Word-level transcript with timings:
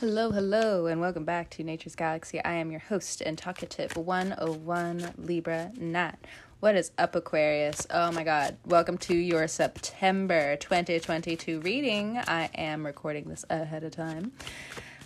Hello, 0.00 0.30
hello, 0.30 0.86
and 0.86 1.00
welcome 1.00 1.24
back 1.24 1.50
to 1.50 1.64
Nature's 1.64 1.96
Galaxy. 1.96 2.40
I 2.44 2.52
am 2.52 2.70
your 2.70 2.78
host 2.78 3.20
and 3.20 3.36
talkative 3.36 3.96
101 3.96 5.14
Libra 5.18 5.72
Nat. 5.76 6.20
What 6.60 6.76
is 6.76 6.92
up, 6.96 7.16
Aquarius? 7.16 7.84
Oh 7.90 8.12
my 8.12 8.22
god. 8.22 8.58
Welcome 8.64 8.96
to 8.98 9.16
your 9.16 9.48
September 9.48 10.54
2022 10.54 11.58
reading. 11.62 12.16
I 12.16 12.48
am 12.54 12.86
recording 12.86 13.24
this 13.24 13.44
ahead 13.50 13.82
of 13.82 13.90
time. 13.90 14.30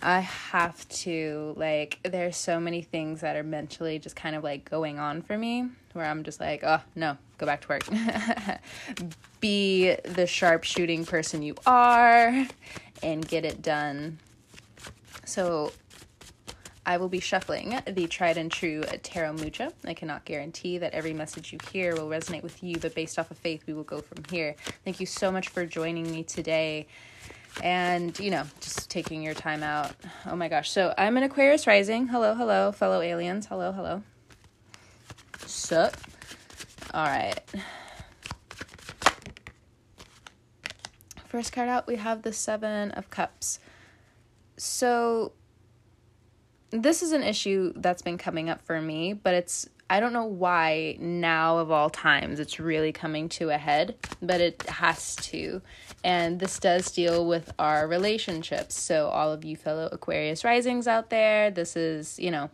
I 0.03 0.21
have 0.21 0.87
to, 0.91 1.55
like, 1.57 1.99
there's 2.03 2.37
so 2.37 2.61
many 2.61 2.83
things 2.83 3.23
that 3.23 3.35
are 3.35 3.43
mentally 3.43 3.99
just 3.99 4.15
kind 4.15 4.37
of 4.37 4.45
like 4.45 4.69
going 4.69 4.99
on 4.99 5.23
for 5.23 5.39
me 5.39 5.71
where 5.95 6.05
I'm 6.05 6.23
just 6.23 6.39
like, 6.39 6.65
oh, 6.65 6.83
no, 6.95 7.17
go 7.39 7.47
back 7.47 7.63
to 7.63 7.69
work. 7.69 7.89
Be 9.41 9.97
the 10.05 10.27
sharpshooting 10.27 11.07
person 11.07 11.41
you 11.41 11.55
are 11.65 12.47
and 13.03 13.27
get 13.27 13.47
it 13.47 13.63
done. 13.63 14.19
So, 15.25 15.73
I 16.85 16.97
will 16.97 17.09
be 17.09 17.21
shuffling 17.21 17.81
the 17.87 18.09
tried 18.09 18.37
and 18.37 18.51
true 18.51 18.83
Tarot 19.03 19.35
Mucha. 19.35 19.73
I 19.85 19.95
cannot 19.95 20.25
guarantee 20.25 20.79
that 20.79 20.93
every 20.95 21.13
message 21.13 21.53
you 21.53 21.59
hear 21.71 21.95
will 21.95 22.09
resonate 22.09 22.43
with 22.43 22.63
you, 22.63 22.77
but 22.79 22.95
based 22.95 23.19
off 23.19 23.31
of 23.31 23.39
faith, 23.39 23.63
we 23.67 23.73
will 23.73 23.85
go 23.85 24.01
from 24.01 24.25
here. 24.31 24.57
Thank 24.85 24.99
you 24.99 25.07
so 25.07 25.31
much 25.31 25.49
for 25.49 25.65
joining 25.65 26.11
me 26.11 26.25
today 26.25 26.89
and, 27.63 28.19
you 28.19 28.31
know, 28.31 28.45
just 28.61 28.91
taking 28.91 29.23
your 29.23 29.35
time 29.35 29.63
out. 29.63 29.93
Oh 30.27 30.35
my 30.35 30.49
gosh. 30.49 30.71
So, 30.71 30.93
I'm 30.99 31.17
an 31.17 31.23
Aquarius 31.23 31.67
rising. 31.67 32.09
Hello, 32.09 32.35
hello, 32.35 32.73
fellow 32.73 33.01
aliens. 33.01 33.47
Hello, 33.47 33.71
hello. 33.71 34.03
Sup? 35.47 35.97
All 36.93 37.07
right. 37.07 37.39
First 41.27 41.53
card 41.53 41.69
out, 41.69 41.87
we 41.87 41.97
have 41.97 42.23
the 42.23 42.33
Seven 42.33 42.91
of 42.91 43.09
Cups. 43.09 43.59
So, 44.65 45.33
this 46.71 47.03
is 47.03 47.11
an 47.11 47.25
issue 47.25 47.73
that's 47.75 48.01
been 48.01 48.17
coming 48.17 48.49
up 48.49 48.63
for 48.63 48.81
me, 48.81 49.13
but 49.13 49.35
it's 49.35 49.69
I 49.91 49.99
don't 49.99 50.13
know 50.13 50.25
why 50.25 50.97
now 51.01 51.59
of 51.59 51.73
all 51.73 51.91
times 51.91 52.39
it's 52.39 52.61
really 52.61 52.93
coming 52.93 53.29
to 53.31 53.51
a 53.51 53.59
head, 53.59 53.97
but 54.23 54.41
it 54.41 54.63
has 54.63 55.17
to. 55.17 55.61
And 56.05 56.39
this 56.39 56.61
does 56.61 56.93
deal 56.93 57.27
with 57.27 57.53
our 57.59 57.89
relationships. 57.89 58.81
So 58.81 59.09
all 59.09 59.33
of 59.33 59.45
you 59.45 59.57
fellow 59.57 59.89
Aquarius 59.91 60.45
risings 60.45 60.87
out 60.87 61.11
there, 61.11 61.51
this 61.51 61.77
is, 61.77 62.19
you 62.21 62.31
know, 62.31 62.49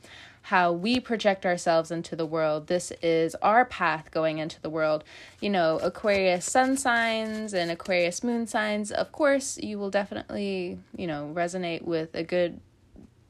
how 0.49 0.73
we 0.73 0.99
project 0.99 1.45
ourselves 1.45 1.91
into 1.91 2.17
the 2.17 2.25
world. 2.25 2.69
This 2.69 2.91
is 3.03 3.35
our 3.43 3.67
path 3.67 4.11
going 4.11 4.39
into 4.39 4.59
the 4.63 4.71
world. 4.71 5.05
You 5.43 5.51
know, 5.51 5.79
Aquarius 5.83 6.47
sun 6.47 6.79
signs 6.79 7.53
and 7.53 7.71
Aquarius 7.71 8.25
moon 8.25 8.47
signs, 8.47 8.91
of 8.91 9.13
course, 9.13 9.59
you 9.59 9.79
will 9.79 9.91
definitely, 9.91 10.79
you 10.97 11.07
know, 11.07 11.31
resonate 11.35 11.83
with 11.83 12.15
a 12.15 12.23
good 12.23 12.61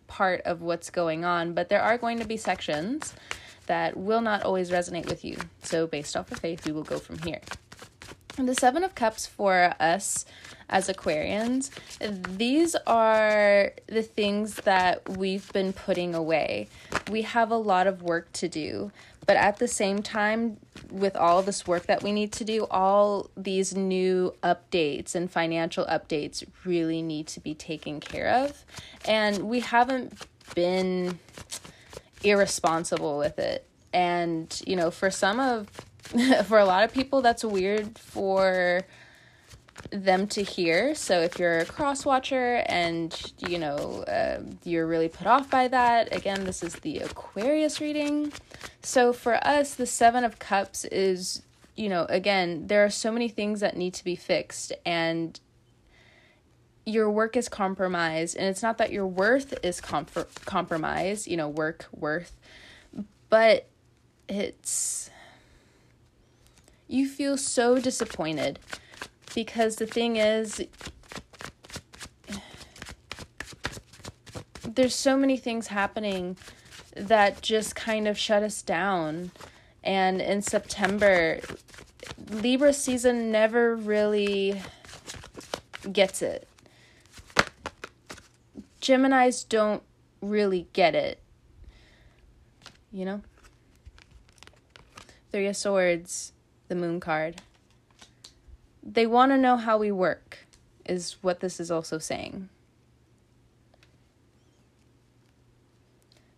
part 0.06 0.42
of 0.42 0.62
what's 0.62 0.90
going 0.90 1.24
on, 1.24 1.54
but 1.54 1.68
there 1.68 1.82
are 1.82 1.98
going 1.98 2.20
to 2.20 2.24
be 2.24 2.36
sections 2.36 3.14
that 3.66 3.96
will 3.96 4.20
not 4.20 4.44
always 4.44 4.70
resonate 4.70 5.06
with 5.06 5.24
you. 5.24 5.38
So, 5.64 5.88
based 5.88 6.16
off 6.16 6.30
of 6.30 6.38
faith, 6.38 6.64
we 6.66 6.70
will 6.70 6.84
go 6.84 7.00
from 7.00 7.18
here. 7.18 7.40
The 8.46 8.54
Seven 8.54 8.84
of 8.84 8.94
Cups 8.94 9.26
for 9.26 9.74
us 9.80 10.24
as 10.68 10.88
Aquarians, 10.88 11.70
these 12.36 12.76
are 12.86 13.72
the 13.86 14.02
things 14.02 14.56
that 14.56 15.08
we've 15.16 15.52
been 15.52 15.72
putting 15.72 16.14
away. 16.14 16.68
We 17.10 17.22
have 17.22 17.50
a 17.50 17.56
lot 17.56 17.86
of 17.86 18.02
work 18.02 18.32
to 18.34 18.48
do, 18.48 18.92
but 19.26 19.36
at 19.36 19.58
the 19.58 19.68
same 19.68 20.02
time, 20.02 20.58
with 20.90 21.16
all 21.16 21.42
this 21.42 21.66
work 21.66 21.86
that 21.86 22.02
we 22.02 22.12
need 22.12 22.32
to 22.32 22.44
do, 22.44 22.66
all 22.70 23.28
these 23.36 23.74
new 23.74 24.34
updates 24.42 25.14
and 25.14 25.30
financial 25.30 25.84
updates 25.86 26.44
really 26.64 27.02
need 27.02 27.26
to 27.28 27.40
be 27.40 27.54
taken 27.54 28.00
care 28.00 28.28
of. 28.28 28.64
And 29.04 29.48
we 29.48 29.60
haven't 29.60 30.26
been 30.54 31.18
irresponsible 32.22 33.18
with 33.18 33.38
it. 33.38 33.66
And, 33.92 34.62
you 34.66 34.76
know, 34.76 34.90
for 34.90 35.10
some 35.10 35.40
of, 35.40 35.68
for 36.44 36.58
a 36.58 36.64
lot 36.64 36.84
of 36.84 36.92
people, 36.92 37.22
that's 37.22 37.44
weird 37.44 37.98
for 37.98 38.82
them 39.90 40.26
to 40.28 40.42
hear. 40.42 40.94
So 40.94 41.20
if 41.20 41.38
you're 41.38 41.58
a 41.58 41.64
cross 41.64 42.04
watcher 42.04 42.64
and 42.66 43.32
you 43.38 43.58
know 43.58 44.04
uh, 44.08 44.40
you're 44.64 44.86
really 44.86 45.08
put 45.08 45.26
off 45.26 45.50
by 45.50 45.68
that, 45.68 46.14
again, 46.14 46.44
this 46.44 46.62
is 46.62 46.74
the 46.76 46.98
Aquarius 46.98 47.80
reading. 47.80 48.32
So 48.82 49.12
for 49.12 49.34
us, 49.46 49.74
the 49.74 49.86
Seven 49.86 50.24
of 50.24 50.38
Cups 50.38 50.84
is 50.86 51.42
you 51.78 51.88
know 51.88 52.04
again 52.08 52.66
there 52.66 52.84
are 52.84 52.90
so 52.90 53.12
many 53.12 53.28
things 53.28 53.60
that 53.60 53.76
need 53.76 53.94
to 53.94 54.04
be 54.04 54.16
fixed 54.16 54.72
and 54.84 55.38
your 56.84 57.08
work 57.08 57.36
is 57.36 57.48
compromised 57.48 58.36
and 58.36 58.46
it's 58.46 58.62
not 58.62 58.78
that 58.78 58.90
your 58.90 59.06
worth 59.06 59.54
is 59.64 59.80
com- 59.80 60.06
compromised 60.44 61.28
you 61.28 61.36
know 61.36 61.48
work 61.48 61.86
worth 61.92 62.36
but 63.30 63.68
it's 64.28 65.08
you 66.88 67.06
feel 67.06 67.36
so 67.36 67.78
disappointed 67.78 68.58
because 69.34 69.76
the 69.76 69.86
thing 69.86 70.16
is 70.16 70.66
there's 74.66 74.94
so 74.94 75.16
many 75.16 75.36
things 75.36 75.68
happening 75.68 76.36
that 76.96 77.42
just 77.42 77.76
kind 77.76 78.08
of 78.08 78.18
shut 78.18 78.42
us 78.42 78.62
down 78.62 79.30
and 79.84 80.20
in 80.20 80.42
September 80.42 81.40
Libra 82.30 82.72
season 82.72 83.30
never 83.30 83.74
really 83.76 84.60
gets 85.92 86.22
it. 86.22 86.48
Geminis 88.80 89.48
don't 89.48 89.82
really 90.20 90.68
get 90.72 90.94
it. 90.94 91.22
You 92.92 93.04
know? 93.04 93.22
Three 95.30 95.46
of 95.46 95.56
Swords, 95.56 96.32
the 96.68 96.74
Moon 96.74 97.00
card 97.00 97.40
they 98.92 99.06
want 99.06 99.32
to 99.32 99.38
know 99.38 99.56
how 99.56 99.78
we 99.78 99.92
work, 99.92 100.46
is 100.86 101.16
what 101.20 101.40
this 101.40 101.60
is 101.60 101.70
also 101.70 101.98
saying. 101.98 102.48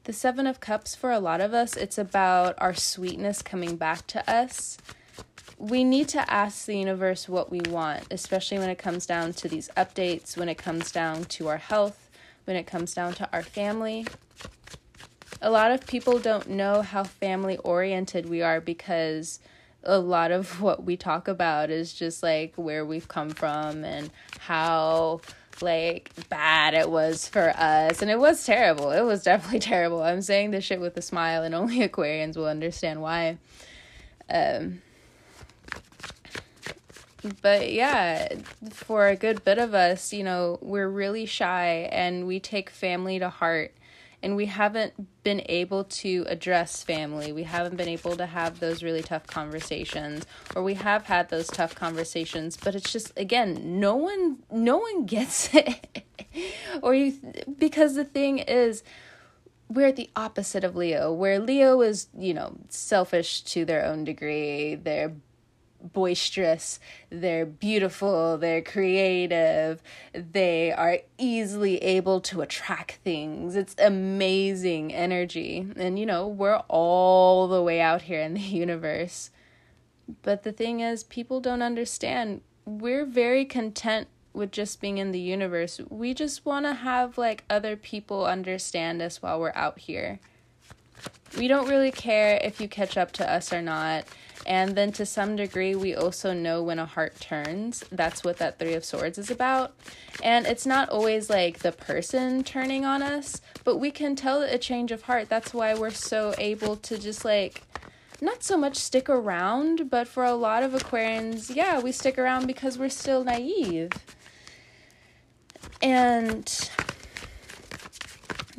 The 0.04 0.12
Seven 0.12 0.46
of 0.46 0.58
Cups, 0.58 0.94
for 0.94 1.12
a 1.12 1.20
lot 1.20 1.40
of 1.40 1.54
us, 1.54 1.76
it's 1.76 1.98
about 1.98 2.54
our 2.58 2.74
sweetness 2.74 3.42
coming 3.42 3.76
back 3.76 4.06
to 4.08 4.28
us. 4.28 4.78
We 5.58 5.84
need 5.84 6.08
to 6.08 6.28
ask 6.30 6.66
the 6.66 6.76
universe 6.76 7.28
what 7.28 7.50
we 7.50 7.60
want, 7.68 8.04
especially 8.10 8.58
when 8.58 8.70
it 8.70 8.78
comes 8.78 9.06
down 9.06 9.34
to 9.34 9.48
these 9.48 9.68
updates, 9.76 10.36
when 10.36 10.48
it 10.48 10.58
comes 10.58 10.90
down 10.90 11.26
to 11.26 11.48
our 11.48 11.58
health, 11.58 12.10
when 12.46 12.56
it 12.56 12.66
comes 12.66 12.94
down 12.94 13.12
to 13.14 13.28
our 13.32 13.42
family. 13.42 14.06
A 15.42 15.50
lot 15.50 15.70
of 15.70 15.86
people 15.86 16.18
don't 16.18 16.48
know 16.48 16.82
how 16.82 17.04
family 17.04 17.58
oriented 17.58 18.28
we 18.28 18.42
are 18.42 18.60
because 18.60 19.38
a 19.84 19.98
lot 19.98 20.30
of 20.30 20.60
what 20.62 20.84
we 20.84 20.96
talk 20.96 21.28
about 21.28 21.70
is 21.70 21.92
just 21.92 22.22
like 22.22 22.54
where 22.56 22.84
we've 22.84 23.08
come 23.08 23.30
from 23.30 23.84
and 23.84 24.10
how 24.38 25.20
like 25.62 26.10
bad 26.28 26.74
it 26.74 26.90
was 26.90 27.28
for 27.28 27.50
us. 27.50 28.02
And 28.02 28.10
it 28.10 28.18
was 28.18 28.44
terrible. 28.44 28.90
It 28.90 29.02
was 29.02 29.22
definitely 29.22 29.58
terrible. 29.60 30.02
I'm 30.02 30.22
saying 30.22 30.52
this 30.52 30.64
shit 30.64 30.80
with 30.80 30.96
a 30.96 31.02
smile 31.02 31.42
and 31.42 31.54
only 31.54 31.78
aquarians 31.88 32.36
will 32.36 32.46
understand 32.46 33.00
why. 33.00 33.38
Um 34.28 34.82
but 37.42 37.70
yeah 37.70 38.34
for 38.70 39.08
a 39.08 39.16
good 39.16 39.44
bit 39.44 39.58
of 39.58 39.74
us 39.74 40.10
you 40.10 40.24
know 40.24 40.58
we're 40.62 40.88
really 40.88 41.26
shy 41.26 41.88
and 41.92 42.26
we 42.26 42.40
take 42.40 42.70
family 42.70 43.18
to 43.18 43.28
heart 43.28 43.74
and 44.22 44.36
we 44.36 44.46
haven't 44.46 45.22
been 45.22 45.42
able 45.46 45.84
to 45.84 46.24
address 46.28 46.82
family. 46.82 47.32
We 47.32 47.44
haven't 47.44 47.76
been 47.76 47.88
able 47.88 48.16
to 48.16 48.26
have 48.26 48.60
those 48.60 48.82
really 48.82 49.02
tough 49.02 49.26
conversations 49.26 50.26
or 50.54 50.62
we 50.62 50.74
have 50.74 51.04
had 51.04 51.30
those 51.30 51.46
tough 51.48 51.74
conversations, 51.74 52.56
but 52.56 52.74
it's 52.74 52.92
just 52.92 53.12
again, 53.16 53.80
no 53.80 53.96
one 53.96 54.38
no 54.50 54.78
one 54.78 55.06
gets 55.06 55.54
it. 55.54 56.04
or 56.82 56.94
you 56.94 57.14
because 57.58 57.94
the 57.94 58.04
thing 58.04 58.38
is 58.38 58.82
we're 59.70 59.92
the 59.92 60.10
opposite 60.16 60.64
of 60.64 60.74
Leo, 60.74 61.12
where 61.12 61.38
Leo 61.38 61.80
is, 61.80 62.08
you 62.18 62.34
know, 62.34 62.56
selfish 62.68 63.42
to 63.42 63.64
their 63.64 63.84
own 63.84 64.02
degree. 64.02 64.74
They're 64.74 65.12
boisterous, 65.82 66.78
they're 67.10 67.46
beautiful, 67.46 68.38
they're 68.38 68.62
creative, 68.62 69.82
they 70.14 70.72
are 70.72 70.98
easily 71.18 71.78
able 71.78 72.20
to 72.22 72.40
attract 72.40 72.96
things. 73.04 73.56
It's 73.56 73.74
amazing 73.78 74.92
energy. 74.92 75.66
And 75.76 75.98
you 75.98 76.06
know, 76.06 76.26
we're 76.26 76.62
all 76.68 77.48
the 77.48 77.62
way 77.62 77.80
out 77.80 78.02
here 78.02 78.20
in 78.20 78.34
the 78.34 78.40
universe. 78.40 79.30
But 80.22 80.42
the 80.42 80.52
thing 80.52 80.80
is, 80.80 81.04
people 81.04 81.40
don't 81.40 81.62
understand. 81.62 82.40
We're 82.64 83.04
very 83.04 83.44
content 83.44 84.08
with 84.32 84.52
just 84.52 84.80
being 84.80 84.98
in 84.98 85.12
the 85.12 85.20
universe. 85.20 85.80
We 85.88 86.14
just 86.14 86.46
want 86.46 86.66
to 86.66 86.74
have 86.74 87.18
like 87.18 87.44
other 87.50 87.76
people 87.76 88.26
understand 88.26 89.02
us 89.02 89.22
while 89.22 89.40
we're 89.40 89.52
out 89.54 89.78
here. 89.80 90.20
We 91.36 91.48
don't 91.48 91.68
really 91.68 91.90
care 91.90 92.38
if 92.42 92.60
you 92.60 92.68
catch 92.68 92.96
up 92.96 93.12
to 93.12 93.32
us 93.32 93.52
or 93.52 93.62
not 93.62 94.04
And 94.46 94.74
then 94.74 94.92
to 94.92 95.06
some 95.06 95.36
degree, 95.36 95.74
we 95.74 95.94
also 95.94 96.32
know 96.32 96.62
when 96.62 96.78
a 96.78 96.86
heart 96.86 97.20
turns. 97.20 97.84
That's 97.92 98.24
what 98.24 98.38
that 98.38 98.58
Three 98.58 98.74
of 98.74 98.84
Swords 98.84 99.18
is 99.18 99.30
about. 99.30 99.74
And 100.22 100.46
it's 100.46 100.66
not 100.66 100.88
always 100.88 101.28
like 101.30 101.58
the 101.58 101.72
person 101.72 102.42
turning 102.42 102.84
on 102.84 103.02
us, 103.02 103.40
but 103.64 103.76
we 103.76 103.90
can 103.90 104.16
tell 104.16 104.42
a 104.42 104.58
change 104.58 104.92
of 104.92 105.02
heart. 105.02 105.28
That's 105.28 105.52
why 105.52 105.74
we're 105.74 105.90
so 105.90 106.34
able 106.38 106.76
to 106.76 106.98
just 106.98 107.24
like 107.24 107.62
not 108.22 108.42
so 108.42 108.56
much 108.56 108.76
stick 108.76 109.08
around, 109.08 109.90
but 109.90 110.06
for 110.06 110.24
a 110.24 110.34
lot 110.34 110.62
of 110.62 110.72
Aquarians, 110.72 111.54
yeah, 111.54 111.80
we 111.80 111.92
stick 111.92 112.18
around 112.18 112.46
because 112.46 112.78
we're 112.78 112.90
still 112.90 113.24
naive. 113.24 113.90
And 115.82 116.70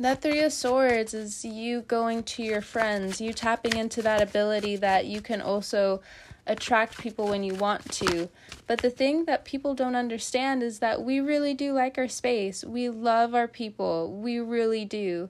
that 0.02 0.22
Three 0.22 0.40
of 0.40 0.52
Swords 0.52 1.14
is 1.14 1.44
you 1.44 1.82
going 1.82 2.22
to 2.24 2.42
your 2.42 2.60
friends, 2.60 3.20
you 3.20 3.32
tapping 3.32 3.76
into 3.76 4.02
that 4.02 4.22
ability 4.22 4.76
that 4.76 5.06
you 5.06 5.20
can 5.20 5.40
also 5.40 6.00
attract 6.46 6.98
people 6.98 7.28
when 7.28 7.44
you 7.44 7.54
want 7.54 7.90
to. 7.92 8.28
But 8.66 8.80
the 8.80 8.90
thing 8.90 9.26
that 9.26 9.44
people 9.44 9.74
don't 9.74 9.94
understand 9.94 10.62
is 10.62 10.80
that 10.80 11.02
we 11.02 11.20
really 11.20 11.54
do 11.54 11.72
like 11.72 11.98
our 11.98 12.08
space. 12.08 12.64
We 12.64 12.88
love 12.88 13.34
our 13.34 13.48
people. 13.48 14.12
We 14.12 14.40
really 14.40 14.84
do. 14.84 15.28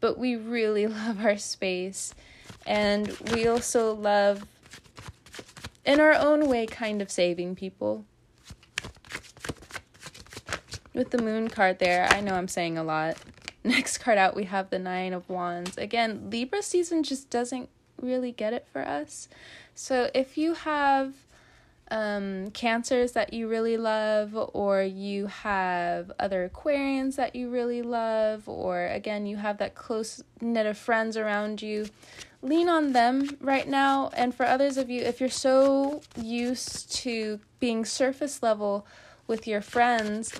But 0.00 0.18
we 0.18 0.36
really 0.36 0.86
love 0.86 1.24
our 1.24 1.36
space. 1.36 2.14
And 2.66 3.08
we 3.32 3.46
also 3.46 3.94
love, 3.94 4.46
in 5.84 6.00
our 6.00 6.14
own 6.14 6.48
way, 6.48 6.66
kind 6.66 7.02
of 7.02 7.10
saving 7.10 7.56
people. 7.56 8.04
With 10.94 11.10
the 11.10 11.20
moon 11.20 11.48
card 11.48 11.78
there, 11.78 12.06
I 12.10 12.20
know 12.20 12.34
I'm 12.34 12.48
saying 12.48 12.78
a 12.78 12.84
lot. 12.84 13.16
Next 13.66 13.98
card 13.98 14.18
out, 14.18 14.36
we 14.36 14.44
have 14.44 14.68
the 14.68 14.78
Nine 14.78 15.14
of 15.14 15.26
Wands. 15.30 15.78
Again, 15.78 16.28
Libra 16.28 16.62
season 16.62 17.02
just 17.02 17.30
doesn't 17.30 17.70
really 17.98 18.30
get 18.30 18.52
it 18.52 18.66
for 18.70 18.82
us. 18.82 19.26
So 19.74 20.10
if 20.12 20.36
you 20.36 20.52
have 20.52 21.14
um, 21.90 22.50
cancers 22.50 23.12
that 23.12 23.32
you 23.32 23.48
really 23.48 23.78
love, 23.78 24.36
or 24.52 24.82
you 24.82 25.28
have 25.28 26.12
other 26.20 26.46
Aquarians 26.46 27.16
that 27.16 27.34
you 27.34 27.48
really 27.48 27.80
love, 27.80 28.46
or 28.50 28.86
again, 28.86 29.24
you 29.24 29.38
have 29.38 29.56
that 29.58 29.74
close 29.74 30.22
knit 30.42 30.66
of 30.66 30.76
friends 30.76 31.16
around 31.16 31.62
you, 31.62 31.88
lean 32.42 32.68
on 32.68 32.92
them 32.92 33.30
right 33.40 33.66
now. 33.66 34.10
And 34.14 34.34
for 34.34 34.44
others 34.44 34.76
of 34.76 34.90
you, 34.90 35.00
if 35.00 35.20
you're 35.20 35.30
so 35.30 36.02
used 36.20 36.92
to 36.96 37.40
being 37.60 37.86
surface 37.86 38.42
level 38.42 38.86
with 39.26 39.46
your 39.46 39.62
friends, 39.62 40.38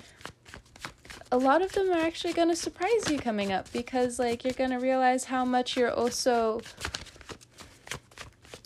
a 1.35 1.37
lot 1.37 1.61
of 1.61 1.73
them 1.73 1.91
are 1.91 1.99
actually 1.99 2.31
going 2.31 2.47
to 2.47 2.55
surprise 2.55 3.11
you 3.11 3.19
coming 3.19 3.51
up 3.51 3.69
because 3.73 4.19
like 4.19 4.45
you're 4.45 4.53
going 4.53 4.69
to 4.69 4.77
realize 4.77 5.25
how 5.25 5.43
much 5.43 5.75
you're 5.75 5.91
also 5.91 6.61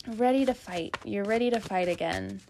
ready 0.06 0.46
to 0.46 0.54
fight. 0.54 0.96
You're 1.04 1.24
ready 1.24 1.50
to 1.50 1.58
fight 1.58 1.88
again. 1.88 2.40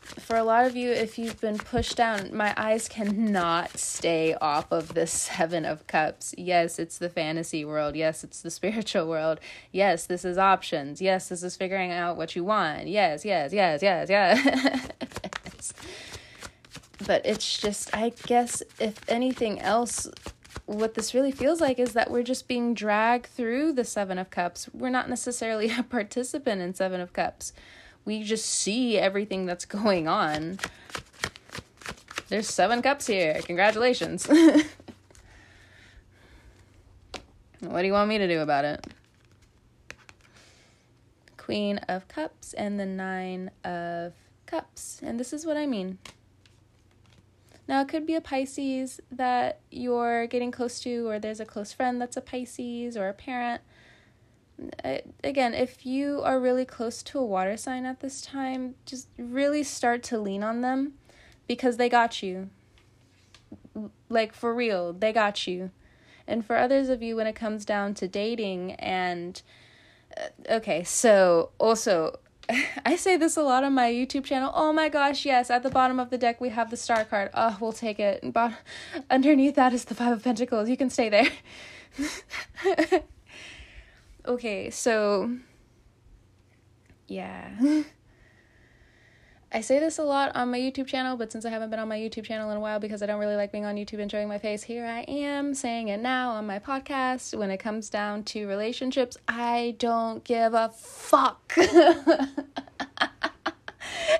For 0.00 0.36
a 0.36 0.42
lot 0.42 0.64
of 0.64 0.74
you, 0.74 0.90
if 0.90 1.18
you've 1.18 1.38
been 1.42 1.58
pushed 1.58 1.98
down, 1.98 2.34
my 2.34 2.54
eyes 2.56 2.88
cannot 2.88 3.76
stay 3.76 4.32
off 4.32 4.72
of 4.72 4.94
the 4.94 5.06
Seven 5.06 5.66
of 5.66 5.86
Cups. 5.86 6.34
Yes, 6.38 6.78
it's 6.78 6.96
the 6.96 7.10
fantasy 7.10 7.66
world. 7.66 7.94
Yes, 7.94 8.24
it's 8.24 8.40
the 8.40 8.50
spiritual 8.58 9.06
world. 9.06 9.40
Yes, 9.72 10.06
this 10.06 10.24
is 10.24 10.38
options. 10.38 11.02
Yes, 11.02 11.28
this 11.28 11.42
is 11.42 11.54
figuring 11.54 11.92
out 11.92 12.16
what 12.16 12.34
you 12.34 12.44
want. 12.44 12.86
Yes, 12.86 13.26
yes, 13.26 13.52
yes, 13.52 13.82
yes, 13.82 14.08
yes. 14.08 14.88
but 17.06 17.24
it's 17.24 17.58
just, 17.58 17.94
I 17.96 18.12
guess, 18.26 18.62
if 18.78 19.00
anything 19.08 19.60
else, 19.60 20.08
what 20.66 20.94
this 20.94 21.14
really 21.14 21.32
feels 21.32 21.60
like 21.60 21.78
is 21.78 21.92
that 21.92 22.10
we're 22.10 22.22
just 22.22 22.48
being 22.48 22.74
dragged 22.74 23.26
through 23.26 23.72
the 23.72 23.84
Seven 23.84 24.18
of 24.18 24.30
Cups. 24.30 24.68
We're 24.72 24.90
not 24.90 25.08
necessarily 25.08 25.70
a 25.78 25.82
participant 25.82 26.62
in 26.62 26.74
Seven 26.74 27.00
of 27.00 27.12
Cups. 27.12 27.52
We 28.04 28.22
just 28.22 28.46
see 28.46 28.98
everything 28.98 29.46
that's 29.46 29.64
going 29.64 30.08
on. 30.08 30.58
There's 32.28 32.48
seven 32.48 32.82
cups 32.82 33.06
here. 33.06 33.40
Congratulations. 33.44 34.26
what 37.60 37.80
do 37.80 37.86
you 37.86 37.92
want 37.92 38.08
me 38.08 38.18
to 38.18 38.26
do 38.28 38.40
about 38.40 38.64
it? 38.64 38.86
Queen 41.36 41.78
of 41.88 42.08
Cups 42.08 42.54
and 42.54 42.80
the 42.80 42.86
Nine 42.86 43.50
of 43.64 44.14
Cups. 44.46 45.00
And 45.02 45.20
this 45.20 45.32
is 45.32 45.44
what 45.44 45.56
I 45.56 45.66
mean. 45.66 45.98
Now, 47.66 47.80
it 47.80 47.88
could 47.88 48.06
be 48.06 48.14
a 48.14 48.20
Pisces 48.20 49.00
that 49.10 49.60
you're 49.70 50.26
getting 50.26 50.50
close 50.50 50.78
to, 50.80 51.08
or 51.08 51.18
there's 51.18 51.40
a 51.40 51.46
close 51.46 51.72
friend 51.72 52.00
that's 52.00 52.16
a 52.16 52.20
Pisces, 52.20 52.96
or 52.96 53.08
a 53.08 53.14
parent. 53.14 53.62
Again, 55.24 55.54
if 55.54 55.84
you 55.84 56.20
are 56.22 56.38
really 56.38 56.64
close 56.64 57.02
to 57.04 57.18
a 57.18 57.24
water 57.24 57.56
sign 57.56 57.86
at 57.86 58.00
this 58.00 58.20
time, 58.20 58.74
just 58.84 59.08
really 59.18 59.62
start 59.62 60.02
to 60.04 60.18
lean 60.18 60.42
on 60.44 60.60
them 60.60 60.94
because 61.48 61.76
they 61.76 61.88
got 61.88 62.22
you. 62.22 62.50
Like, 64.08 64.34
for 64.34 64.54
real, 64.54 64.92
they 64.92 65.12
got 65.12 65.46
you. 65.46 65.70
And 66.26 66.44
for 66.44 66.56
others 66.56 66.88
of 66.88 67.02
you, 67.02 67.16
when 67.16 67.26
it 67.26 67.34
comes 67.34 67.64
down 67.64 67.94
to 67.94 68.08
dating, 68.08 68.72
and 68.72 69.40
uh, 70.16 70.54
okay, 70.56 70.84
so 70.84 71.50
also 71.58 72.18
I 72.84 72.96
say 72.96 73.16
this 73.16 73.36
a 73.36 73.42
lot 73.42 73.64
on 73.64 73.74
my 73.74 73.90
YouTube 73.90 74.24
channel. 74.24 74.52
Oh 74.54 74.72
my 74.72 74.88
gosh, 74.88 75.24
yes, 75.24 75.50
at 75.50 75.62
the 75.62 75.70
bottom 75.70 75.98
of 75.98 76.10
the 76.10 76.18
deck 76.18 76.40
we 76.40 76.50
have 76.50 76.70
the 76.70 76.76
star 76.76 77.04
card. 77.04 77.30
Oh, 77.34 77.56
we'll 77.60 77.72
take 77.72 77.98
it. 77.98 78.32
But 78.32 78.52
underneath 79.10 79.54
that 79.54 79.72
is 79.72 79.84
the 79.84 79.94
5 79.94 80.12
of 80.12 80.24
pentacles. 80.24 80.68
You 80.68 80.76
can 80.76 80.90
stay 80.90 81.08
there. 81.08 81.28
okay, 84.26 84.70
so 84.70 85.36
yeah. 87.06 87.82
I 89.54 89.60
say 89.60 89.78
this 89.78 89.98
a 89.98 90.02
lot 90.02 90.34
on 90.34 90.50
my 90.50 90.58
YouTube 90.58 90.88
channel, 90.88 91.16
but 91.16 91.30
since 91.30 91.44
I 91.44 91.50
haven't 91.50 91.70
been 91.70 91.78
on 91.78 91.86
my 91.86 91.96
YouTube 91.96 92.24
channel 92.24 92.50
in 92.50 92.56
a 92.56 92.60
while 92.60 92.80
because 92.80 93.04
I 93.04 93.06
don't 93.06 93.20
really 93.20 93.36
like 93.36 93.52
being 93.52 93.64
on 93.64 93.76
YouTube 93.76 94.00
and 94.00 94.10
showing 94.10 94.26
my 94.26 94.38
face, 94.38 94.64
here 94.64 94.84
I 94.84 95.02
am 95.02 95.54
saying 95.54 95.86
it 95.86 96.00
now 96.00 96.32
on 96.32 96.44
my 96.44 96.58
podcast. 96.58 97.38
When 97.38 97.52
it 97.52 97.58
comes 97.58 97.88
down 97.88 98.24
to 98.24 98.48
relationships, 98.48 99.16
I 99.28 99.76
don't 99.78 100.24
give 100.24 100.54
a 100.54 100.70
fuck. 100.70 101.54
and 101.56 101.70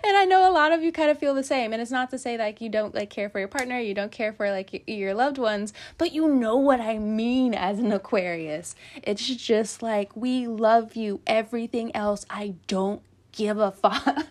I 0.05 0.25
know 0.25 0.49
a 0.49 0.55
lot 0.55 0.71
of 0.71 0.85
you 0.85 0.93
kind 0.93 1.11
of 1.11 1.19
feel 1.19 1.35
the 1.35 1.43
same. 1.43 1.73
And 1.73 1.83
it's 1.83 1.91
not 1.91 2.11
to 2.11 2.19
say 2.19 2.39
like 2.39 2.61
you 2.61 2.69
don't 2.69 2.95
like 2.95 3.11
care 3.11 3.29
for 3.29 3.41
your 3.41 3.49
partner, 3.49 3.81
you 3.81 3.93
don't 3.93 4.13
care 4.13 4.33
for 4.33 4.53
like 4.53 4.85
your 4.87 5.15
loved 5.15 5.39
ones, 5.39 5.73
but 5.99 6.13
you 6.13 6.29
know 6.29 6.55
what 6.55 6.81
I 6.81 6.99
mean 6.99 7.55
as 7.55 7.81
an 7.81 7.91
Aquarius. 7.91 8.77
It's 9.03 9.27
just 9.27 9.83
like 9.83 10.15
we 10.15 10.47
love 10.47 10.95
you. 10.95 11.23
Everything 11.27 11.91
else, 11.97 12.25
I 12.31 12.55
don't 12.69 13.03
give 13.33 13.59
a 13.59 13.73
fuck. 13.73 14.27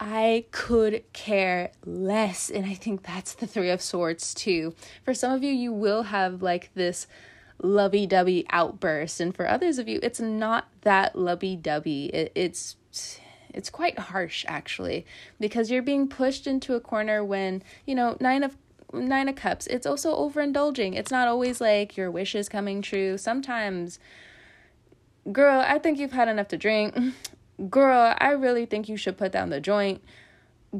I 0.00 0.46
could 0.50 1.04
care 1.12 1.72
less. 1.84 2.48
And 2.48 2.64
I 2.64 2.72
think 2.72 3.02
that's 3.02 3.34
the 3.34 3.46
Three 3.46 3.68
of 3.68 3.82
Swords 3.82 4.32
too. 4.32 4.74
For 5.04 5.12
some 5.12 5.32
of 5.32 5.44
you, 5.44 5.52
you 5.52 5.72
will 5.72 6.04
have 6.04 6.42
like 6.42 6.70
this 6.74 7.06
lovey 7.62 8.06
dovey 8.06 8.46
outburst. 8.48 9.20
And 9.20 9.36
for 9.36 9.46
others 9.46 9.78
of 9.78 9.88
you, 9.88 10.00
it's 10.02 10.18
not 10.18 10.68
that 10.80 11.16
lovey 11.16 11.54
dovey. 11.54 12.06
It, 12.06 12.32
it's 12.34 12.76
it's 13.52 13.68
quite 13.68 13.98
harsh 13.98 14.44
actually 14.48 15.04
because 15.38 15.70
you're 15.70 15.82
being 15.82 16.08
pushed 16.08 16.46
into 16.46 16.74
a 16.74 16.80
corner 16.80 17.24
when 17.24 17.62
you 17.84 17.94
know 17.94 18.16
nine 18.20 18.42
of 18.42 18.56
nine 18.92 19.28
of 19.28 19.34
cups 19.34 19.66
it's 19.66 19.86
also 19.86 20.14
overindulging 20.16 20.94
it's 20.96 21.10
not 21.10 21.28
always 21.28 21.60
like 21.60 21.96
your 21.96 22.10
wish 22.10 22.34
is 22.34 22.48
coming 22.48 22.80
true 22.80 23.18
sometimes 23.18 23.98
girl 25.32 25.60
i 25.66 25.78
think 25.78 25.98
you've 25.98 26.12
had 26.12 26.28
enough 26.28 26.48
to 26.48 26.56
drink 26.56 26.96
Girl, 27.68 28.14
I 28.18 28.30
really 28.30 28.64
think 28.64 28.88
you 28.88 28.96
should 28.96 29.18
put 29.18 29.32
down 29.32 29.50
the 29.50 29.60
joint. 29.60 30.02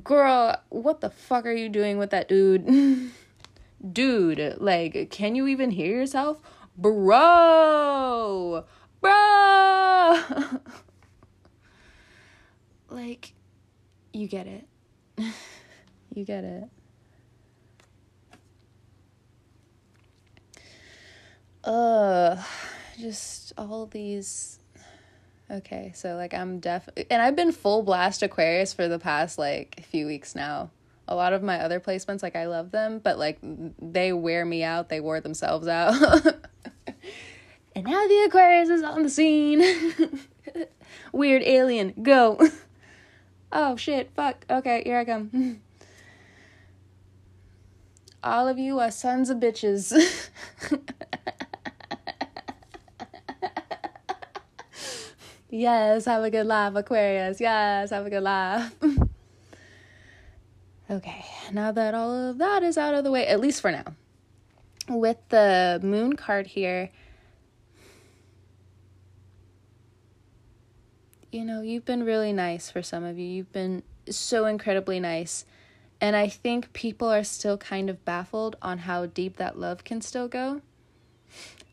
Girl, 0.04 0.56
what 0.68 1.00
the 1.00 1.10
fuck 1.10 1.44
are 1.44 1.52
you 1.52 1.68
doing 1.68 1.98
with 1.98 2.10
that 2.10 2.28
dude? 2.28 3.10
dude, 3.92 4.56
like, 4.58 5.10
can 5.10 5.34
you 5.34 5.46
even 5.46 5.70
hear 5.70 5.94
yourself? 5.94 6.40
Bro! 6.78 8.64
Bro! 9.00 10.20
like, 12.88 13.32
you 14.12 14.28
get 14.28 14.46
it. 14.46 14.68
you 16.14 16.24
get 16.24 16.44
it. 16.44 16.64
Uh, 21.64 22.42
just 22.98 23.52
all 23.58 23.84
these 23.86 24.59
Okay, 25.50 25.90
so 25.96 26.14
like 26.14 26.32
I'm 26.32 26.60
def 26.60 26.88
and 27.10 27.20
I've 27.20 27.34
been 27.34 27.50
full 27.50 27.82
blast 27.82 28.22
Aquarius 28.22 28.72
for 28.72 28.86
the 28.86 29.00
past 29.00 29.36
like 29.36 29.84
few 29.84 30.06
weeks 30.06 30.36
now. 30.36 30.70
A 31.08 31.16
lot 31.16 31.32
of 31.32 31.42
my 31.42 31.58
other 31.58 31.80
placements, 31.80 32.22
like 32.22 32.36
I 32.36 32.46
love 32.46 32.70
them, 32.70 33.00
but 33.00 33.18
like 33.18 33.38
they 33.42 34.12
wear 34.12 34.44
me 34.44 34.62
out. 34.62 34.88
They 34.88 35.00
wore 35.00 35.20
themselves 35.20 35.66
out. 35.66 35.94
and 37.74 37.84
now 37.84 38.06
the 38.06 38.24
Aquarius 38.28 38.68
is 38.68 38.84
on 38.84 39.02
the 39.02 39.10
scene. 39.10 39.60
Weird 41.12 41.42
alien, 41.42 41.94
go. 42.00 42.40
oh 43.52 43.74
shit, 43.74 44.12
fuck. 44.14 44.46
Okay, 44.48 44.82
here 44.84 44.98
I 44.98 45.04
come. 45.04 45.60
All 48.22 48.46
of 48.46 48.56
you 48.56 48.78
are 48.78 48.92
sons 48.92 49.30
of 49.30 49.38
bitches. 49.38 50.30
Yes, 55.52 56.04
have 56.04 56.22
a 56.22 56.30
good 56.30 56.46
laugh, 56.46 56.76
Aquarius. 56.76 57.40
Yes, 57.40 57.90
have 57.90 58.06
a 58.06 58.10
good 58.10 58.22
laugh. 58.22 58.72
okay, 60.90 61.24
now 61.52 61.72
that 61.72 61.92
all 61.92 62.30
of 62.30 62.38
that 62.38 62.62
is 62.62 62.78
out 62.78 62.94
of 62.94 63.02
the 63.02 63.10
way, 63.10 63.26
at 63.26 63.40
least 63.40 63.60
for 63.60 63.72
now, 63.72 63.96
with 64.88 65.16
the 65.30 65.80
moon 65.82 66.14
card 66.14 66.46
here, 66.46 66.90
you 71.32 71.44
know, 71.44 71.62
you've 71.62 71.84
been 71.84 72.04
really 72.04 72.32
nice 72.32 72.70
for 72.70 72.80
some 72.80 73.02
of 73.02 73.18
you. 73.18 73.26
You've 73.26 73.52
been 73.52 73.82
so 74.08 74.46
incredibly 74.46 75.00
nice. 75.00 75.44
And 76.00 76.14
I 76.14 76.28
think 76.28 76.72
people 76.72 77.08
are 77.08 77.24
still 77.24 77.58
kind 77.58 77.90
of 77.90 78.04
baffled 78.04 78.54
on 78.62 78.78
how 78.78 79.06
deep 79.06 79.36
that 79.36 79.58
love 79.58 79.82
can 79.82 80.00
still 80.00 80.28
go. 80.28 80.62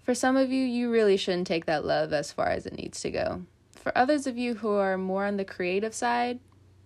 For 0.03 0.15
some 0.15 0.35
of 0.35 0.51
you, 0.51 0.65
you 0.65 0.91
really 0.91 1.15
shouldn't 1.15 1.47
take 1.47 1.65
that 1.65 1.85
love 1.85 2.11
as 2.11 2.31
far 2.31 2.49
as 2.49 2.65
it 2.65 2.73
needs 2.73 2.99
to 3.01 3.11
go. 3.11 3.43
For 3.77 3.97
others 3.97 4.27
of 4.27 4.37
you 4.37 4.55
who 4.55 4.73
are 4.73 4.97
more 4.97 5.25
on 5.25 5.37
the 5.37 5.45
creative 5.45 5.93
side, 5.93 6.39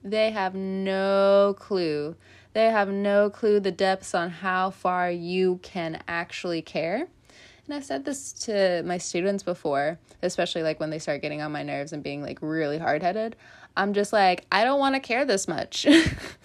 they 0.03 0.31
have 0.31 0.55
no 0.55 1.55
clue. 1.57 2.15
They 2.53 2.65
have 2.65 2.89
no 2.89 3.29
clue 3.29 3.59
the 3.59 3.71
depths 3.71 4.13
on 4.13 4.29
how 4.29 4.71
far 4.71 5.09
you 5.09 5.59
can 5.63 6.03
actually 6.07 6.61
care. 6.61 7.07
And 7.65 7.75
I've 7.75 7.85
said 7.85 8.03
this 8.03 8.33
to 8.33 8.83
my 8.83 8.97
students 8.97 9.43
before, 9.43 9.99
especially 10.21 10.63
like 10.63 10.79
when 10.79 10.89
they 10.89 10.99
start 10.99 11.21
getting 11.21 11.41
on 11.41 11.51
my 11.51 11.63
nerves 11.63 11.93
and 11.93 12.03
being 12.03 12.21
like 12.21 12.39
really 12.41 12.77
hard 12.77 13.01
headed. 13.01 13.35
I'm 13.77 13.93
just 13.93 14.11
like, 14.11 14.45
I 14.51 14.63
don't 14.63 14.79
want 14.79 14.95
to 14.95 14.99
care 14.99 15.23
this 15.23 15.47
much. 15.47 15.87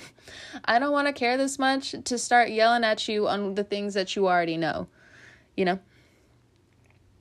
I 0.64 0.78
don't 0.78 0.92
want 0.92 1.08
to 1.08 1.12
care 1.12 1.36
this 1.36 1.58
much 1.58 1.94
to 2.04 2.18
start 2.18 2.50
yelling 2.50 2.84
at 2.84 3.08
you 3.08 3.26
on 3.26 3.54
the 3.54 3.64
things 3.64 3.94
that 3.94 4.14
you 4.14 4.28
already 4.28 4.56
know, 4.56 4.86
you 5.56 5.64
know? 5.64 5.80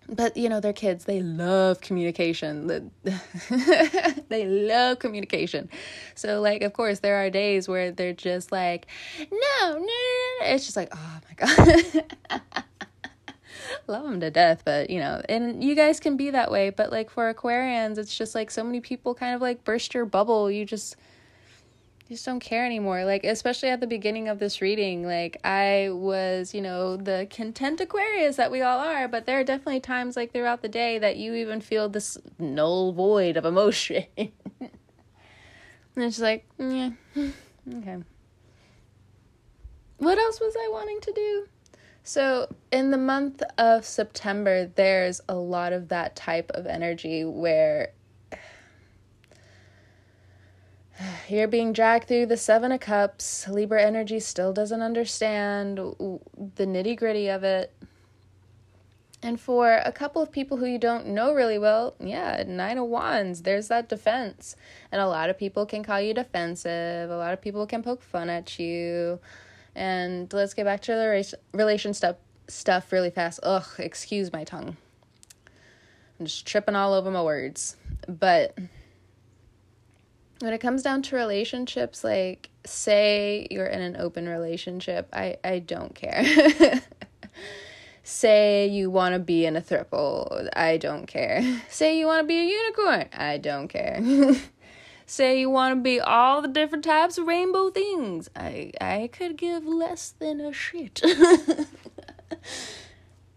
But 0.07 0.37
you 0.37 0.49
know 0.49 0.59
they're 0.59 0.73
kids. 0.73 1.05
They 1.05 1.21
love 1.21 1.81
communication. 1.81 2.91
They 4.27 4.45
love 4.45 4.99
communication. 4.99 5.69
So 6.15 6.41
like 6.41 6.61
of 6.61 6.73
course 6.73 6.99
there 6.99 7.15
are 7.23 7.29
days 7.29 7.67
where 7.67 7.91
they're 7.91 8.13
just 8.13 8.51
like 8.51 8.87
no 9.19 9.73
no, 9.73 9.77
no. 9.77 9.85
it's 10.41 10.65
just 10.65 10.77
like 10.77 10.89
oh 10.93 11.19
my 11.27 11.45
god. 11.45 12.63
Love 13.87 14.03
them 14.03 14.19
to 14.19 14.31
death 14.31 14.63
but 14.65 14.89
you 14.89 14.99
know 14.99 15.21
and 15.27 15.63
you 15.63 15.75
guys 15.75 15.99
can 15.99 16.17
be 16.17 16.31
that 16.31 16.51
way. 16.51 16.69
But 16.69 16.91
like 16.91 17.09
for 17.09 17.33
aquarians 17.33 17.97
it's 17.97 18.15
just 18.15 18.35
like 18.35 18.51
so 18.51 18.63
many 18.63 18.81
people 18.81 19.15
kind 19.15 19.35
of 19.35 19.41
like 19.41 19.63
burst 19.63 19.93
your 19.93 20.05
bubble. 20.05 20.49
You 20.49 20.65
just 20.65 20.95
just 22.07 22.25
don't 22.25 22.39
care 22.39 22.65
anymore. 22.65 23.03
Like, 23.03 23.23
especially 23.23 23.69
at 23.69 23.79
the 23.79 23.87
beginning 23.87 24.27
of 24.27 24.37
this 24.39 24.61
reading, 24.61 25.05
like, 25.05 25.39
I 25.43 25.89
was, 25.91 26.53
you 26.53 26.61
know, 26.61 26.97
the 26.97 27.27
content 27.29 27.81
Aquarius 27.81 28.35
that 28.35 28.51
we 28.51 28.61
all 28.61 28.79
are, 28.79 29.07
but 29.07 29.25
there 29.25 29.39
are 29.39 29.43
definitely 29.43 29.79
times, 29.79 30.15
like, 30.15 30.31
throughout 30.31 30.61
the 30.61 30.69
day 30.69 30.99
that 30.99 31.17
you 31.17 31.33
even 31.33 31.61
feel 31.61 31.89
this 31.89 32.17
null 32.37 32.93
void 32.93 33.37
of 33.37 33.45
emotion. 33.45 34.05
and 34.17 34.69
it's 35.95 36.19
like, 36.19 36.47
yeah, 36.59 36.91
okay. 37.17 37.97
What 39.97 40.19
else 40.19 40.39
was 40.39 40.55
I 40.55 40.69
wanting 40.71 40.99
to 41.01 41.13
do? 41.13 41.47
So, 42.03 42.53
in 42.71 42.91
the 42.91 42.99
month 42.99 43.41
of 43.57 43.83
September, 43.83 44.67
there's 44.67 45.21
a 45.27 45.33
lot 45.33 45.73
of 45.73 45.87
that 45.87 46.15
type 46.15 46.51
of 46.53 46.67
energy 46.67 47.25
where 47.25 47.93
You're 51.27 51.47
being 51.47 51.73
dragged 51.73 52.07
through 52.07 52.27
the 52.27 52.37
Seven 52.37 52.71
of 52.71 52.79
Cups. 52.79 53.47
Libra 53.47 53.81
energy 53.81 54.19
still 54.19 54.53
doesn't 54.53 54.81
understand 54.81 55.77
the 55.77 56.65
nitty 56.65 56.97
gritty 56.97 57.27
of 57.27 57.43
it. 57.43 57.73
And 59.21 59.39
for 59.39 59.81
a 59.83 59.91
couple 59.91 60.21
of 60.21 60.31
people 60.31 60.57
who 60.57 60.67
you 60.67 60.77
don't 60.77 61.07
know 61.07 61.33
really 61.33 61.57
well, 61.57 61.95
yeah, 61.99 62.43
Nine 62.45 62.77
of 62.77 62.87
Wands, 62.87 63.41
there's 63.41 63.69
that 63.69 63.89
defense. 63.89 64.55
And 64.91 65.01
a 65.01 65.07
lot 65.07 65.29
of 65.29 65.37
people 65.37 65.65
can 65.65 65.83
call 65.83 65.99
you 65.99 66.13
defensive. 66.13 67.09
A 67.09 67.17
lot 67.17 67.33
of 67.33 67.41
people 67.41 67.65
can 67.65 67.81
poke 67.81 68.03
fun 68.03 68.29
at 68.29 68.59
you. 68.59 69.19
And 69.73 70.31
let's 70.31 70.53
get 70.53 70.65
back 70.65 70.81
to 70.83 70.91
the 70.91 71.37
relation 71.53 71.93
stuff 71.93 72.17
stuff 72.47 72.91
really 72.91 73.09
fast. 73.09 73.39
Ugh, 73.41 73.65
excuse 73.79 74.31
my 74.31 74.43
tongue. 74.43 74.77
I'm 76.19 76.27
just 76.27 76.45
tripping 76.45 76.75
all 76.75 76.93
over 76.93 77.09
my 77.09 77.23
words. 77.23 77.75
But 78.07 78.55
when 80.45 80.53
it 80.53 80.59
comes 80.59 80.83
down 80.83 81.01
to 81.01 81.15
relationships 81.15 82.03
like 82.03 82.51
say 82.65 83.47
you're 83.49 83.65
in 83.65 83.81
an 83.81 83.95
open 83.97 84.29
relationship 84.29 85.09
i 85.11 85.37
i 85.43 85.57
don't 85.57 85.95
care. 85.95 86.23
Say 88.07 88.67
you 88.67 88.91
want 88.91 89.13
to 89.13 89.19
be 89.19 89.47
in 89.47 89.55
a 89.55 89.61
throuple 89.61 90.47
i 90.53 90.77
don't 90.77 91.07
care. 91.07 91.41
Say 91.67 91.97
you 91.97 92.05
want 92.05 92.21
to 92.21 92.27
be 92.27 92.39
a 92.39 92.43
unicorn 92.43 93.09
i 93.17 93.39
don't 93.39 93.67
care. 93.67 93.99
Say 95.07 95.39
you 95.39 95.49
want 95.49 95.75
to 95.75 95.81
be 95.81 95.99
all 95.99 96.43
the 96.43 96.47
different 96.47 96.83
types 96.83 97.17
of 97.17 97.25
rainbow 97.25 97.71
things 97.71 98.29
i 98.35 98.71
i 98.79 99.09
could 99.11 99.37
give 99.37 99.65
less 99.65 100.13
than 100.19 100.39
a 100.39 100.53
shit. 100.53 101.01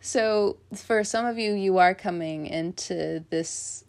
So 0.01 0.57
for 0.75 1.05
some 1.05 1.27
of 1.27 1.37
you 1.39 1.53
you 1.53 1.77
are 1.77 1.95
coming 1.95 2.47
into 2.47 3.25
this 3.29 3.85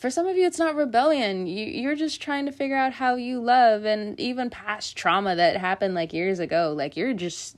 for 0.00 0.08
some 0.10 0.26
of 0.26 0.36
you 0.36 0.46
it's 0.46 0.58
not 0.58 0.74
rebellion. 0.74 1.46
You 1.46 1.66
you're 1.66 1.94
just 1.94 2.22
trying 2.22 2.46
to 2.46 2.52
figure 2.52 2.76
out 2.76 2.94
how 2.94 3.16
you 3.16 3.38
love 3.40 3.84
and 3.84 4.18
even 4.18 4.48
past 4.48 4.96
trauma 4.96 5.36
that 5.36 5.58
happened 5.58 5.94
like 5.94 6.14
years 6.14 6.38
ago. 6.38 6.72
Like 6.74 6.96
you're 6.96 7.12
just 7.12 7.56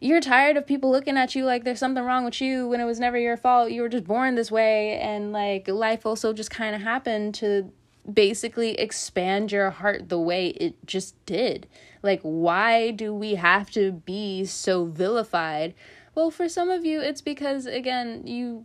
you're 0.00 0.20
tired 0.20 0.56
of 0.56 0.66
people 0.66 0.90
looking 0.90 1.18
at 1.18 1.34
you 1.34 1.44
like 1.44 1.64
there's 1.64 1.78
something 1.78 2.02
wrong 2.02 2.24
with 2.24 2.40
you 2.40 2.66
when 2.66 2.80
it 2.80 2.86
was 2.86 2.98
never 2.98 3.18
your 3.18 3.36
fault. 3.36 3.70
You 3.70 3.82
were 3.82 3.90
just 3.90 4.04
born 4.04 4.36
this 4.36 4.50
way. 4.50 4.98
And 4.98 5.32
like 5.32 5.68
life 5.68 6.06
also 6.06 6.32
just 6.32 6.50
kind 6.50 6.74
of 6.74 6.80
happened 6.80 7.34
to 7.36 7.70
basically 8.10 8.72
expand 8.78 9.52
your 9.52 9.70
heart 9.70 10.08
the 10.08 10.18
way 10.18 10.48
it 10.48 10.76
just 10.86 11.14
did. 11.26 11.66
Like 12.02 12.20
why 12.22 12.90
do 12.90 13.14
we 13.14 13.34
have 13.34 13.70
to 13.72 13.92
be 13.92 14.46
so 14.46 14.86
vilified? 14.86 15.74
Well 16.14 16.30
for 16.30 16.48
some 16.48 16.70
of 16.70 16.86
you 16.86 17.02
it's 17.02 17.20
because 17.20 17.66
again 17.66 18.26
you 18.26 18.64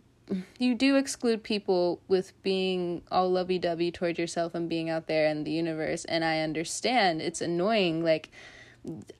you 0.58 0.74
do 0.74 0.96
exclude 0.96 1.42
people 1.42 2.00
with 2.08 2.32
being 2.42 3.02
all 3.10 3.30
lovey 3.30 3.58
dovey 3.58 3.90
toward 3.90 4.18
yourself 4.18 4.54
and 4.54 4.68
being 4.68 4.90
out 4.90 5.06
there 5.06 5.28
in 5.28 5.44
the 5.44 5.50
universe. 5.50 6.04
And 6.04 6.24
I 6.24 6.40
understand 6.40 7.20
it's 7.20 7.40
annoying. 7.40 8.04
Like, 8.04 8.30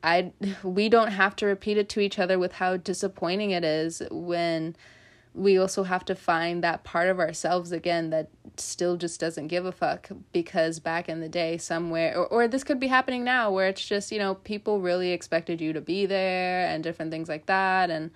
I 0.02 0.33
we 0.62 0.88
don't 0.88 1.12
have 1.12 1.37
to 1.37 1.47
repeat 1.47 1.76
it 1.76 1.88
to 1.90 2.00
each 2.00 2.19
other 2.19 2.38
with 2.38 2.52
how 2.52 2.76
disappointing 2.76 3.50
it 3.50 3.64
is 3.64 4.02
when 4.11 4.75
we 5.35 5.59
also 5.59 5.85
have 5.85 6.05
to 6.07 6.14
find 6.14 6.64
that 6.64 6.83
part 6.83 7.09
of 7.09 7.21
ourselves 7.21 7.71
again 7.71 8.11
that 8.11 8.29
still 8.57 8.97
just 8.97 9.21
doesn't 9.21 9.47
give 9.47 9.64
a 9.64 9.73
fuck 9.73 10.09
because 10.33 10.81
back 10.81 11.09
in 11.09 11.21
the 11.21 11.29
day 11.29 11.57
somewhere 11.57 12.17
or, 12.17 12.26
or 12.26 12.49
this 12.49 12.64
could 12.64 12.81
be 12.81 12.88
happening 12.88 13.23
now 13.23 13.50
where 13.50 13.69
it's 13.69 13.85
just 13.87 14.11
you 14.11 14.19
know 14.19 14.35
people 14.35 14.81
really 14.81 15.12
expected 15.12 15.61
you 15.61 15.73
to 15.73 15.81
be 15.81 16.05
there 16.05 16.67
and 16.67 16.83
different 16.83 17.12
things 17.12 17.29
like 17.29 17.47
that 17.47 17.90
and 17.90 18.11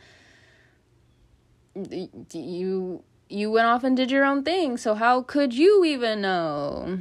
you 2.33 3.03
you 3.29 3.51
went 3.51 3.67
off 3.67 3.85
and 3.85 3.97
did 3.97 4.11
your 4.11 4.25
own 4.25 4.45
thing 4.45 4.77
so 4.77 4.95
how 4.95 5.23
could 5.23 5.53
you 5.55 5.85
even 5.85 6.21
know? 6.21 7.01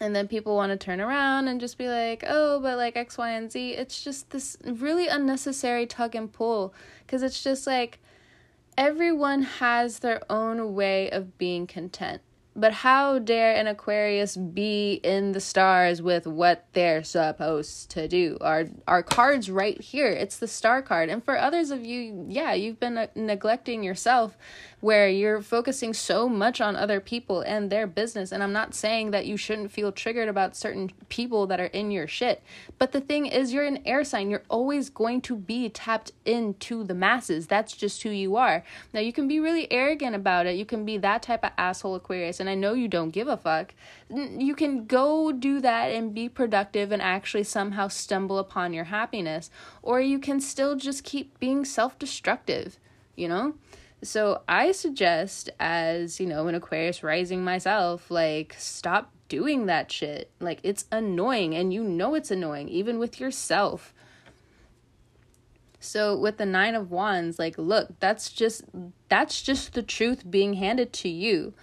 And 0.00 0.14
then 0.14 0.28
people 0.28 0.56
want 0.56 0.70
to 0.70 0.76
turn 0.76 1.00
around 1.00 1.48
and 1.48 1.60
just 1.60 1.78
be 1.78 1.88
like 1.88 2.24
oh 2.26 2.60
but 2.60 2.76
like 2.76 2.96
x 2.96 3.16
y 3.16 3.30
and 3.30 3.50
z. 3.50 3.72
It's 3.72 4.02
just 4.02 4.30
this 4.30 4.56
really 4.64 5.08
unnecessary 5.08 5.86
tug 5.86 6.14
and 6.14 6.32
pull 6.32 6.74
because 7.06 7.22
it's 7.22 7.42
just 7.42 7.66
like 7.66 8.00
everyone 8.76 9.42
has 9.42 10.00
their 10.00 10.20
own 10.28 10.74
way 10.74 11.08
of 11.10 11.38
being 11.38 11.66
content 11.66 12.22
but 12.56 12.72
how 12.72 13.18
dare 13.18 13.54
an 13.54 13.66
Aquarius 13.66 14.36
be 14.36 15.00
in 15.02 15.32
the 15.32 15.40
stars 15.40 16.00
with 16.00 16.26
what 16.26 16.64
they're 16.72 17.02
supposed 17.02 17.90
to 17.90 18.06
do? 18.06 18.38
Our 18.40 18.66
our 18.86 19.02
cards 19.02 19.50
right 19.50 19.80
here. 19.80 20.08
It's 20.08 20.38
the 20.38 20.46
star 20.46 20.80
card. 20.80 21.08
And 21.08 21.24
for 21.24 21.36
others 21.36 21.70
of 21.70 21.84
you, 21.84 22.26
yeah, 22.28 22.54
you've 22.54 22.78
been 22.78 22.96
uh, 22.96 23.08
neglecting 23.16 23.82
yourself 23.82 24.36
where 24.84 25.08
you're 25.08 25.40
focusing 25.40 25.94
so 25.94 26.28
much 26.28 26.60
on 26.60 26.76
other 26.76 27.00
people 27.00 27.40
and 27.40 27.70
their 27.70 27.86
business. 27.86 28.30
And 28.30 28.42
I'm 28.42 28.52
not 28.52 28.74
saying 28.74 29.12
that 29.12 29.24
you 29.24 29.38
shouldn't 29.38 29.72
feel 29.72 29.90
triggered 29.90 30.28
about 30.28 30.54
certain 30.54 30.90
people 31.08 31.46
that 31.46 31.58
are 31.58 31.72
in 31.72 31.90
your 31.90 32.06
shit. 32.06 32.42
But 32.78 32.92
the 32.92 33.00
thing 33.00 33.24
is, 33.24 33.54
you're 33.54 33.64
an 33.64 33.80
air 33.86 34.04
sign. 34.04 34.28
You're 34.28 34.42
always 34.50 34.90
going 34.90 35.22
to 35.22 35.36
be 35.36 35.70
tapped 35.70 36.12
into 36.26 36.84
the 36.84 36.92
masses. 36.92 37.46
That's 37.46 37.72
just 37.74 38.02
who 38.02 38.10
you 38.10 38.36
are. 38.36 38.62
Now, 38.92 39.00
you 39.00 39.10
can 39.10 39.26
be 39.26 39.40
really 39.40 39.72
arrogant 39.72 40.14
about 40.14 40.44
it. 40.44 40.56
You 40.56 40.66
can 40.66 40.84
be 40.84 40.98
that 40.98 41.22
type 41.22 41.46
of 41.46 41.52
asshole 41.56 41.94
Aquarius. 41.94 42.38
And 42.38 42.50
I 42.50 42.54
know 42.54 42.74
you 42.74 42.86
don't 42.86 43.08
give 43.08 43.26
a 43.26 43.38
fuck. 43.38 43.72
You 44.10 44.54
can 44.54 44.84
go 44.84 45.32
do 45.32 45.62
that 45.62 45.92
and 45.92 46.12
be 46.12 46.28
productive 46.28 46.92
and 46.92 47.00
actually 47.00 47.44
somehow 47.44 47.88
stumble 47.88 48.36
upon 48.36 48.74
your 48.74 48.84
happiness. 48.84 49.50
Or 49.80 50.02
you 50.02 50.18
can 50.18 50.42
still 50.42 50.76
just 50.76 51.04
keep 51.04 51.40
being 51.40 51.64
self 51.64 51.98
destructive, 51.98 52.78
you 53.16 53.28
know? 53.28 53.54
So 54.04 54.42
I 54.48 54.72
suggest, 54.72 55.50
as 55.58 56.20
you 56.20 56.26
know, 56.26 56.46
an 56.48 56.54
Aquarius 56.54 57.02
rising 57.02 57.42
myself, 57.44 58.10
like 58.10 58.54
stop 58.58 59.12
doing 59.28 59.66
that 59.66 59.90
shit. 59.90 60.30
Like 60.40 60.60
it's 60.62 60.84
annoying 60.92 61.54
and 61.54 61.72
you 61.72 61.82
know 61.82 62.14
it's 62.14 62.30
annoying, 62.30 62.68
even 62.68 62.98
with 62.98 63.18
yourself. 63.20 63.94
So 65.80 66.16
with 66.18 66.38
the 66.38 66.46
9 66.46 66.74
of 66.74 66.90
wands, 66.90 67.38
like 67.38 67.56
look, 67.58 67.98
that's 68.00 68.30
just 68.30 68.64
that's 69.08 69.42
just 69.42 69.74
the 69.74 69.82
truth 69.82 70.30
being 70.30 70.54
handed 70.54 70.92
to 70.94 71.08
you. 71.08 71.54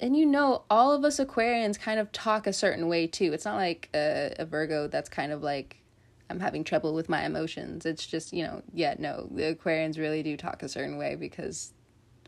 and 0.00 0.16
you 0.16 0.26
know, 0.26 0.64
all 0.68 0.92
of 0.92 1.04
us 1.04 1.20
Aquarians 1.20 1.78
kind 1.78 2.00
of 2.00 2.10
talk 2.12 2.46
a 2.46 2.52
certain 2.52 2.88
way 2.88 3.06
too. 3.06 3.32
It's 3.32 3.44
not 3.44 3.56
like 3.56 3.88
a, 3.94 4.34
a 4.38 4.44
Virgo 4.44 4.88
that's 4.88 5.08
kind 5.08 5.32
of 5.32 5.42
like, 5.42 5.81
I'm 6.30 6.40
having 6.40 6.64
trouble 6.64 6.94
with 6.94 7.08
my 7.08 7.24
emotions. 7.24 7.84
It's 7.84 8.06
just, 8.06 8.32
you 8.32 8.44
know, 8.44 8.62
yeah, 8.72 8.94
no, 8.98 9.28
the 9.30 9.54
Aquarians 9.54 9.98
really 9.98 10.22
do 10.22 10.36
talk 10.36 10.62
a 10.62 10.68
certain 10.68 10.96
way 10.96 11.14
because 11.14 11.72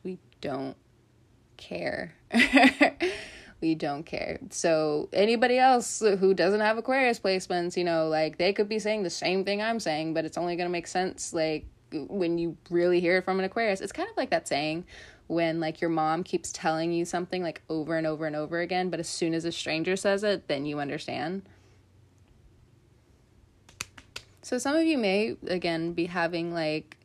we 0.02 0.18
don't 0.40 0.76
care. 1.56 2.14
we 3.60 3.74
don't 3.74 4.04
care. 4.04 4.38
So 4.50 5.08
anybody 5.12 5.58
else 5.58 6.00
who 6.00 6.34
doesn't 6.34 6.60
have 6.60 6.76
Aquarius 6.76 7.18
placements, 7.18 7.76
you 7.76 7.84
know, 7.84 8.08
like 8.08 8.38
they 8.38 8.52
could 8.52 8.68
be 8.68 8.78
saying 8.78 9.04
the 9.04 9.10
same 9.10 9.44
thing 9.44 9.62
I'm 9.62 9.80
saying, 9.80 10.14
but 10.14 10.24
it's 10.24 10.36
only 10.36 10.56
going 10.56 10.68
to 10.68 10.72
make 10.72 10.86
sense 10.86 11.32
like 11.32 11.66
when 11.92 12.38
you 12.38 12.56
really 12.70 13.00
hear 13.00 13.18
it 13.18 13.24
from 13.24 13.38
an 13.38 13.44
Aquarius. 13.44 13.80
It's 13.80 13.92
kind 13.92 14.10
of 14.10 14.16
like 14.16 14.30
that 14.30 14.48
saying 14.48 14.84
when 15.26 15.60
like 15.60 15.80
your 15.80 15.90
mom 15.90 16.22
keeps 16.22 16.52
telling 16.52 16.92
you 16.92 17.04
something 17.04 17.42
like 17.42 17.62
over 17.68 17.96
and 17.96 18.06
over 18.06 18.26
and 18.26 18.36
over 18.36 18.60
again, 18.60 18.90
but 18.90 19.00
as 19.00 19.08
soon 19.08 19.34
as 19.34 19.44
a 19.44 19.52
stranger 19.52 19.96
says 19.96 20.22
it, 20.22 20.48
then 20.48 20.66
you 20.66 20.78
understand. 20.78 21.42
So 24.44 24.58
some 24.58 24.76
of 24.76 24.84
you 24.84 24.98
may 24.98 25.36
again 25.46 25.94
be 25.94 26.04
having 26.04 26.52
like 26.52 26.98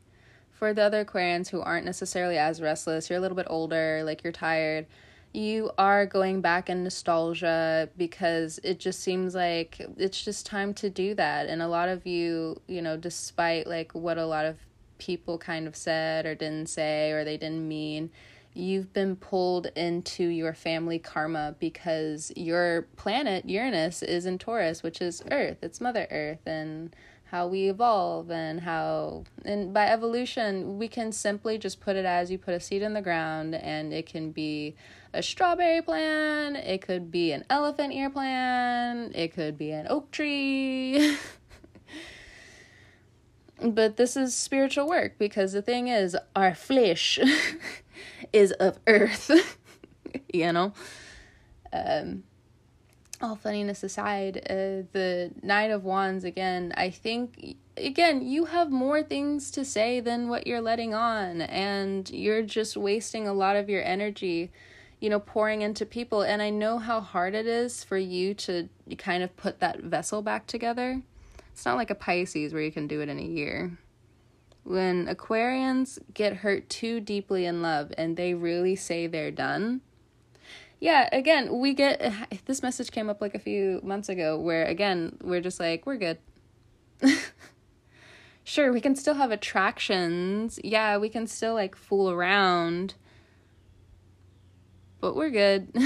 for 0.52 0.74
the 0.74 0.82
other 0.82 1.06
Aquarians 1.06 1.48
who 1.48 1.62
aren't 1.62 1.86
necessarily 1.86 2.38
as 2.38 2.62
restless, 2.62 3.10
you're 3.10 3.18
a 3.18 3.22
little 3.22 3.38
bit 3.38 3.48
older, 3.50 4.02
like 4.04 4.26
you're 4.26 4.34
tired, 4.34 4.88
you 5.32 5.72
are 5.78 6.06
going 6.06 6.42
back 6.42 6.70
in 6.70 6.84
nostalgia 6.84 7.88
because 7.96 8.60
it 8.62 8.78
just 8.78 9.00
seems 9.00 9.36
like 9.36 9.80
it's 9.96 10.22
just 10.22 10.46
time 10.46 10.74
to 10.74 10.90
do 10.90 11.16
that. 11.16 11.48
And 11.48 11.62
a 11.62 11.70
lot 11.70 11.88
of 11.88 12.06
you, 12.06 12.60
you 12.68 12.82
know, 12.82 12.98
despite 12.98 13.68
like 13.68 13.94
what 13.94 14.18
a 14.18 14.26
lot 14.26 14.46
of 14.46 14.58
people 14.98 15.38
kind 15.38 15.66
of 15.66 15.78
said 15.78 16.26
or 16.26 16.36
didn't 16.36 16.68
say 16.68 17.12
or 17.12 17.24
they 17.24 17.38
didn't 17.38 17.66
mean, 17.66 18.10
you've 18.54 18.92
been 18.92 19.16
pulled 19.16 19.68
into 19.78 20.26
your 20.26 20.54
family 20.54 21.00
karma 21.00 21.56
because 21.58 22.34
your 22.36 22.82
planet, 22.98 23.48
Uranus, 23.48 24.04
is 24.04 24.26
in 24.26 24.38
Taurus, 24.40 24.84
which 24.84 25.02
is 25.02 25.24
Earth, 25.32 25.60
it's 25.62 25.80
Mother 25.80 26.06
Earth. 26.12 26.46
And 26.46 26.94
how 27.32 27.48
we 27.48 27.70
evolve 27.70 28.32
and 28.32 28.62
how 28.62 29.24
and 29.46 29.74
by 29.74 29.88
evolution 29.88 30.80
we 30.80 30.88
can 30.88 31.12
simply 31.12 31.58
just 31.58 31.80
put 31.80 31.96
it 31.96 32.06
as 32.06 32.32
you 32.32 32.38
put 32.38 32.54
a 32.54 32.60
seed 32.60 32.82
in 32.82 32.94
the 32.94 33.02
ground 33.02 33.54
and 33.56 33.94
it 33.94 34.06
can 34.06 34.32
be 34.32 34.76
a 35.14 35.22
strawberry 35.22 35.82
plant 35.82 36.56
it 36.56 36.82
could 36.82 37.12
be 37.12 37.32
an 37.32 37.44
elephant 37.50 37.94
ear 37.94 38.10
plant 38.10 39.16
it 39.16 39.34
could 39.34 39.58
be 39.58 39.72
an 39.72 39.86
oak 39.90 40.10
tree. 40.12 41.18
But 43.62 43.98
this 43.98 44.16
is 44.16 44.34
spiritual 44.36 44.88
work 44.88 45.18
because 45.18 45.52
the 45.52 45.62
thing 45.62 45.90
is 45.90 46.16
our 46.34 46.56
flesh 46.56 47.20
is 48.34 48.54
of 48.54 48.80
earth 48.88 49.58
you 50.34 50.52
know? 50.54 50.74
Um 51.74 52.24
all 53.22 53.36
funniness 53.36 53.84
aside, 53.84 54.38
uh, 54.50 54.88
the 54.94 55.32
Knight 55.42 55.72
of 55.72 55.84
Wands 55.84 56.24
again, 56.24 56.74
I 56.78 56.90
think, 56.90 57.58
again, 57.78 58.26
you 58.26 58.46
have 58.46 58.72
more 58.72 59.04
things 59.04 59.52
to 59.52 59.66
say 59.66 60.00
than 60.00 60.30
what 60.30 60.48
you're 60.48 60.62
letting 60.62 60.94
on, 60.94 61.42
and 61.42 62.10
you're 62.10 62.44
just 62.44 62.78
wasting 62.78 63.28
a 63.28 63.34
lot 63.34 63.56
of 63.56 63.70
your 63.70 63.84
energy, 63.84 64.52
you 65.00 65.10
know, 65.10 65.20
pouring 65.20 65.62
into 65.62 65.86
people. 65.86 66.22
And 66.22 66.42
I 66.42 66.50
know 66.50 66.78
how 66.78 67.02
hard 67.02 67.36
it 67.36 67.48
is 67.48 67.84
for 67.84 67.98
you 67.98 68.34
to 68.36 68.70
kind 68.98 69.24
of 69.24 69.36
put 69.36 69.60
that 69.60 69.82
vessel 69.82 70.22
back 70.22 70.48
together. 70.48 71.02
It's 71.52 71.66
not 71.66 71.78
like 71.78 71.90
a 71.90 71.96
Pisces 71.96 72.54
where 72.54 72.64
you 72.64 72.72
can 72.72 72.88
do 72.88 73.02
it 73.02 73.10
in 73.10 73.20
a 73.20 73.24
year. 73.24 73.78
When 74.64 75.08
Aquarians 75.08 76.00
get 76.14 76.38
hurt 76.38 76.70
too 76.70 77.00
deeply 77.00 77.46
in 77.46 77.62
love 77.62 77.92
and 77.98 78.16
they 78.16 78.34
really 78.34 78.76
say 78.76 79.08
they're 79.08 79.32
done, 79.32 79.82
yeah, 80.80 81.10
again, 81.12 81.60
we 81.60 81.74
get 81.74 82.14
this 82.46 82.64
message 82.64 82.92
came 82.92 83.10
up 83.10 83.22
like 83.22 83.36
a 83.36 83.40
few 83.40 83.80
months 83.84 84.10
ago 84.10 84.38
where 84.38 84.66
again, 84.66 85.18
we're 85.22 85.42
just 85.42 85.60
like, 85.60 85.86
we're 85.86 85.98
good. 85.98 86.18
sure, 88.44 88.72
we 88.72 88.82
can 88.82 88.96
still 88.96 89.16
have 89.16 89.32
attractions. 89.32 90.60
Yeah, 90.64 90.98
we 90.98 91.10
can 91.10 91.28
still 91.28 91.54
like 91.54 91.76
fool 91.76 92.10
around. 92.10 92.96
But 95.02 95.16
we're 95.16 95.30
good. 95.30 95.74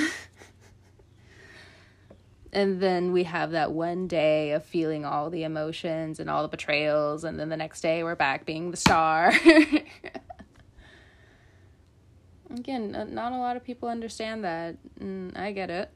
and 2.54 2.82
then 2.82 3.12
we 3.12 3.24
have 3.24 3.52
that 3.52 3.72
one 3.72 4.08
day 4.08 4.52
of 4.52 4.64
feeling 4.64 5.06
all 5.06 5.30
the 5.30 5.44
emotions 5.44 6.20
and 6.20 6.30
all 6.30 6.42
the 6.42 6.48
betrayals 6.48 7.24
and 7.24 7.40
then 7.40 7.50
the 7.50 7.58
next 7.58 7.82
day 7.82 8.04
we're 8.04 8.16
back 8.16 8.46
being 8.46 8.72
the 8.72 8.78
star. 8.78 9.34
again, 12.54 13.10
not 13.12 13.34
a 13.34 13.38
lot 13.38 13.58
of 13.58 13.64
people 13.64 13.90
understand 13.90 14.44
that. 14.44 14.78
And 15.00 15.38
I 15.38 15.52
get 15.52 15.70
it. 15.70 15.92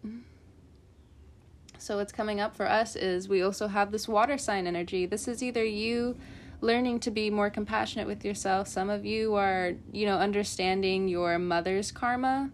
So, 1.80 1.98
what's 1.98 2.12
coming 2.12 2.40
up 2.40 2.56
for 2.56 2.68
us 2.68 2.96
is 2.96 3.30
we 3.30 3.42
also 3.42 3.68
have 3.68 3.92
this 3.92 4.08
water 4.08 4.38
sign 4.38 4.68
energy. 4.68 5.06
This 5.06 5.28
is 5.28 5.44
either 5.44 5.64
you 5.64 6.18
learning 6.60 7.00
to 7.02 7.12
be 7.12 7.30
more 7.30 7.50
compassionate 7.50 8.08
with 8.08 8.26
yourself. 8.26 8.68
Some 8.68 8.90
of 8.90 9.06
you 9.06 9.36
are, 9.36 9.74
you 9.92 10.06
know, 10.06 10.18
understanding 10.18 11.08
your 11.08 11.38
mother's 11.38 11.92
karma. 11.92 12.50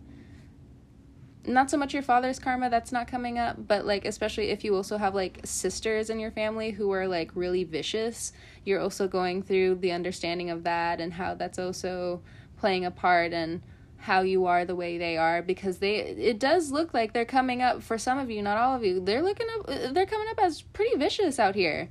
Not 1.45 1.69
so 1.69 1.77
much 1.77 1.93
your 1.93 2.03
father's 2.03 2.39
karma, 2.39 2.69
that's 2.69 2.91
not 2.91 3.07
coming 3.07 3.37
up, 3.37 3.67
but 3.67 3.85
like, 3.85 4.05
especially 4.05 4.49
if 4.49 4.63
you 4.63 4.75
also 4.75 4.97
have 4.97 5.13
like 5.13 5.41
sisters 5.43 6.09
in 6.09 6.19
your 6.19 6.31
family 6.31 6.71
who 6.71 6.91
are 6.91 7.07
like 7.07 7.31
really 7.35 7.65
vicious, 7.65 8.31
you're 8.65 8.79
also 8.79 9.07
going 9.07 9.43
through 9.43 9.75
the 9.75 9.91
understanding 9.91 10.49
of 10.49 10.63
that 10.63 11.01
and 11.01 11.13
how 11.13 11.33
that's 11.35 11.59
also 11.59 12.21
playing 12.57 12.85
a 12.85 12.91
part. 12.91 13.33
And 13.33 13.61
how 14.03 14.21
you 14.21 14.45
are 14.45 14.65
the 14.65 14.75
way 14.75 14.97
they 14.97 15.15
are 15.15 15.41
because 15.41 15.77
they 15.77 15.95
it 15.95 16.37
does 16.37 16.71
look 16.71 16.93
like 16.93 17.13
they're 17.13 17.23
coming 17.23 17.61
up 17.61 17.81
for 17.81 17.97
some 17.97 18.19
of 18.19 18.29
you 18.29 18.41
not 18.41 18.57
all 18.57 18.75
of 18.75 18.83
you 18.83 18.99
they're 18.99 19.21
looking 19.21 19.47
up 19.55 19.65
they're 19.93 20.05
coming 20.05 20.27
up 20.29 20.39
as 20.43 20.61
pretty 20.61 20.97
vicious 20.97 21.39
out 21.39 21.55
here. 21.55 21.89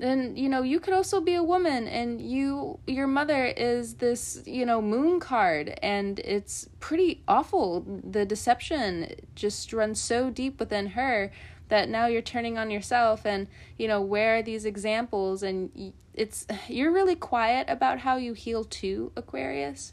And 0.00 0.38
you 0.38 0.48
know 0.48 0.62
you 0.62 0.80
could 0.80 0.94
also 0.94 1.20
be 1.20 1.34
a 1.34 1.42
woman 1.42 1.86
and 1.86 2.18
you 2.18 2.78
your 2.86 3.06
mother 3.06 3.44
is 3.44 3.96
this 3.96 4.42
you 4.46 4.64
know 4.64 4.80
moon 4.80 5.20
card 5.20 5.78
and 5.82 6.18
it's 6.20 6.66
pretty 6.80 7.22
awful. 7.28 7.84
The 7.86 8.24
deception 8.24 9.14
just 9.34 9.74
runs 9.74 10.00
so 10.00 10.30
deep 10.30 10.58
within 10.58 10.86
her 10.86 11.30
that 11.68 11.90
now 11.90 12.06
you're 12.06 12.22
turning 12.22 12.56
on 12.56 12.70
yourself 12.70 13.26
and 13.26 13.46
you 13.76 13.86
know 13.86 14.00
where 14.00 14.38
are 14.38 14.42
these 14.42 14.64
examples? 14.64 15.42
And 15.42 15.92
it's 16.14 16.46
you're 16.68 16.90
really 16.90 17.16
quiet 17.16 17.68
about 17.68 17.98
how 17.98 18.16
you 18.16 18.32
heal 18.32 18.64
too 18.64 19.12
aquarius 19.14 19.92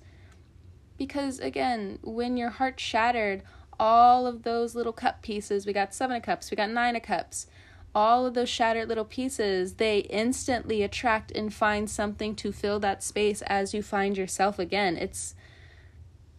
because 0.97 1.39
again, 1.39 1.99
when 2.01 2.37
your 2.37 2.49
heart 2.49 2.79
shattered, 2.79 3.43
all 3.79 4.25
of 4.25 4.43
those 4.43 4.75
little 4.75 4.93
cup 4.93 5.21
pieces, 5.21 5.65
we 5.65 5.73
got 5.73 5.93
seven 5.93 6.17
of 6.17 6.23
cups, 6.23 6.49
we 6.49 6.57
got 6.57 6.69
nine 6.69 6.95
of 6.95 7.03
cups, 7.03 7.47
all 7.93 8.25
of 8.25 8.33
those 8.33 8.49
shattered 8.49 8.87
little 8.87 9.05
pieces, 9.05 9.75
they 9.75 9.99
instantly 9.99 10.83
attract 10.83 11.31
and 11.31 11.53
find 11.53 11.89
something 11.89 12.35
to 12.35 12.51
fill 12.51 12.79
that 12.79 13.03
space 13.03 13.41
as 13.43 13.73
you 13.73 13.81
find 13.81 14.17
yourself 14.17 14.59
again. 14.59 14.97
It's 14.97 15.35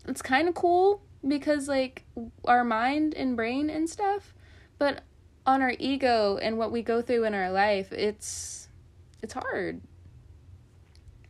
it's 0.06 0.22
kind 0.22 0.48
of 0.48 0.54
cool 0.54 1.02
because 1.26 1.68
like 1.68 2.04
our 2.44 2.64
mind 2.64 3.14
and 3.14 3.36
brain 3.36 3.70
and 3.70 3.88
stuff, 3.88 4.34
but 4.78 5.02
on 5.46 5.62
our 5.62 5.74
ego 5.78 6.38
and 6.40 6.58
what 6.58 6.70
we 6.70 6.82
go 6.82 7.02
through 7.02 7.24
in 7.24 7.34
our 7.34 7.50
life, 7.50 7.92
it's 7.92 8.68
it's 9.22 9.32
hard 9.32 9.80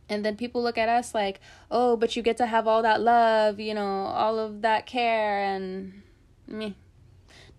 and 0.09 0.25
then 0.25 0.35
people 0.35 0.61
look 0.61 0.77
at 0.77 0.89
us 0.89 1.13
like 1.13 1.39
oh 1.71 1.95
but 1.95 2.15
you 2.15 2.21
get 2.21 2.37
to 2.37 2.45
have 2.45 2.67
all 2.67 2.81
that 2.81 3.01
love 3.01 3.59
you 3.59 3.73
know 3.73 4.05
all 4.05 4.39
of 4.39 4.61
that 4.61 4.85
care 4.85 5.39
and 5.39 6.01
me 6.47 6.75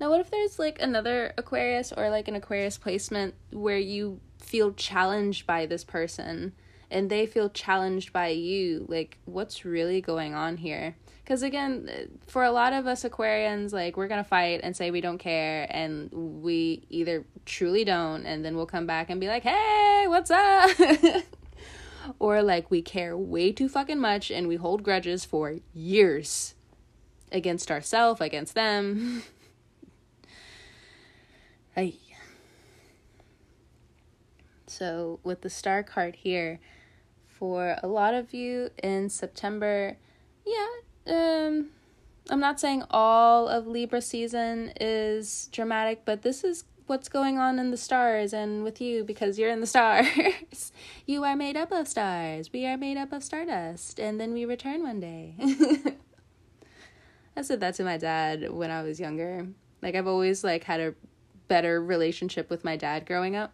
now 0.00 0.08
what 0.08 0.20
if 0.20 0.30
there's 0.30 0.58
like 0.58 0.80
another 0.80 1.32
aquarius 1.36 1.92
or 1.92 2.08
like 2.08 2.26
an 2.26 2.34
aquarius 2.34 2.78
placement 2.78 3.34
where 3.50 3.78
you 3.78 4.20
feel 4.38 4.72
challenged 4.72 5.46
by 5.46 5.66
this 5.66 5.84
person 5.84 6.52
and 6.90 7.08
they 7.08 7.26
feel 7.26 7.48
challenged 7.48 8.12
by 8.12 8.28
you? 8.28 8.86
Like 8.88 9.18
what's 9.26 9.64
really 9.64 10.00
going 10.00 10.34
on 10.34 10.56
here? 10.56 10.96
Because 11.22 11.42
again 11.42 12.18
for 12.26 12.42
a 12.42 12.50
lot 12.50 12.72
of 12.72 12.86
us 12.86 13.04
aquarians 13.04 13.72
like 13.72 13.96
we're 13.96 14.08
gonna 14.08 14.24
fight 14.24 14.60
and 14.62 14.74
say 14.74 14.90
we 14.90 15.00
don't 15.00 15.18
care 15.18 15.66
and 15.70 16.10
we 16.42 16.84
either 16.88 17.24
truly 17.44 17.84
don't 17.84 18.26
and 18.26 18.44
then 18.44 18.56
we'll 18.56 18.66
come 18.66 18.86
back 18.86 19.10
and 19.10 19.20
be 19.20 19.28
like 19.28 19.44
hey 19.44 20.06
what's 20.08 20.30
up 20.30 20.70
or 22.18 22.42
like 22.42 22.70
we 22.70 22.82
care 22.82 23.16
way 23.16 23.52
too 23.52 23.68
fucking 23.68 24.00
much 24.00 24.30
and 24.30 24.48
we 24.48 24.56
hold 24.56 24.82
grudges 24.82 25.24
for 25.24 25.56
years 25.72 26.54
against 27.32 27.70
ourselves, 27.70 28.20
against 28.20 28.54
them. 28.54 29.22
Ay. 31.76 31.94
So, 34.66 35.18
with 35.24 35.40
the 35.40 35.50
star 35.50 35.82
card 35.82 36.16
here, 36.16 36.60
for 37.26 37.76
a 37.82 37.88
lot 37.88 38.14
of 38.14 38.32
you 38.32 38.70
in 38.82 39.08
September, 39.08 39.96
yeah, 40.46 40.68
um, 41.06 41.70
I'm 42.28 42.38
not 42.38 42.60
saying 42.60 42.84
all 42.90 43.48
of 43.48 43.66
Libra 43.66 44.00
season 44.00 44.72
is 44.80 45.48
dramatic, 45.50 46.04
but 46.04 46.22
this 46.22 46.44
is 46.44 46.64
what's 46.90 47.08
going 47.08 47.38
on 47.38 47.60
in 47.60 47.70
the 47.70 47.76
stars 47.76 48.32
and 48.32 48.64
with 48.64 48.80
you 48.80 49.04
because 49.04 49.38
you're 49.38 49.48
in 49.48 49.60
the 49.60 49.66
stars. 49.66 50.72
you 51.06 51.22
are 51.22 51.36
made 51.36 51.56
up 51.56 51.70
of 51.70 51.86
stars. 51.86 52.52
We 52.52 52.66
are 52.66 52.76
made 52.76 52.96
up 52.96 53.12
of 53.12 53.22
stardust, 53.22 54.00
and 54.00 54.20
then 54.20 54.32
we 54.32 54.44
return 54.44 54.82
one 54.82 54.98
day. 54.98 55.36
I 57.36 57.42
said 57.42 57.60
that 57.60 57.76
to 57.76 57.84
my 57.84 57.96
dad 57.96 58.50
when 58.50 58.72
I 58.72 58.82
was 58.82 58.98
younger. 58.98 59.46
Like 59.80 59.94
I've 59.94 60.08
always 60.08 60.42
like 60.42 60.64
had 60.64 60.80
a 60.80 60.94
better 61.46 61.80
relationship 61.80 62.50
with 62.50 62.64
my 62.64 62.74
dad 62.76 63.06
growing 63.06 63.36
up. 63.36 63.52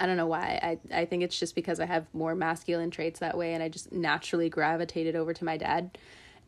I 0.00 0.06
don't 0.06 0.16
know 0.16 0.26
why. 0.26 0.58
I 0.90 1.02
I 1.02 1.04
think 1.04 1.22
it's 1.22 1.38
just 1.38 1.54
because 1.54 1.78
I 1.78 1.86
have 1.86 2.06
more 2.12 2.34
masculine 2.34 2.90
traits 2.90 3.20
that 3.20 3.38
way 3.38 3.54
and 3.54 3.62
I 3.62 3.68
just 3.68 3.92
naturally 3.92 4.48
gravitated 4.48 5.14
over 5.14 5.32
to 5.32 5.44
my 5.44 5.56
dad. 5.56 5.96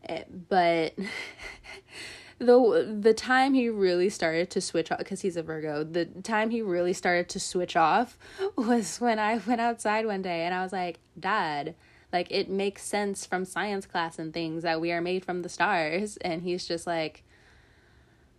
Eh, 0.08 0.24
but 0.48 0.94
the 2.38 2.96
the 3.00 3.14
time 3.14 3.54
he 3.54 3.68
really 3.68 4.10
started 4.10 4.50
to 4.50 4.60
switch 4.60 4.92
off 4.92 4.98
because 4.98 5.22
he's 5.22 5.36
a 5.36 5.42
Virgo, 5.42 5.84
the 5.84 6.04
time 6.04 6.50
he 6.50 6.60
really 6.60 6.92
started 6.92 7.28
to 7.30 7.40
switch 7.40 7.76
off 7.76 8.18
was 8.56 8.98
when 9.00 9.18
I 9.18 9.38
went 9.38 9.60
outside 9.60 10.06
one 10.06 10.22
day 10.22 10.42
and 10.42 10.54
I 10.54 10.62
was 10.62 10.72
like, 10.72 10.98
"Dad, 11.18 11.74
like 12.12 12.30
it 12.30 12.50
makes 12.50 12.82
sense 12.82 13.24
from 13.24 13.44
science 13.44 13.86
class 13.86 14.18
and 14.18 14.32
things 14.34 14.62
that 14.64 14.80
we 14.80 14.92
are 14.92 15.00
made 15.00 15.24
from 15.24 15.42
the 15.42 15.48
stars." 15.48 16.18
And 16.24 16.42
he's 16.42 16.66
just 16.66 16.86
like, 16.86 17.24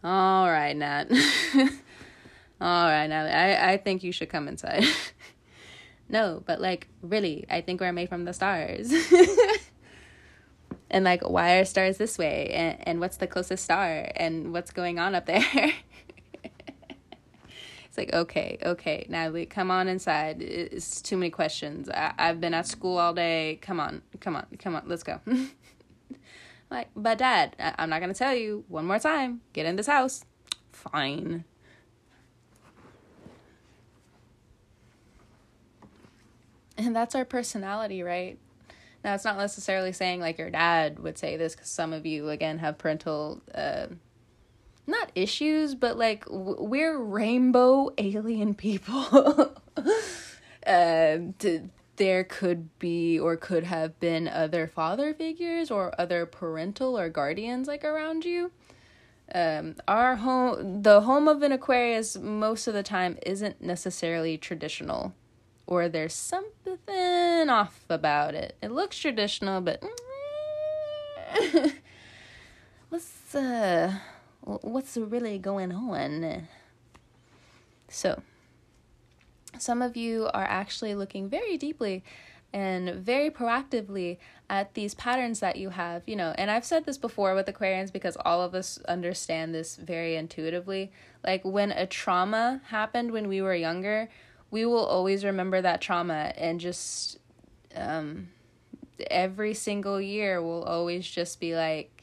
"All 0.04 0.48
right, 0.48 0.76
Nat." 0.76 1.10
All 2.62 2.86
right, 2.90 3.08
Nat. 3.08 3.28
I 3.28 3.74
I 3.74 3.78
think 3.78 4.04
you 4.04 4.12
should 4.12 4.30
come 4.30 4.48
inside. 4.48 4.84
no, 6.10 6.44
but 6.46 6.62
like 6.62 6.88
really, 7.02 7.46
I 7.50 7.62
think 7.62 7.82
we're 7.82 7.92
made 7.94 8.10
from 8.10 8.26
the 8.26 8.34
stars. 8.34 8.94
And 10.90 11.04
like 11.06 11.28
why 11.28 11.58
are 11.58 11.66
stars 11.66 11.98
this 11.98 12.18
way? 12.18 12.50
And, 12.54 12.88
and 12.88 13.00
what's 13.00 13.18
the 13.18 13.28
closest 13.28 13.64
star? 13.64 14.10
And 14.16 14.54
what's 14.54 14.72
going 14.72 15.00
on 15.00 15.16
up 15.16 15.26
there? 15.26 15.44
It's 17.98 17.98
like 17.98 18.14
okay 18.14 18.60
okay 18.62 19.08
natalie 19.10 19.48
come 19.48 19.72
on 19.72 19.88
inside. 19.88 20.40
It's 20.42 21.02
too 21.02 21.18
many 21.18 21.32
questions. 21.32 21.90
I, 21.90 22.14
i've 22.20 22.40
been 22.40 22.54
at 22.54 22.68
school 22.68 23.00
all 23.00 23.14
day. 23.14 23.58
Come 23.62 23.80
on 23.80 24.04
come 24.20 24.36
on 24.36 24.46
come 24.60 24.76
on 24.76 24.84
let's 24.86 25.04
go. 25.04 25.20
Like 26.70 26.90
but 26.98 27.18
dad 27.18 27.56
I, 27.60 27.74
i'm 27.80 27.90
not 27.90 28.02
gonna 28.02 28.14
tell 28.14 28.36
you. 28.36 28.66
One 28.68 28.86
more 28.86 29.00
time. 29.00 29.42
Get 29.54 29.66
in 29.66 29.78
this 29.78 29.88
house. 29.88 30.26
Fine. 30.72 31.46
And 36.78 36.96
that's 36.96 37.16
our 37.16 37.26
personality 37.26 38.04
right 38.04 38.38
now, 39.08 39.14
it's 39.14 39.24
not 39.24 39.38
necessarily 39.38 39.94
saying 39.94 40.20
like 40.20 40.38
your 40.38 40.50
dad 40.50 41.00
would 41.00 41.18
say 41.18 41.38
this 41.38 41.56
because 41.56 41.70
some 41.70 41.94
of 41.94 42.06
you, 42.06 42.28
again, 42.28 42.60
have 42.60 42.78
parental, 42.78 43.42
uh, 43.56 43.88
not 44.86 45.14
issues, 45.16 45.76
but 45.76 45.98
like 45.98 46.26
w- 46.26 46.62
we're 46.62 47.00
rainbow 47.00 47.90
alien 47.98 48.54
people. 48.54 49.56
uh, 50.68 51.18
to, 51.40 51.70
there 51.96 52.26
could 52.26 52.78
be 52.80 53.18
or 53.18 53.38
could 53.38 53.64
have 53.64 53.98
been 54.02 54.28
other 54.28 54.68
father 54.68 55.14
figures 55.14 55.72
or 55.72 55.94
other 55.98 56.26
parental 56.26 57.00
or 57.00 57.08
guardians 57.08 57.66
like 57.66 57.86
around 57.86 58.26
you. 58.26 58.52
Um, 59.34 59.76
our 59.88 60.18
home, 60.18 60.82
the 60.82 61.00
home 61.00 61.30
of 61.30 61.42
an 61.44 61.54
Aquarius, 61.54 62.18
most 62.18 62.68
of 62.68 62.74
the 62.74 62.84
time 62.84 63.18
isn't 63.26 63.62
necessarily 63.62 64.38
traditional 64.38 65.14
or 65.68 65.90
there's 65.90 66.14
something 66.14 67.50
off 67.50 67.84
about 67.90 68.34
it. 68.34 68.56
It 68.62 68.72
looks 68.72 68.98
traditional, 68.98 69.62
but 69.62 69.84
what's 72.90 73.36
uh 73.36 73.94
what's 74.42 74.96
really 74.98 75.38
going 75.38 75.74
on? 75.74 76.48
So, 77.90 78.22
some 79.60 79.82
of 79.82 79.96
you 79.98 80.30
are 80.34 80.46
actually 80.46 80.96
looking 80.96 81.30
very 81.30 81.58
deeply 81.58 82.04
and 82.54 82.96
very 82.96 83.30
proactively 83.30 84.18
at 84.50 84.74
these 84.74 84.96
patterns 84.96 85.42
that 85.42 85.58
you 85.58 85.70
have, 85.70 86.04
you 86.08 86.16
know. 86.16 86.34
And 86.38 86.50
I've 86.50 86.64
said 86.64 86.86
this 86.86 86.98
before 86.98 87.36
with 87.36 87.48
Aquarians 87.48 87.92
because 87.92 88.18
all 88.24 88.42
of 88.42 88.56
us 88.56 88.80
understand 88.88 89.54
this 89.54 89.76
very 89.76 90.16
intuitively. 90.16 90.92
Like 91.24 91.44
when 91.44 91.72
a 91.72 91.86
trauma 91.86 92.62
happened 92.68 93.12
when 93.12 93.28
we 93.28 93.42
were 93.42 93.56
younger, 93.56 94.10
we 94.52 94.66
will 94.66 94.86
always 94.86 95.26
remember 95.26 95.62
that 95.62 95.82
trauma 95.82 96.34
and 96.38 96.60
just 96.60 97.20
um, 97.76 98.30
every 99.10 99.54
single 99.54 100.00
year 100.00 100.42
will 100.42 100.64
always 100.64 101.08
just 101.08 101.40
be 101.40 101.56
like 101.56 101.94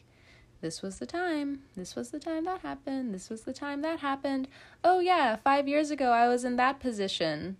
this 0.61 0.81
was 0.81 0.99
the 0.99 1.05
time. 1.05 1.61
This 1.77 1.95
was 1.95 2.11
the 2.11 2.19
time 2.19 2.47
that 2.47 2.63
happened. 2.63 3.13
This 3.13 3.29
was 3.29 3.43
the 3.43 3.53
time 3.53 3.83
that 3.83 4.01
happened. 4.01 4.49
Oh 4.83 4.99
yeah 5.01 5.37
5 5.37 5.69
years 5.69 5.91
ago 5.91 6.11
I 6.11 6.29
was 6.29 6.45
in 6.45 6.57
that 6.57 6.81
position. 6.81 7.57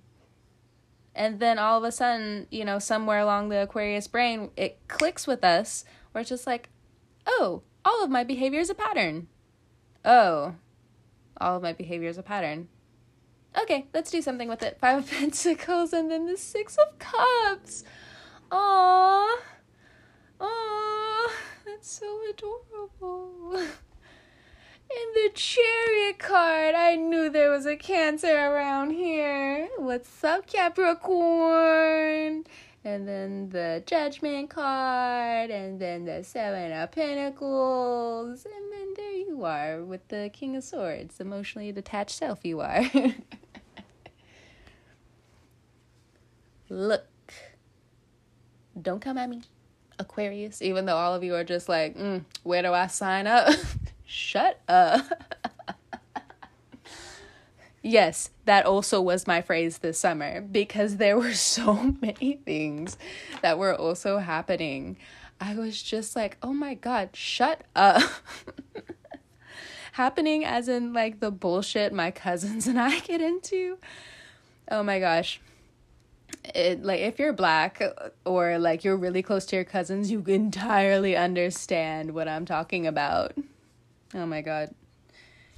And 1.15 1.39
then 1.39 1.59
all 1.59 1.79
of 1.79 1.85
a 1.85 1.93
sudden 1.93 2.47
you 2.51 2.65
know 2.65 2.79
somewhere 2.79 3.21
along 3.21 3.49
the 3.49 3.63
aquarius 3.63 4.09
brain 4.09 4.51
it 4.57 4.79
clicks 4.89 5.27
with 5.27 5.45
us. 5.45 5.85
Where 6.13 6.21
it's 6.21 6.31
just 6.31 6.47
like 6.47 6.71
oh 7.27 7.63
all 7.85 8.03
of 8.03 8.11
my 8.11 8.25
behavior 8.25 8.61
is 8.61 8.71
a 8.71 8.75
pattern. 8.75 9.29
Oh 10.05 10.55
all 11.41 11.57
of 11.57 11.63
my 11.63 11.73
behavior 11.73 12.09
is 12.09 12.19
a 12.19 12.23
pattern 12.23 12.69
Okay, 13.61 13.87
let's 13.95 14.11
do 14.11 14.21
something 14.21 14.49
with 14.49 14.63
it. 14.63 14.79
Five 14.81 14.99
of 15.05 15.11
Pentacles 15.11 15.93
and 15.93 16.11
then 16.11 16.27
the 16.27 16.37
Six 16.37 16.77
of 16.77 16.99
Cups. 16.99 17.85
Aww. 18.51 19.37
Aww. 20.41 21.31
That's 21.67 21.91
so 21.91 22.21
adorable. 22.31 23.63
And 24.97 25.15
the 25.15 25.31
chariot 25.35 26.19
card. 26.19 26.75
I 26.75 26.95
knew 26.95 27.31
there 27.31 27.51
was 27.51 27.67
a 27.67 27.75
cancer 27.75 28.29
around 28.29 28.91
here. 28.91 29.69
What's 29.79 30.23
up, 30.23 30.47
Capricorn? 30.47 32.45
And 32.85 33.09
then 33.09 33.49
the 33.49 33.83
judgment 33.87 34.51
card, 34.51 35.51
and 35.51 35.81
then 35.81 36.05
the 36.05 36.23
seven 36.23 36.71
of 36.71 36.93
pentacles, 36.93 38.45
and 38.45 38.73
then 38.73 38.95
there 38.95 39.15
you 39.15 39.43
are 39.45 39.83
with 39.83 40.07
the 40.09 40.31
king 40.35 40.55
of 40.55 40.63
swords, 40.63 41.19
emotionally 41.19 41.73
detached 41.73 42.19
self 42.19 42.45
you 42.45 42.61
are. 42.61 42.85
Look, 46.71 47.07
don't 48.81 49.01
come 49.01 49.19
at 49.19 49.29
me, 49.29 49.43
Aquarius, 49.99 50.63
even 50.63 50.87
though 50.87 50.97
all 50.97 51.15
of 51.15 51.23
you 51.23 51.35
are 51.35 51.45
just 51.45 51.69
like, 51.69 51.97
mm, 51.97 52.25
where 52.43 52.63
do 52.63 52.73
I 52.73 52.87
sign 52.87 53.27
up? 53.27 53.53
Shut 54.07 54.61
up. 54.67 55.05
yes, 57.83 58.31
that 58.47 58.65
also 58.65 59.01
was 59.01 59.27
my 59.27 59.43
phrase 59.43 59.79
this 59.79 59.99
summer 59.99 60.41
because 60.41 60.97
there 60.97 61.19
were 61.19 61.35
so 61.35 61.95
many 62.01 62.41
things 62.45 62.97
that 63.43 63.59
were 63.59 63.75
also 63.75 64.19
happening. 64.19 64.97
I 65.41 65.57
was 65.57 65.83
just 65.83 66.17
like, 66.17 66.39
oh 66.43 66.55
my 66.55 66.75
God, 66.75 67.11
shut 67.13 67.63
up. 67.77 68.03
happening 69.93 70.45
as 70.45 70.69
in 70.69 70.93
like 70.93 71.21
the 71.21 71.31
bullshit 71.31 71.93
my 71.93 72.11
cousins 72.11 72.67
and 72.67 72.81
I 72.81 73.01
get 73.01 73.21
into. 73.21 73.79
Oh 74.71 74.83
my 74.83 74.99
gosh 74.99 75.41
it 76.55 76.85
like 76.85 77.01
if 77.01 77.19
you're 77.19 77.33
black 77.33 77.83
or 78.25 78.59
like 78.59 78.85
you're 78.85 78.97
really 78.97 79.23
close 79.23 79.47
to 79.47 79.57
your 79.57 79.65
cousins, 79.65 80.11
you 80.11 80.23
entirely 80.27 81.17
understand 81.17 82.15
what 82.15 82.29
I'm 82.29 82.45
talking 82.45 82.87
about. 82.87 83.35
Oh 84.15 84.27
my 84.27 84.43
god. 84.43 84.75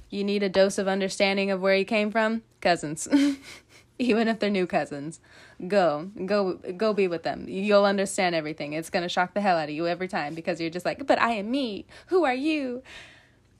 You 0.09 0.23
need 0.23 0.43
a 0.43 0.49
dose 0.49 0.77
of 0.77 0.87
understanding 0.87 1.51
of 1.51 1.61
where 1.61 1.75
you 1.75 1.85
came 1.85 2.11
from? 2.11 2.43
Cousins. 2.61 3.07
Even 3.99 4.27
if 4.27 4.39
they're 4.39 4.49
new 4.49 4.67
cousins. 4.67 5.19
Go. 5.67 6.11
Go 6.25 6.53
go 6.53 6.93
be 6.93 7.07
with 7.07 7.23
them. 7.23 7.45
You'll 7.49 7.85
understand 7.85 8.35
everything. 8.35 8.73
It's 8.73 8.89
going 8.89 9.03
to 9.03 9.09
shock 9.09 9.33
the 9.33 9.41
hell 9.41 9.57
out 9.57 9.69
of 9.69 9.75
you 9.75 9.87
every 9.87 10.07
time 10.07 10.35
because 10.35 10.61
you're 10.61 10.69
just 10.69 10.85
like, 10.85 11.05
"But 11.07 11.19
I 11.19 11.31
am 11.31 11.49
me. 11.49 11.87
Who 12.07 12.23
are 12.23 12.33
you?" 12.33 12.83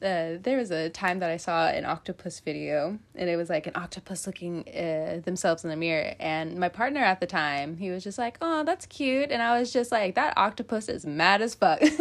Uh, 0.01 0.37
there 0.39 0.57
was 0.57 0.69
a 0.69 0.89
time 0.89 1.19
that 1.19 1.31
I 1.31 1.37
saw 1.37 1.67
an 1.67 1.83
octopus 1.83 2.39
video, 2.39 2.99
and 3.15 3.29
it 3.29 3.35
was 3.35 3.49
like 3.49 3.65
an 3.65 3.73
octopus 3.75 4.27
looking 4.27 4.63
uh, 4.69 5.21
themselves 5.25 5.63
in 5.63 5.71
the 5.71 5.75
mirror. 5.75 6.13
And 6.19 6.59
my 6.59 6.69
partner 6.69 7.01
at 7.01 7.19
the 7.19 7.25
time, 7.25 7.77
he 7.77 7.89
was 7.89 8.03
just 8.03 8.19
like, 8.19 8.37
"Oh, 8.39 8.63
that's 8.63 8.85
cute," 8.85 9.31
and 9.31 9.41
I 9.41 9.59
was 9.59 9.73
just 9.73 9.91
like, 9.91 10.13
"That 10.13 10.37
octopus 10.37 10.87
is 10.87 11.05
mad 11.05 11.41
as 11.41 11.55
fuck." 11.55 11.81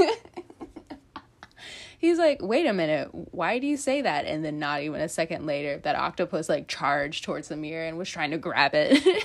He's 1.99 2.19
like, 2.19 2.43
"Wait 2.43 2.67
a 2.67 2.75
minute, 2.75 3.09
why 3.13 3.59
do 3.59 3.67
you 3.67 3.79
say 3.79 4.03
that?" 4.03 4.27
And 4.27 4.45
then 4.45 4.59
not 4.59 4.83
even 4.83 5.01
a 5.01 5.09
second 5.09 5.47
later, 5.47 5.79
that 5.79 5.97
octopus 5.97 6.51
like 6.51 6.69
charged 6.69 7.25
towards 7.25 7.49
the 7.49 7.57
mirror 7.57 7.87
and 7.87 7.97
was 7.97 8.11
trying 8.11 8.33
to 8.33 8.39
grab 8.39 8.73
it. 8.75 9.25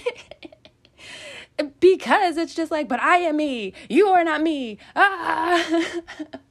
because 1.82 2.38
it's 2.38 2.56
just 2.56 2.72
like, 2.72 2.88
"But 2.88 3.02
I 3.02 3.18
am 3.18 3.36
me. 3.36 3.74
You 3.90 4.08
are 4.08 4.24
not 4.24 4.42
me." 4.42 4.78
Ah. 4.96 6.00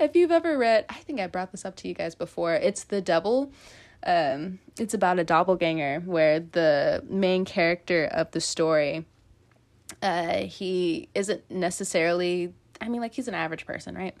if 0.00 0.16
you've 0.16 0.30
ever 0.30 0.56
read, 0.56 0.86
I 0.88 0.94
think 0.94 1.20
I 1.20 1.26
brought 1.26 1.52
this 1.52 1.64
up 1.64 1.76
to 1.76 1.88
you 1.88 1.94
guys 1.94 2.14
before. 2.14 2.54
It's 2.54 2.84
The 2.84 3.00
Double. 3.00 3.52
Um, 4.04 4.58
it's 4.78 4.94
about 4.94 5.18
a 5.18 5.24
doppelganger 5.24 6.00
where 6.06 6.40
the 6.40 7.04
main 7.08 7.44
character 7.44 8.06
of 8.06 8.30
the 8.30 8.40
story, 8.40 9.04
uh, 10.02 10.38
he 10.38 11.08
isn't 11.14 11.50
necessarily. 11.50 12.54
I 12.80 12.88
mean, 12.88 13.02
like 13.02 13.12
he's 13.12 13.28
an 13.28 13.34
average 13.34 13.66
person, 13.66 13.94
right? 13.94 14.16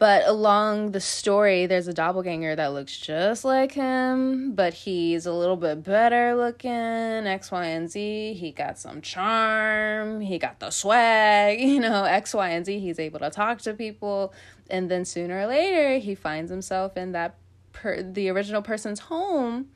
But 0.00 0.26
along 0.26 0.92
the 0.92 1.00
story, 1.00 1.66
there's 1.66 1.86
a 1.86 1.92
doppelganger 1.92 2.56
that 2.56 2.68
looks 2.68 2.96
just 2.96 3.44
like 3.44 3.72
him, 3.72 4.54
but 4.54 4.72
he's 4.72 5.26
a 5.26 5.32
little 5.34 5.58
bit 5.58 5.84
better 5.84 6.34
looking. 6.34 6.70
X, 6.70 7.52
Y, 7.52 7.66
and 7.66 7.90
Z. 7.90 8.32
He 8.32 8.50
got 8.50 8.78
some 8.78 9.02
charm. 9.02 10.22
He 10.22 10.38
got 10.38 10.58
the 10.58 10.70
swag. 10.70 11.60
You 11.70 11.80
know, 11.80 12.04
X, 12.04 12.32
Y, 12.32 12.48
and 12.48 12.64
Z. 12.64 12.80
He's 12.80 12.98
able 12.98 13.18
to 13.18 13.28
talk 13.28 13.58
to 13.60 13.74
people. 13.74 14.32
And 14.70 14.90
then 14.90 15.04
sooner 15.04 15.40
or 15.40 15.46
later, 15.46 15.98
he 15.98 16.14
finds 16.14 16.50
himself 16.50 16.96
in 16.96 17.12
that 17.12 17.34
per- 17.74 18.02
the 18.02 18.30
original 18.30 18.62
person's 18.62 19.00
home. 19.00 19.68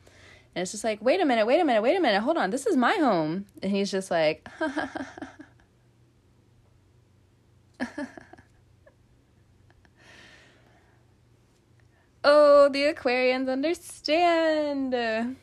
And 0.55 0.63
it's 0.63 0.71
just 0.71 0.85
like, 0.85 1.03
wait 1.03 1.21
a 1.21 1.27
minute, 1.27 1.47
wait 1.47 1.61
a 1.61 1.67
minute, 1.67 1.83
wait 1.83 1.97
a 1.97 2.01
minute, 2.01 2.23
hold 2.23 2.39
on, 2.39 2.49
this 2.49 2.65
is 2.65 2.77
my 2.77 2.95
home. 2.95 3.45
And 3.63 3.71
he's 3.71 3.91
just 3.91 4.11
like, 4.11 4.49
Oh, 12.27 12.71
the 12.71 12.85
Aquarians 12.85 13.51
understand. 13.51 15.37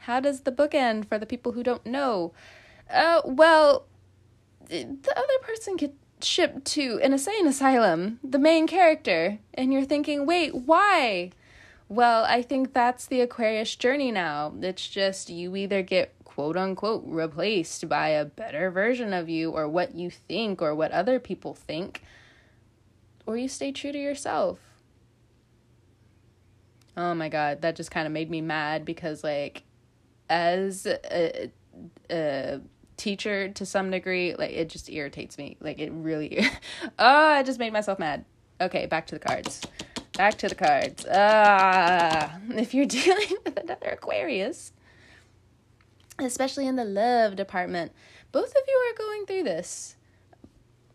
How 0.00 0.20
does 0.20 0.42
the 0.42 0.52
book 0.52 0.74
end 0.74 1.08
for 1.08 1.18
the 1.18 1.24
people 1.24 1.52
who 1.52 1.62
don't 1.62 1.86
know? 1.86 2.34
Uh, 2.92 3.22
well, 3.24 3.86
the 4.68 5.12
other 5.16 5.38
person 5.40 5.76
gets 5.76 5.94
shipped 6.20 6.66
to 6.66 7.00
an 7.02 7.14
insane 7.14 7.46
asylum, 7.46 8.20
the 8.22 8.38
main 8.38 8.66
character, 8.66 9.38
and 9.54 9.72
you're 9.72 9.86
thinking, 9.86 10.26
wait, 10.26 10.54
why? 10.54 11.30
Well, 11.88 12.24
I 12.24 12.42
think 12.42 12.74
that's 12.74 13.06
the 13.06 13.22
Aquarius 13.22 13.74
journey 13.74 14.12
now. 14.12 14.52
It's 14.60 14.86
just 14.88 15.30
you 15.30 15.56
either 15.56 15.82
get 15.82 16.14
quote 16.24 16.56
unquote 16.56 17.02
replaced 17.06 17.88
by 17.88 18.08
a 18.08 18.26
better 18.26 18.70
version 18.70 19.14
of 19.14 19.30
you 19.30 19.52
or 19.52 19.66
what 19.66 19.94
you 19.94 20.10
think 20.10 20.60
or 20.60 20.74
what 20.74 20.92
other 20.92 21.18
people 21.18 21.54
think, 21.54 22.02
or 23.24 23.38
you 23.38 23.48
stay 23.48 23.72
true 23.72 23.92
to 23.92 23.98
yourself. 23.98 24.69
Oh 26.96 27.14
my 27.14 27.28
god, 27.28 27.62
that 27.62 27.76
just 27.76 27.90
kind 27.90 28.06
of 28.06 28.12
made 28.12 28.30
me 28.30 28.40
mad 28.40 28.84
because 28.84 29.22
like 29.24 29.62
as 30.28 30.86
a, 30.86 31.50
a 32.10 32.60
teacher 32.96 33.48
to 33.48 33.66
some 33.66 33.90
degree, 33.90 34.34
like 34.34 34.50
it 34.50 34.68
just 34.68 34.90
irritates 34.90 35.38
me. 35.38 35.56
Like 35.60 35.78
it 35.78 35.90
really 35.92 36.46
Oh, 36.98 37.28
I 37.28 37.42
just 37.42 37.58
made 37.58 37.72
myself 37.72 37.98
mad. 37.98 38.24
Okay, 38.60 38.86
back 38.86 39.06
to 39.08 39.14
the 39.14 39.20
cards. 39.20 39.62
Back 40.16 40.36
to 40.38 40.48
the 40.48 40.54
cards. 40.54 41.06
Ah, 41.10 42.38
if 42.50 42.74
you're 42.74 42.86
dealing 43.00 43.36
with 43.44 43.56
another 43.58 43.88
Aquarius, 43.88 44.72
especially 46.18 46.66
in 46.66 46.76
the 46.76 46.84
love 46.84 47.36
department, 47.36 47.92
both 48.32 48.50
of 48.50 48.62
you 48.68 48.74
are 48.74 48.98
going 48.98 49.26
through 49.26 49.44
this. 49.44 49.96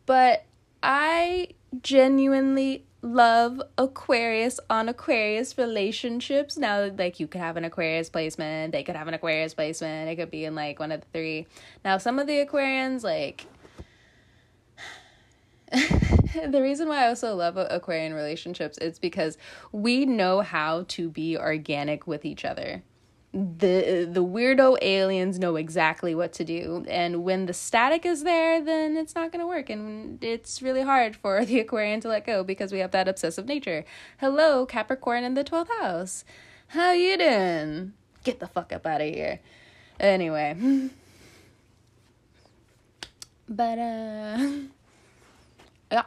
But 0.05 0.45
I 0.83 1.49
genuinely 1.81 2.85
love 3.05 3.61
Aquarius 3.77 4.59
on 4.69 4.89
Aquarius 4.89 5.57
relationships. 5.57 6.57
Now, 6.57 6.89
like, 6.97 7.19
you 7.19 7.27
could 7.27 7.39
have 7.39 7.55
an 7.55 7.63
Aquarius 7.63 8.09
placement, 8.09 8.71
they 8.71 8.83
could 8.83 8.95
have 8.95 9.07
an 9.07 9.13
Aquarius 9.13 9.53
placement, 9.53 10.09
it 10.09 10.15
could 10.15 10.31
be 10.31 10.45
in 10.45 10.55
like 10.55 10.79
one 10.79 10.91
of 10.91 11.01
the 11.01 11.07
three. 11.13 11.45
Now, 11.83 11.97
some 11.99 12.17
of 12.17 12.25
the 12.27 12.45
Aquarians, 12.45 13.03
like, 13.03 13.45
the 15.71 16.61
reason 16.61 16.87
why 16.87 17.05
I 17.05 17.07
also 17.07 17.35
love 17.35 17.57
Aquarian 17.57 18.13
relationships 18.13 18.77
is 18.79 18.97
because 18.97 19.37
we 19.71 20.05
know 20.05 20.41
how 20.41 20.85
to 20.89 21.09
be 21.09 21.37
organic 21.37 22.07
with 22.07 22.25
each 22.25 22.43
other 22.43 22.83
the 23.35 24.07
the 24.09 24.23
weirdo 24.23 24.77
aliens 24.81 25.37
know 25.37 25.57
exactly 25.57 26.15
what 26.15 26.31
to 26.33 26.45
do. 26.45 26.85
And 26.87 27.25
when 27.25 27.47
the 27.47 27.53
static 27.53 28.05
is 28.05 28.23
there 28.23 28.63
then 28.63 28.95
it's 28.95 29.13
not 29.13 29.33
going 29.33 29.41
to 29.41 29.47
work. 29.47 29.69
And 29.69 30.23
it's 30.23 30.61
really 30.61 30.83
hard 30.83 31.17
for 31.17 31.43
the 31.45 31.59
aquarian 31.59 31.99
to 32.01 32.07
let 32.07 32.25
go 32.25 32.45
because 32.45 32.71
we 32.71 32.79
have 32.79 32.91
that 32.91 33.09
obsessive 33.09 33.45
nature. 33.45 33.83
Hello 34.19 34.65
capricorn 34.65 35.25
in 35.25 35.33
the 35.33 35.43
12th 35.43 35.67
house. 35.81 36.23
How 36.69 36.93
you 36.93 37.17
doing? 37.17 37.93
Get 38.23 38.39
the 38.39 38.47
fuck 38.47 38.71
up 38.71 38.85
out 38.85 39.01
of 39.01 39.13
here. 39.13 39.39
Anyway. 39.99 40.89
But 43.47 43.77
uh 43.77 44.39
yeah 45.91 46.05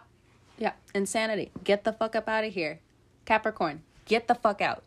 yeah 0.58 0.72
insanity. 0.92 1.52
Get 1.62 1.84
the 1.84 1.92
fuck 1.92 2.16
up 2.16 2.28
out 2.28 2.42
of 2.42 2.52
here. 2.52 2.80
Capricorn 3.26 3.82
get 4.06 4.26
the 4.26 4.34
fuck 4.34 4.60
out. 4.60 4.82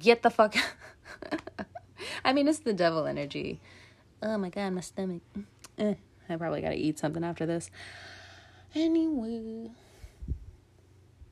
Get 0.00 0.22
the 0.22 0.30
fuck 0.30 0.56
out 0.56 1.66
I 2.24 2.32
mean, 2.32 2.48
it's 2.48 2.60
the 2.60 2.72
devil 2.72 3.06
energy. 3.06 3.60
Oh 4.22 4.38
my 4.38 4.48
god, 4.48 4.72
my 4.72 4.80
stomach. 4.80 5.22
Eh, 5.78 5.94
I 6.28 6.36
probably 6.36 6.60
gotta 6.60 6.76
eat 6.76 6.98
something 6.98 7.24
after 7.24 7.46
this. 7.46 7.70
Anyway, 8.74 9.70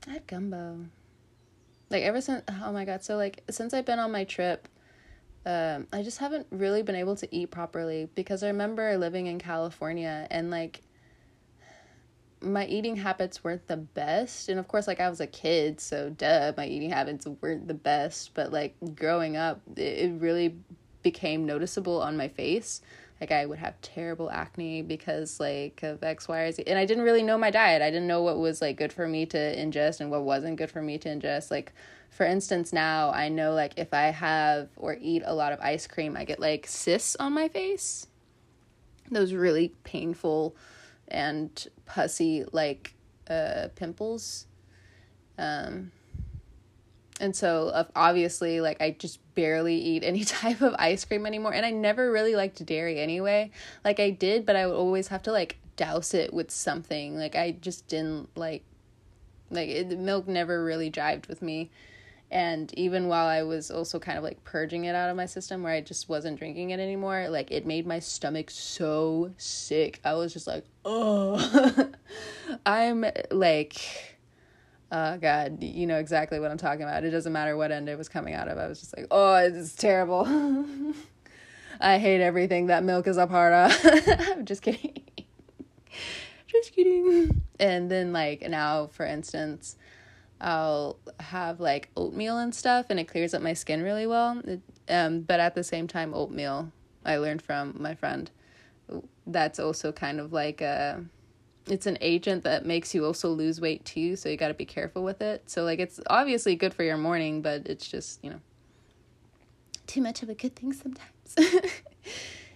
I 0.07 0.11
had 0.11 0.27
gumbo. 0.27 0.85
Like 1.89 2.03
ever 2.03 2.21
since, 2.21 2.43
oh 2.63 2.71
my 2.71 2.85
god, 2.85 3.03
so 3.03 3.15
like 3.17 3.43
since 3.49 3.73
I've 3.73 3.85
been 3.85 3.99
on 3.99 4.11
my 4.11 4.23
trip, 4.23 4.67
um, 5.45 5.87
I 5.91 6.03
just 6.03 6.19
haven't 6.19 6.47
really 6.51 6.83
been 6.83 6.95
able 6.95 7.15
to 7.17 7.35
eat 7.35 7.51
properly 7.51 8.09
because 8.15 8.43
I 8.43 8.47
remember 8.47 8.97
living 8.97 9.27
in 9.27 9.39
California 9.39 10.27
and 10.31 10.49
like 10.49 10.81
my 12.43 12.65
eating 12.65 12.97
habits 12.97 13.43
weren't 13.43 13.67
the 13.67 13.77
best. 13.77 14.49
And 14.49 14.59
of 14.59 14.67
course, 14.67 14.87
like 14.87 14.99
I 14.99 15.09
was 15.09 15.21
a 15.21 15.27
kid, 15.27 15.79
so 15.79 16.09
duh, 16.09 16.53
my 16.57 16.67
eating 16.67 16.89
habits 16.89 17.25
weren't 17.41 17.67
the 17.67 17.73
best. 17.73 18.33
But 18.33 18.51
like 18.51 18.75
growing 18.95 19.37
up, 19.37 19.61
it, 19.75 20.11
really 20.21 20.55
became 21.01 21.45
noticeable 21.45 22.01
on 22.01 22.17
my 22.17 22.27
face. 22.27 22.81
Like 23.19 23.31
I 23.31 23.45
would 23.45 23.59
have 23.59 23.79
terrible 23.81 24.29
acne 24.29 24.81
because 24.81 25.39
like 25.39 25.81
of 25.83 26.03
X, 26.03 26.27
Y, 26.27 26.39
or 26.39 26.51
Z. 26.51 26.63
And 26.67 26.77
I 26.77 26.85
didn't 26.85 27.03
really 27.03 27.23
know 27.23 27.37
my 27.37 27.51
diet. 27.51 27.81
I 27.81 27.89
didn't 27.89 28.07
know 28.07 28.21
what 28.21 28.37
was 28.37 28.61
like 28.61 28.77
good 28.77 28.93
for 28.93 29.07
me 29.07 29.25
to 29.27 29.37
ingest 29.37 30.01
and 30.01 30.11
what 30.11 30.23
wasn't 30.23 30.57
good 30.57 30.71
for 30.71 30.81
me 30.81 30.97
to 30.99 31.09
ingest. 31.09 31.49
Like 31.49 31.73
for 32.09 32.25
instance, 32.25 32.73
now 32.73 33.11
I 33.11 33.29
know 33.29 33.53
like 33.53 33.73
if 33.77 33.93
I 33.93 34.05
have 34.05 34.69
or 34.75 34.97
eat 34.99 35.23
a 35.25 35.33
lot 35.33 35.53
of 35.53 35.59
ice 35.61 35.87
cream, 35.87 36.17
I 36.17 36.25
get 36.25 36.39
like 36.39 36.67
cysts 36.67 37.15
on 37.17 37.33
my 37.33 37.47
face. 37.47 38.07
Those 39.09 39.33
really 39.33 39.73
painful 39.83 40.55
and 41.07 41.67
pussy 41.85 42.45
like 42.51 42.93
uh, 43.29 43.67
pimples. 43.75 44.47
Um, 45.37 45.91
and 47.19 47.35
so 47.35 47.87
obviously 47.95 48.59
like 48.59 48.81
I 48.81 48.91
just 48.91 49.19
barely 49.35 49.75
eat 49.75 50.03
any 50.03 50.23
type 50.23 50.61
of 50.61 50.75
ice 50.77 51.05
cream 51.05 51.25
anymore 51.25 51.53
and 51.53 51.65
I 51.65 51.71
never 51.71 52.11
really 52.11 52.35
liked 52.35 52.63
dairy 52.65 52.99
anyway. 52.99 53.51
Like 53.83 53.99
I 53.99 54.09
did, 54.09 54.45
but 54.45 54.55
I 54.55 54.65
would 54.65 54.75
always 54.75 55.07
have 55.09 55.23
to 55.23 55.31
like 55.31 55.57
douse 55.75 56.13
it 56.13 56.33
with 56.33 56.51
something. 56.51 57.17
Like 57.17 57.35
I 57.35 57.51
just 57.51 57.87
didn't 57.87 58.35
like 58.35 58.63
like 59.49 59.69
it, 59.69 59.97
milk 59.97 60.27
never 60.27 60.63
really 60.63 60.89
jived 60.89 61.27
with 61.27 61.41
me 61.41 61.69
and 62.33 62.73
even 62.77 63.07
while 63.07 63.27
i 63.27 63.43
was 63.43 63.69
also 63.69 63.99
kind 63.99 64.17
of 64.17 64.23
like 64.23 64.43
purging 64.43 64.85
it 64.85 64.95
out 64.95 65.09
of 65.09 65.15
my 65.15 65.25
system 65.25 65.61
where 65.61 65.71
i 65.71 65.79
just 65.79 66.09
wasn't 66.09 66.37
drinking 66.37 66.71
it 66.71 66.79
anymore 66.79 67.29
like 67.29 67.51
it 67.51 67.65
made 67.65 67.85
my 67.85 67.99
stomach 67.99 68.49
so 68.49 69.31
sick. 69.37 69.99
I 70.03 70.15
was 70.15 70.33
just 70.33 70.47
like 70.47 70.65
oh 70.83 71.89
i'm 72.65 73.05
like 73.31 73.77
oh 74.91 75.17
god 75.17 75.61
you 75.61 75.85
know 75.85 75.97
exactly 75.97 76.39
what 76.39 76.51
i'm 76.51 76.57
talking 76.57 76.83
about. 76.83 77.03
It 77.03 77.11
doesn't 77.11 77.31
matter 77.31 77.55
what 77.55 77.71
end 77.71 77.87
it 77.87 77.97
was 77.97 78.09
coming 78.09 78.33
out 78.33 78.47
of. 78.47 78.57
I 78.57 78.67
was 78.67 78.79
just 78.79 78.97
like 78.97 79.07
oh 79.11 79.35
it's 79.35 79.75
terrible. 79.75 80.25
I 81.79 81.97
hate 81.97 82.21
everything 82.21 82.67
that 82.67 82.83
milk 82.83 83.07
is 83.07 83.17
a 83.17 83.27
part 83.27 83.53
of. 83.53 83.71
I'm 84.31 84.45
just 84.45 84.61
kidding. 84.61 85.03
Just 86.47 86.73
kidding. 86.73 87.41
And 87.59 87.91
then 87.91 88.13
like 88.13 88.41
now 88.49 88.87
for 88.87 89.05
instance 89.05 89.75
I'll 90.43 90.97
have 91.19 91.59
like 91.59 91.89
oatmeal 91.95 92.37
and 92.37 92.53
stuff, 92.53 92.87
and 92.89 92.99
it 92.99 93.05
clears 93.05 93.33
up 93.33 93.41
my 93.41 93.53
skin 93.53 93.81
really 93.81 94.05
well. 94.05 94.39
It, 94.45 94.61
um, 94.89 95.21
but 95.21 95.39
at 95.39 95.55
the 95.55 95.63
same 95.63 95.87
time, 95.87 96.13
oatmeal 96.13 96.71
I 97.05 97.17
learned 97.17 97.41
from 97.41 97.75
my 97.79 97.95
friend. 97.95 98.29
That's 99.25 99.57
also 99.59 99.93
kind 99.93 100.19
of 100.19 100.33
like 100.33 100.59
a, 100.61 101.03
it's 101.67 101.85
an 101.85 101.97
agent 102.01 102.43
that 102.43 102.65
makes 102.65 102.93
you 102.93 103.05
also 103.05 103.29
lose 103.29 103.61
weight 103.61 103.85
too. 103.85 104.17
So 104.17 104.27
you 104.27 104.35
got 104.35 104.49
to 104.49 104.53
be 104.53 104.65
careful 104.65 105.03
with 105.03 105.21
it. 105.21 105.49
So 105.49 105.63
like 105.63 105.79
it's 105.79 105.99
obviously 106.07 106.55
good 106.55 106.73
for 106.73 106.83
your 106.83 106.97
morning, 106.97 107.41
but 107.41 107.65
it's 107.65 107.87
just 107.87 108.23
you 108.23 108.29
know 108.29 108.41
too 109.87 110.01
much 110.01 110.23
of 110.23 110.29
a 110.29 110.35
good 110.35 110.55
thing 110.55 110.73
sometimes. 110.73 111.35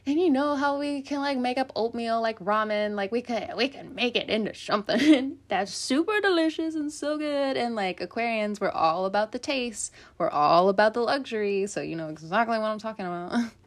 and 0.07 0.17
you 0.17 0.29
know 0.29 0.55
how 0.55 0.79
we 0.79 1.01
can 1.01 1.19
like 1.19 1.37
make 1.37 1.57
up 1.57 1.69
oatmeal 1.75 2.21
like 2.21 2.39
ramen 2.39 2.95
like 2.95 3.11
we 3.11 3.21
can 3.21 3.55
we 3.57 3.67
can 3.67 3.93
make 3.93 4.15
it 4.15 4.29
into 4.29 4.55
something. 4.55 5.37
That's 5.49 5.73
super 5.73 6.21
delicious 6.21 6.75
and 6.75 6.91
so 6.91 7.17
good. 7.17 7.57
And 7.57 7.75
like 7.75 7.99
aquarians 7.99 8.61
we're 8.61 8.69
all 8.69 9.05
about 9.05 9.33
the 9.33 9.39
taste. 9.39 9.91
We're 10.17 10.29
all 10.29 10.69
about 10.69 10.93
the 10.93 11.01
luxury. 11.01 11.67
So 11.67 11.81
you 11.81 11.97
know 11.97 12.07
exactly 12.07 12.57
what 12.57 12.67
i'm 12.67 12.79
talking 12.79 13.05
about. 13.05 13.51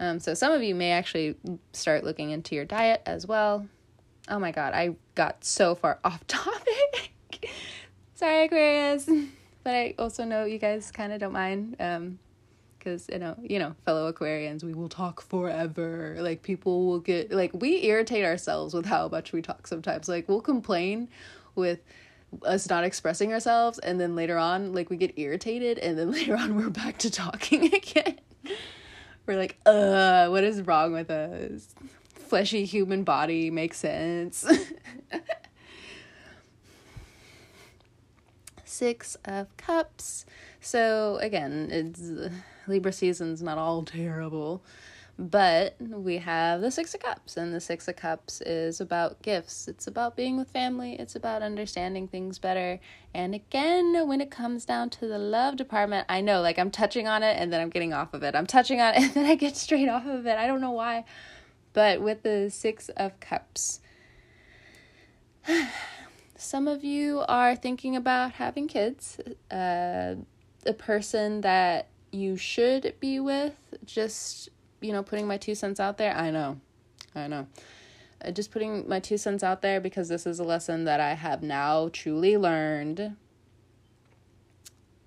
Um 0.00 0.18
so 0.18 0.34
some 0.34 0.50
of 0.52 0.60
you 0.60 0.74
may 0.74 0.90
actually 0.90 1.36
start 1.72 2.02
looking 2.02 2.30
into 2.30 2.56
your 2.56 2.64
diet 2.64 3.00
as 3.06 3.28
well. 3.28 3.68
Oh 4.28 4.40
my 4.40 4.50
god 4.50 4.74
i 4.74 4.96
got 5.14 5.44
so 5.44 5.76
far 5.76 6.00
off 6.04 6.26
topic. 6.26 7.48
Sorry 8.14 8.46
aquarius. 8.46 9.08
But 9.62 9.74
i 9.74 9.94
also 10.00 10.24
know 10.24 10.46
you 10.46 10.58
guys 10.58 10.90
kind 10.90 11.12
of 11.12 11.20
don't 11.20 11.32
mind 11.32 11.76
um 11.78 12.18
because 12.84 13.08
you 13.10 13.18
know 13.18 13.34
you 13.42 13.58
know 13.58 13.74
fellow 13.84 14.12
aquarians 14.12 14.62
we 14.62 14.74
will 14.74 14.88
talk 14.88 15.22
forever. 15.22 16.16
Like 16.18 16.42
people 16.42 16.86
will 16.86 17.00
get 17.00 17.32
like 17.32 17.50
we 17.54 17.84
irritate 17.84 18.24
ourselves 18.24 18.74
with 18.74 18.86
how 18.86 19.08
much 19.08 19.32
we 19.32 19.40
talk 19.42 19.66
sometimes. 19.66 20.08
Like 20.08 20.28
we'll 20.28 20.42
complain 20.42 21.08
with 21.54 21.80
us 22.42 22.68
not 22.68 22.84
expressing 22.84 23.32
ourselves 23.32 23.78
and 23.78 24.00
then 24.00 24.16
later 24.16 24.36
on 24.36 24.72
like 24.72 24.90
we 24.90 24.96
get 24.96 25.16
irritated 25.18 25.78
and 25.78 25.96
then 25.96 26.10
later 26.18 26.36
on 26.36 26.56
we're 26.56 26.68
back 26.70 26.98
to 26.98 27.10
talking 27.10 27.72
again. 27.74 28.18
We're 29.26 29.38
like 29.38 29.56
uh 29.64 30.28
what 30.28 30.44
is 30.44 30.62
wrong 30.62 30.92
with 30.92 31.10
us? 31.10 31.74
Fleshy 32.14 32.64
human 32.64 33.04
body 33.04 33.50
makes 33.50 33.78
sense. 33.78 34.44
Six 38.64 39.16
of 39.24 39.56
cups. 39.56 40.26
So 40.60 41.18
again 41.20 41.68
it's 41.70 42.12
libra 42.66 42.92
season's 42.92 43.42
not 43.42 43.58
all 43.58 43.82
terrible 43.82 44.62
but 45.18 45.76
we 45.78 46.18
have 46.18 46.60
the 46.60 46.72
Six 46.72 46.92
of 46.94 47.00
Cups, 47.00 47.36
and 47.36 47.54
the 47.54 47.60
Six 47.60 47.86
of 47.86 47.94
Cups 47.94 48.40
is 48.40 48.80
about 48.80 49.22
gifts. 49.22 49.68
It's 49.68 49.86
about 49.86 50.16
being 50.16 50.36
with 50.36 50.50
family. 50.50 50.94
It's 50.94 51.14
about 51.14 51.40
understanding 51.40 52.08
things 52.08 52.38
better. 52.40 52.80
And 53.14 53.32
again, 53.32 54.08
when 54.08 54.20
it 54.20 54.32
comes 54.32 54.64
down 54.64 54.90
to 54.90 55.06
the 55.06 55.18
love 55.18 55.54
department, 55.56 56.06
I 56.08 56.20
know 56.20 56.40
like 56.40 56.58
I'm 56.58 56.70
touching 56.70 57.06
on 57.06 57.22
it 57.22 57.36
and 57.38 57.52
then 57.52 57.60
I'm 57.60 57.70
getting 57.70 57.92
off 57.92 58.12
of 58.12 58.24
it. 58.24 58.34
I'm 58.34 58.46
touching 58.46 58.80
on 58.80 58.94
it 58.94 58.96
and 59.02 59.14
then 59.14 59.26
I 59.26 59.36
get 59.36 59.56
straight 59.56 59.88
off 59.88 60.06
of 60.06 60.26
it. 60.26 60.36
I 60.36 60.48
don't 60.48 60.60
know 60.60 60.72
why. 60.72 61.04
But 61.72 62.00
with 62.00 62.22
the 62.24 62.50
Six 62.50 62.88
of 62.90 63.20
Cups, 63.20 63.80
some 66.36 66.66
of 66.66 66.82
you 66.82 67.24
are 67.28 67.54
thinking 67.54 67.94
about 67.94 68.32
having 68.32 68.66
kids. 68.66 69.20
Uh, 69.48 70.16
a 70.66 70.72
person 70.72 71.42
that 71.42 71.88
you 72.14 72.36
should 72.36 72.94
be 73.00 73.20
with 73.20 73.74
just 73.84 74.48
you 74.84 74.92
know, 74.92 75.02
putting 75.02 75.26
my 75.26 75.38
two 75.38 75.54
cents 75.54 75.80
out 75.80 75.96
there. 75.96 76.14
I 76.14 76.30
know. 76.30 76.60
I 77.14 77.26
know. 77.26 77.46
Uh, 78.22 78.30
just 78.30 78.50
putting 78.50 78.86
my 78.88 79.00
two 79.00 79.16
cents 79.16 79.42
out 79.42 79.62
there 79.62 79.80
because 79.80 80.08
this 80.08 80.26
is 80.26 80.38
a 80.38 80.44
lesson 80.44 80.84
that 80.84 81.00
I 81.00 81.14
have 81.14 81.42
now 81.42 81.88
truly 81.92 82.36
learned. 82.36 83.16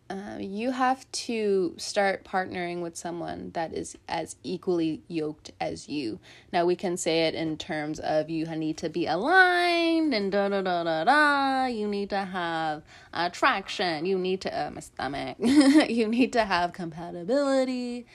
Uh, 0.09 0.37
you 0.39 0.71
have 0.71 1.09
to 1.11 1.73
start 1.77 2.23
partnering 2.23 2.81
with 2.81 2.95
someone 2.95 3.51
that 3.53 3.73
is 3.73 3.97
as 4.07 4.37
equally 4.41 5.01
yoked 5.09 5.51
as 5.59 5.89
you. 5.89 6.19
Now, 6.53 6.65
we 6.65 6.77
can 6.77 6.95
say 6.95 7.27
it 7.27 7.35
in 7.35 7.57
terms 7.57 7.99
of 7.99 8.29
you 8.29 8.45
need 8.45 8.77
to 8.77 8.89
be 8.89 9.05
aligned 9.05 10.13
and 10.13 10.31
da 10.31 10.47
da 10.47 10.61
da 10.61 10.83
da 10.83 11.03
da. 11.03 11.65
You 11.65 11.89
need 11.89 12.09
to 12.11 12.23
have 12.23 12.83
attraction. 13.13 14.05
You 14.05 14.17
need 14.17 14.41
to, 14.41 14.57
uh, 14.57 14.71
my 14.71 14.79
stomach. 14.79 15.37
you 15.39 16.07
need 16.07 16.31
to 16.33 16.45
have 16.45 16.71
compatibility 16.71 18.05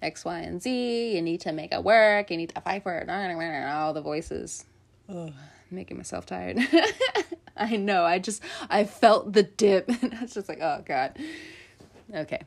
X, 0.00 0.24
Y, 0.24 0.38
and 0.40 0.62
Z. 0.62 1.14
You 1.14 1.22
need 1.22 1.40
to 1.42 1.52
make 1.52 1.72
it 1.72 1.82
work. 1.82 2.30
You 2.30 2.36
need 2.36 2.54
to 2.54 2.60
fight 2.60 2.82
for 2.82 2.96
it. 2.98 3.08
All 3.08 3.92
the 3.92 4.02
voices. 4.02 4.64
Ugh, 5.08 5.32
making 5.70 5.96
myself 5.96 6.26
tired. 6.26 6.58
I 7.56 7.76
know. 7.76 8.04
I 8.04 8.18
just, 8.18 8.42
I 8.70 8.84
felt 8.84 9.32
the 9.32 9.42
dip. 9.42 9.88
And 10.02 10.14
I 10.14 10.22
was 10.22 10.34
just 10.34 10.48
like, 10.48 10.60
oh, 10.60 10.82
God. 10.84 11.18
Okay. 12.14 12.42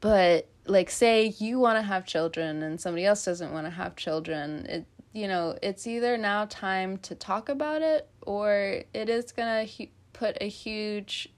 But, 0.00 0.48
like, 0.66 0.90
say 0.90 1.34
you 1.38 1.58
want 1.58 1.78
to 1.78 1.82
have 1.82 2.06
children 2.06 2.62
and 2.62 2.80
somebody 2.80 3.06
else 3.06 3.24
doesn't 3.24 3.52
want 3.52 3.66
to 3.66 3.70
have 3.70 3.96
children. 3.96 4.66
It, 4.66 4.86
you 5.12 5.28
know, 5.28 5.56
it's 5.62 5.86
either 5.86 6.18
now 6.18 6.46
time 6.46 6.98
to 6.98 7.14
talk 7.14 7.48
about 7.48 7.82
it 7.82 8.08
or 8.22 8.82
it 8.92 9.08
is 9.08 9.32
going 9.32 9.66
to 9.66 9.86
put 10.12 10.36
a 10.40 10.48
huge 10.48 11.30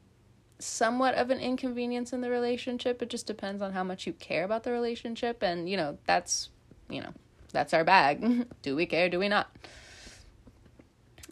somewhat 0.59 1.15
of 1.15 1.31
an 1.31 1.39
inconvenience 1.39 2.13
in 2.13 2.23
the 2.23 2.31
relationship. 2.31 3.03
It 3.03 3.11
just 3.11 3.27
depends 3.27 3.61
on 3.63 3.73
how 3.73 3.85
much 3.85 4.07
you 4.07 4.15
care 4.15 4.45
about 4.45 4.63
the 4.63 4.73
relationship. 4.73 5.43
And, 5.43 5.69
you 5.69 5.77
know, 5.77 5.99
that's, 6.07 6.49
you 6.89 7.03
know, 7.03 7.13
that's 7.53 7.75
our 7.75 7.85
bag. 7.85 8.47
do 8.63 8.75
we 8.75 8.87
care? 8.87 9.09
Do 9.09 9.19
we 9.19 9.29
not? 9.29 9.55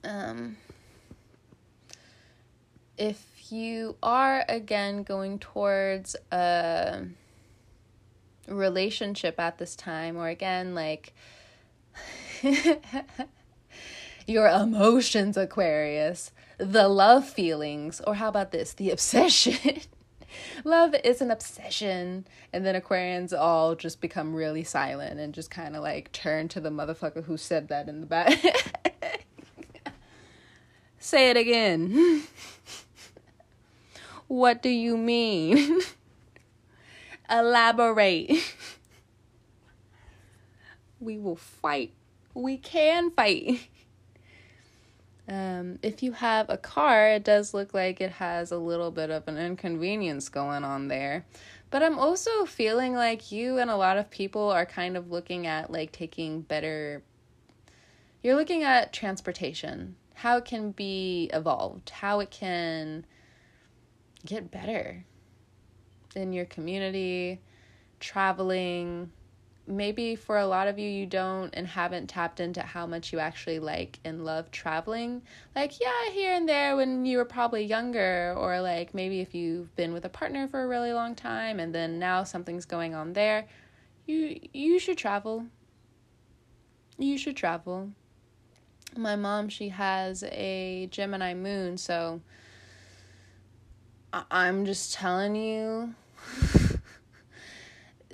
Um, 0.04 0.56
if 2.96 3.50
you 3.50 3.96
are 4.02 4.44
again 4.48 5.02
going 5.02 5.38
towards 5.38 6.16
a 6.30 7.04
relationship 8.48 9.40
at 9.40 9.58
this 9.58 9.74
time, 9.74 10.16
or 10.16 10.28
again, 10.28 10.74
like 10.74 11.14
your 14.26 14.48
emotions, 14.48 15.36
Aquarius, 15.36 16.32
the 16.58 16.88
love 16.88 17.28
feelings, 17.28 18.00
or 18.06 18.14
how 18.14 18.28
about 18.28 18.52
this, 18.52 18.74
the 18.74 18.90
obsession? 18.90 19.80
love 20.64 20.94
is 21.04 21.20
an 21.20 21.30
obsession. 21.30 22.26
And 22.52 22.64
then 22.64 22.80
Aquarians 22.80 23.36
all 23.36 23.74
just 23.74 24.00
become 24.00 24.34
really 24.34 24.64
silent 24.64 25.18
and 25.18 25.34
just 25.34 25.50
kind 25.50 25.74
of 25.76 25.82
like 25.82 26.12
turn 26.12 26.48
to 26.48 26.60
the 26.60 26.70
motherfucker 26.70 27.24
who 27.24 27.36
said 27.36 27.68
that 27.68 27.88
in 27.88 28.00
the 28.00 28.06
back. 28.06 28.93
Say 31.04 31.28
it 31.28 31.36
again. 31.36 32.22
what 34.26 34.62
do 34.62 34.70
you 34.70 34.96
mean? 34.96 35.82
Elaborate. 37.30 38.42
we 41.00 41.18
will 41.18 41.36
fight. 41.36 41.92
We 42.32 42.56
can 42.56 43.10
fight. 43.10 43.68
Um, 45.28 45.78
if 45.82 46.02
you 46.02 46.12
have 46.12 46.48
a 46.48 46.56
car, 46.56 47.10
it 47.10 47.22
does 47.22 47.52
look 47.52 47.74
like 47.74 48.00
it 48.00 48.12
has 48.12 48.50
a 48.50 48.56
little 48.56 48.90
bit 48.90 49.10
of 49.10 49.28
an 49.28 49.36
inconvenience 49.36 50.30
going 50.30 50.64
on 50.64 50.88
there. 50.88 51.26
But 51.70 51.82
I'm 51.82 51.98
also 51.98 52.46
feeling 52.46 52.94
like 52.94 53.30
you 53.30 53.58
and 53.58 53.68
a 53.68 53.76
lot 53.76 53.98
of 53.98 54.08
people 54.08 54.48
are 54.48 54.64
kind 54.64 54.96
of 54.96 55.10
looking 55.10 55.46
at 55.46 55.70
like 55.70 55.92
taking 55.92 56.40
better. 56.40 57.02
You're 58.22 58.36
looking 58.36 58.62
at 58.62 58.94
transportation, 58.94 59.96
how 60.14 60.38
it 60.38 60.44
can 60.44 60.70
be 60.72 61.28
evolved, 61.32 61.90
how 61.90 62.20
it 62.20 62.30
can 62.30 63.04
get 64.24 64.50
better 64.50 65.04
in 66.14 66.32
your 66.32 66.44
community, 66.46 67.40
traveling, 68.00 69.10
maybe 69.66 70.14
for 70.14 70.38
a 70.38 70.46
lot 70.46 70.68
of 70.68 70.78
you 70.78 70.88
you 70.88 71.06
don't 71.06 71.54
and 71.54 71.66
haven't 71.66 72.06
tapped 72.08 72.38
into 72.38 72.60
how 72.60 72.86
much 72.86 73.12
you 73.12 73.18
actually 73.18 73.58
like 73.58 73.98
and 74.04 74.24
love 74.24 74.50
traveling. 74.50 75.22
Like 75.56 75.80
yeah 75.80 76.10
here 76.12 76.34
and 76.34 76.48
there 76.48 76.76
when 76.76 77.06
you 77.06 77.18
were 77.18 77.24
probably 77.24 77.64
younger 77.64 78.34
or 78.36 78.60
like 78.60 78.94
maybe 78.94 79.20
if 79.20 79.34
you've 79.34 79.74
been 79.74 79.92
with 79.92 80.04
a 80.04 80.10
partner 80.10 80.46
for 80.48 80.62
a 80.62 80.68
really 80.68 80.92
long 80.92 81.14
time 81.14 81.60
and 81.60 81.74
then 81.74 81.98
now 81.98 82.24
something's 82.24 82.66
going 82.66 82.94
on 82.94 83.14
there 83.14 83.46
you 84.06 84.38
you 84.52 84.78
should 84.78 84.98
travel. 84.98 85.46
You 86.98 87.18
should 87.18 87.36
travel 87.36 87.90
my 88.96 89.16
mom 89.16 89.48
she 89.48 89.68
has 89.70 90.22
a 90.24 90.88
gemini 90.90 91.34
moon 91.34 91.76
so 91.76 92.20
I- 94.12 94.24
i'm 94.30 94.64
just 94.64 94.94
telling 94.94 95.36
you 95.36 95.94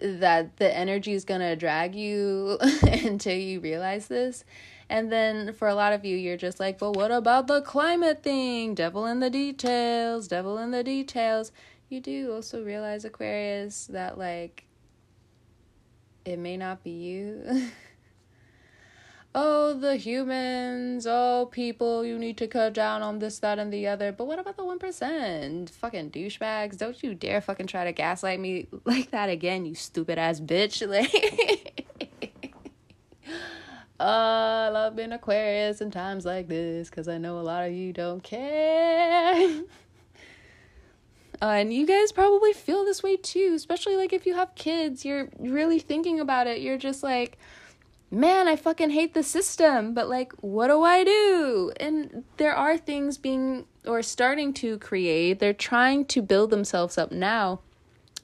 that 0.01 0.57
the 0.57 0.75
energy 0.77 1.13
is 1.13 1.25
going 1.25 1.41
to 1.41 1.57
drag 1.57 1.95
you 1.95 2.59
until 2.83 3.37
you 3.37 3.61
realize 3.61 4.09
this. 4.09 4.45
And 4.89 5.13
then 5.13 5.53
for 5.53 5.69
a 5.69 5.75
lot 5.75 5.93
of 5.93 6.05
you, 6.05 6.17
you're 6.17 6.37
just 6.37 6.59
like, 6.59 6.79
but 6.79 6.97
what 6.97 7.11
about 7.13 7.47
the 7.47 7.61
climate 7.63 8.23
thing? 8.23 8.75
Devil 8.75 9.07
in 9.07 9.21
the 9.21 9.31
details, 9.31 10.27
devil 10.27 10.59
in 10.59 10.73
the 10.73 10.83
details. 10.83 11.53
You 11.89 12.01
do 12.01 12.33
also 12.33 12.65
realize, 12.65 13.05
Aquarius, 13.05 13.87
that 13.87 14.19
like 14.19 14.65
it 16.25 16.39
may 16.39 16.57
not 16.57 16.83
be 16.83 16.91
you. 16.91 17.71
oh, 19.35 19.75
the 19.75 19.97
humans, 19.97 21.07
oh, 21.09 21.49
people, 21.51 22.05
you 22.05 22.19
need 22.19 22.37
to 22.39 22.47
cut 22.47 22.73
down 22.73 23.03
on 23.03 23.19
this, 23.19 23.39
that, 23.39 23.59
and 23.59 23.73
the 23.73 23.87
other. 23.87 24.13
But 24.13 24.27
what 24.27 24.39
about 24.39 24.57
the 24.57 24.63
1%? 24.63 25.71
Fucking 25.71 26.11
douchebags. 26.11 26.77
Don't 26.77 27.03
you 27.03 27.15
dare 27.15 27.41
fucking 27.41 27.67
try 27.67 27.85
to 27.85 27.93
gaslight 27.93 28.41
me 28.41 28.67
like 28.85 29.11
that 29.11 29.29
again, 29.29 29.65
you 29.65 29.75
stupid 29.75 30.19
ass 30.19 30.41
bitch. 30.41 30.81
Like, 30.91 31.87
uh, 34.01 34.67
I 34.67 34.69
love 34.71 34.97
being 34.97 35.13
Aquarius 35.13 35.83
in 35.83 35.91
times 35.91 36.25
like 36.25 36.49
this 36.49 36.89
because 36.89 37.07
I 37.07 37.19
know 37.19 37.39
a 37.39 37.43
lot 37.43 37.67
of 37.67 37.73
you 37.73 37.93
don't 37.93 38.23
care. 38.23 39.63
Uh, 41.43 41.53
and 41.53 41.73
you 41.73 41.87
guys 41.87 42.13
probably 42.13 42.53
feel 42.53 42.85
this 42.85 43.03
way 43.03 43.17
too, 43.17 43.55
especially 43.57 43.97
like 43.97 44.13
if 44.13 44.27
you 44.27 44.35
have 44.35 44.55
kids, 44.55 45.07
you're 45.07 45.31
really 45.39 45.79
thinking 45.79 46.21
about 46.21 46.47
it. 46.47 46.61
You're 46.61 46.77
just 46.77 47.03
like, 47.03 47.39
man, 48.11 48.49
I 48.49 48.57
fucking 48.57 48.91
hate 48.91 49.15
the 49.15 49.23
system, 49.23 49.95
but 49.95 50.09
like, 50.09 50.33
what 50.41 50.69
do 50.69 50.83
I 50.83 51.05
do? 51.05 51.73
And 51.79 52.25
there 52.37 52.55
are 52.55 52.77
things 52.77 53.19
being 53.19 53.67
or 53.87 54.03
starting 54.03 54.53
to 54.55 54.79
create, 54.79 55.39
they're 55.39 55.53
trying 55.53 56.05
to 56.07 56.23
build 56.23 56.51
themselves 56.51 56.99
up 56.99 57.13
now. 57.13 57.61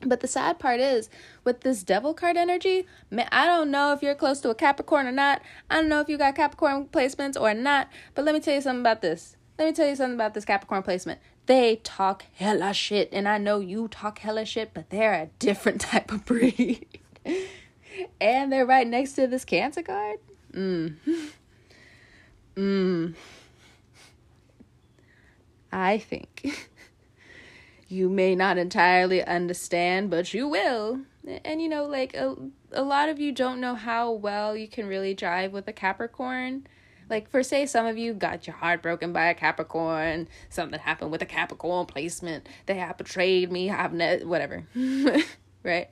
But 0.03 0.20
the 0.20 0.28
sad 0.28 0.59
part 0.59 0.80
is, 0.80 1.09
with 1.43 1.62
this 1.62 1.82
devil 1.82 2.12
card 2.12 2.37
energy, 2.37 2.87
man, 3.11 3.28
I 3.32 3.47
don't 3.47 3.70
know 3.70 3.93
if 3.93 4.03
you're 4.03 4.14
close 4.14 4.41
to 4.41 4.51
a 4.51 4.55
Capricorn 4.55 5.07
or 5.07 5.12
not. 5.12 5.41
I 5.70 5.76
don't 5.76 5.89
know 5.89 6.01
if 6.01 6.09
you 6.09 6.18
got 6.18 6.34
Capricorn 6.34 6.87
placements 6.87 7.41
or 7.41 7.55
not. 7.55 7.89
But 8.14 8.26
let 8.26 8.34
me 8.34 8.41
tell 8.41 8.55
you 8.55 8.61
something 8.61 8.82
about 8.82 9.01
this. 9.01 9.37
Let 9.59 9.68
me 9.68 9.72
tell 9.72 9.89
you 9.89 9.97
something 9.97 10.16
about 10.16 10.34
this 10.34 10.45
Capricorn 10.45 10.82
placement. 10.82 11.20
They 11.47 11.76
talk 11.76 12.26
hella 12.34 12.74
shit, 12.74 13.09
and 13.11 13.26
I 13.26 13.39
know 13.39 13.61
you 13.61 13.89
talk 13.89 14.18
hella 14.18 14.45
shit, 14.45 14.72
but 14.74 14.91
they're 14.91 15.14
a 15.14 15.30
different 15.39 15.80
type 15.93 16.12
of 16.12 16.26
breed 16.26 16.87
and 18.20 18.53
they're 18.53 18.66
right 18.66 18.86
next 18.86 19.12
to 19.14 19.26
this 19.26 19.44
cancer 19.44 19.82
card. 19.82 20.18
Mm. 20.53 20.97
Mm. 22.57 23.14
I 25.72 25.99
think. 25.99 26.70
you 27.88 28.09
may 28.09 28.34
not 28.34 28.59
entirely 28.59 29.22
understand, 29.24 30.11
but 30.11 30.32
you 30.34 30.49
will. 30.49 31.01
And 31.44 31.61
you 31.61 31.68
know, 31.68 31.84
like 31.84 32.14
a, 32.14 32.34
a 32.72 32.82
lot 32.82 33.09
of 33.09 33.18
you 33.18 33.32
don't 33.32 33.61
know 33.61 33.74
how 33.74 34.12
well 34.12 34.57
you 34.57 34.68
can 34.68 34.86
really 34.86 35.14
drive 35.14 35.53
with 35.53 35.68
a 35.68 35.72
Capricorn. 35.72 36.66
Like, 37.09 37.30
for 37.30 37.44
say, 37.44 37.66
some 37.66 37.86
of 37.86 37.97
you 37.97 38.14
got 38.14 38.49
your 38.49 38.57
heart 38.57 38.82
broken 38.82 39.12
by 39.12 39.26
a 39.26 39.34
Capricorn, 39.34 40.26
something 40.49 40.80
happened 40.80 41.12
with 41.12 41.22
a 41.22 41.26
Capricorn 41.26 41.86
placement, 41.86 42.49
they 42.66 42.74
have 42.74 42.99
betrayed 42.99 43.53
me, 43.53 43.70
I've 43.70 43.92
ne- 43.92 44.24
whatever, 44.24 44.66
right? 45.62 45.88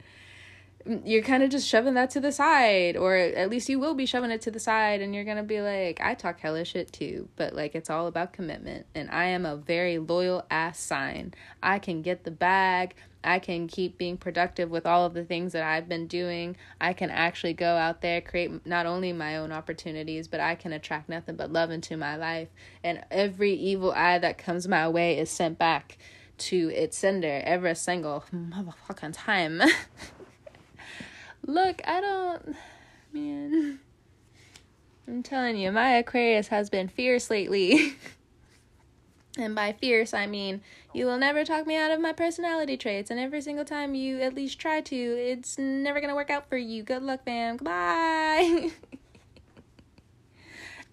You're 1.05 1.23
kind 1.23 1.43
of 1.43 1.51
just 1.51 1.67
shoving 1.67 1.95
that 1.95 2.11
to 2.11 2.21
the 2.21 2.31
side 2.31 2.97
or 2.97 3.17
at 3.17 3.49
least 3.49 3.69
you 3.69 3.79
will 3.79 3.95
be 3.95 4.05
shoving 4.05 4.31
it 4.31 4.43
to 4.43 4.51
the 4.51 4.61
side 4.61 5.01
and 5.01 5.15
you're 5.15 5.25
gonna 5.25 5.43
be 5.43 5.61
like 5.61 5.99
i 6.03 6.15
talk 6.15 6.39
hella 6.41 6.65
shit 6.65 6.93
too 6.93 7.29
but 7.37 7.55
like 7.55 7.75
it's 7.75 7.89
all 7.89 8.07
about 8.07 8.33
commitment 8.33 8.85
and 8.95 9.11
i 9.11 9.25
am 9.25 9.47
a 9.47 9.57
very 9.57 9.99
loyal 9.99 10.45
ass 10.51 10.79
sign. 10.79 11.35
I 11.63 11.79
can 11.79 12.03
get 12.03 12.25
the 12.25 12.31
bag. 12.31 12.95
I 13.23 13.39
can 13.39 13.69
keep 13.69 13.97
being 13.97 14.19
productive 14.19 14.71
with 14.71 14.85
all 14.85 15.07
of 15.07 15.15
the 15.15 15.25
things 15.25 15.53
that 15.53 15.63
i've 15.63 15.89
been 15.89 16.07
doing. 16.07 16.57
I 16.81 16.93
can 16.93 17.11
actually 17.11 17.55
go 17.55 17.77
out 17.77 18.03
there 18.03 18.21
create 18.21 18.67
not 18.67 18.85
only 18.85 19.13
my 19.13 19.39
own 19.39 19.53
opportunities 19.53 20.29
but 20.29 20.41
i 20.41 20.55
can 20.55 20.73
attract 20.73 21.09
nothing 21.09 21.37
but 21.37 21.53
love 21.53 21.71
into 21.71 21.97
my 21.97 22.17
life 22.17 22.49
and 22.83 23.03
every 23.11 23.55
evil 23.55 23.93
eye 23.93 24.19
that 24.19 24.39
comes 24.39 24.69
my 24.69 24.89
way 24.89 25.19
is 25.19 25.31
sent 25.31 25.59
back 25.59 25.97
to 26.37 26.71
its 26.75 26.99
sender 26.99 27.41
every 27.45 27.75
single 27.75 28.25
motherfucking 28.33 29.15
time 29.15 29.63
Look, 31.47 31.83
I 31.87 32.01
don't. 32.01 32.57
Man. 33.13 33.79
I'm 35.07 35.23
telling 35.23 35.59
you, 35.59 35.71
my 35.71 35.97
Aquarius 35.97 36.49
has 36.49 36.71
been 36.71 36.89
fierce 36.89 37.29
lately. 37.29 37.97
and 39.39 39.55
by 39.55 39.73
fierce, 39.73 40.15
I 40.15 40.27
mean 40.27 40.63
you 40.95 41.05
will 41.05 41.19
never 41.19 41.45
talk 41.45 41.67
me 41.67 41.77
out 41.77 41.91
of 41.91 42.01
my 42.01 42.13
personality 42.13 42.79
traits, 42.79 43.11
and 43.11 43.21
every 43.21 43.43
single 43.43 43.67
time 43.67 43.95
you 43.95 44.21
at 44.21 44.35
least 44.35 44.59
try 44.59 44.81
to, 44.81 44.97
it's 44.97 45.59
never 45.59 46.01
gonna 46.01 46.15
work 46.15 46.31
out 46.31 46.49
for 46.49 46.57
you. 46.57 46.83
Good 46.83 47.03
luck, 47.03 47.27
fam. 47.27 47.59
Goodbye. 47.59 48.71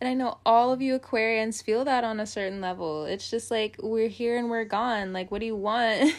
and 0.02 0.10
I 0.10 0.14
know 0.14 0.40
all 0.46 0.74
of 0.74 0.82
you 0.82 1.00
Aquarians 1.00 1.64
feel 1.64 1.86
that 1.86 2.04
on 2.04 2.20
a 2.20 2.26
certain 2.26 2.60
level. 2.60 3.06
It's 3.06 3.30
just 3.30 3.50
like 3.50 3.78
we're 3.82 4.10
here 4.10 4.38
and 4.38 4.50
we're 4.50 4.66
gone. 4.66 5.14
Like, 5.14 5.32
what 5.32 5.40
do 5.40 5.46
you 5.46 5.56
want? 5.56 6.14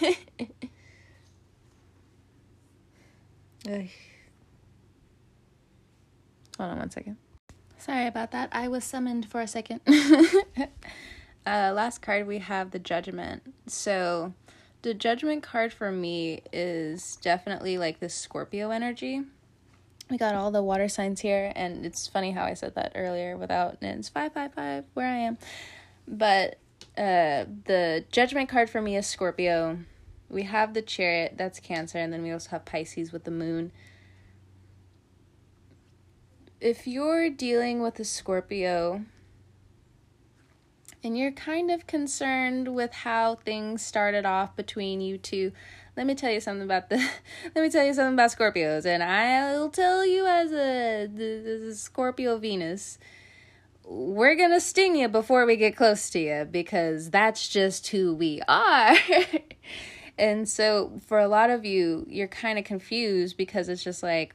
Hold 6.62 6.74
on 6.74 6.78
one 6.78 6.90
second. 6.90 7.16
Sorry 7.76 8.06
about 8.06 8.30
that. 8.30 8.48
I 8.52 8.68
was 8.68 8.84
summoned 8.84 9.28
for 9.28 9.40
a 9.40 9.48
second. 9.48 9.80
uh, 11.44 11.72
last 11.74 12.02
card 12.02 12.28
we 12.28 12.38
have 12.38 12.70
the 12.70 12.78
Judgment. 12.78 13.42
So, 13.66 14.32
the 14.82 14.94
Judgment 14.94 15.42
card 15.42 15.72
for 15.72 15.90
me 15.90 16.42
is 16.52 17.16
definitely 17.16 17.78
like 17.78 17.98
this 17.98 18.14
Scorpio 18.14 18.70
energy. 18.70 19.22
We 20.08 20.18
got 20.18 20.36
all 20.36 20.52
the 20.52 20.62
water 20.62 20.88
signs 20.88 21.20
here, 21.20 21.52
and 21.56 21.84
it's 21.84 22.06
funny 22.06 22.30
how 22.30 22.44
I 22.44 22.54
said 22.54 22.76
that 22.76 22.92
earlier 22.94 23.36
without, 23.36 23.78
it's 23.80 24.08
555 24.08 24.84
where 24.94 25.08
I 25.08 25.16
am. 25.16 25.38
But 26.06 26.60
uh, 26.96 27.46
the 27.64 28.04
Judgment 28.12 28.48
card 28.48 28.70
for 28.70 28.80
me 28.80 28.94
is 28.94 29.08
Scorpio. 29.08 29.78
We 30.30 30.44
have 30.44 30.74
the 30.74 30.82
Chariot, 30.82 31.34
that's 31.36 31.58
Cancer, 31.58 31.98
and 31.98 32.12
then 32.12 32.22
we 32.22 32.30
also 32.30 32.50
have 32.50 32.64
Pisces 32.64 33.10
with 33.10 33.24
the 33.24 33.32
Moon 33.32 33.72
if 36.62 36.86
you're 36.86 37.28
dealing 37.28 37.82
with 37.82 37.98
a 37.98 38.04
Scorpio 38.04 39.04
and 41.02 41.18
you're 41.18 41.32
kind 41.32 41.72
of 41.72 41.88
concerned 41.88 42.72
with 42.72 42.92
how 42.92 43.34
things 43.34 43.84
started 43.84 44.24
off 44.24 44.54
between 44.54 45.00
you 45.00 45.18
two, 45.18 45.50
let 45.96 46.06
me 46.06 46.14
tell 46.14 46.30
you 46.30 46.40
something 46.40 46.62
about 46.62 46.88
the 46.88 46.96
let 47.56 47.62
me 47.62 47.68
tell 47.68 47.84
you 47.84 47.92
something 47.92 48.14
about 48.14 48.30
Scorpios 48.30 48.86
and 48.86 49.02
I'll 49.02 49.70
tell 49.70 50.06
you 50.06 50.24
as 50.26 50.52
a, 50.52 51.68
a 51.68 51.74
Scorpio 51.74 52.38
Venus 52.38 52.96
we're 53.84 54.36
going 54.36 54.52
to 54.52 54.60
sting 54.60 54.94
you 54.94 55.08
before 55.08 55.44
we 55.44 55.56
get 55.56 55.76
close 55.76 56.08
to 56.10 56.20
you 56.20 56.46
because 56.48 57.10
that's 57.10 57.48
just 57.48 57.88
who 57.88 58.14
we 58.14 58.40
are. 58.48 58.96
And 60.18 60.48
so 60.48 61.00
for 61.06 61.18
a 61.18 61.28
lot 61.28 61.50
of 61.50 61.64
you, 61.64 62.06
you're 62.08 62.28
kind 62.28 62.58
of 62.58 62.64
confused 62.64 63.36
because 63.36 63.68
it's 63.68 63.82
just 63.82 64.02
like, 64.02 64.32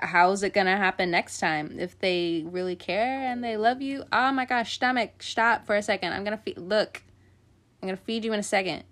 how's 0.00 0.42
it 0.42 0.52
going 0.52 0.66
to 0.66 0.76
happen 0.76 1.10
next 1.10 1.40
time? 1.40 1.78
If 1.78 1.98
they 1.98 2.44
really 2.46 2.76
care 2.76 3.26
and 3.30 3.42
they 3.42 3.56
love 3.56 3.82
you, 3.82 4.04
oh 4.12 4.32
my 4.32 4.44
gosh, 4.44 4.74
stomach, 4.74 5.22
stop 5.22 5.66
for 5.66 5.74
a 5.74 5.82
second. 5.82 6.12
I'm 6.12 6.22
going 6.22 6.36
to 6.36 6.42
feed, 6.42 6.58
look, 6.58 7.02
I'm 7.82 7.88
going 7.88 7.98
to 7.98 8.04
feed 8.04 8.24
you 8.24 8.32
in 8.32 8.38
a 8.38 8.44
second. 8.44 8.84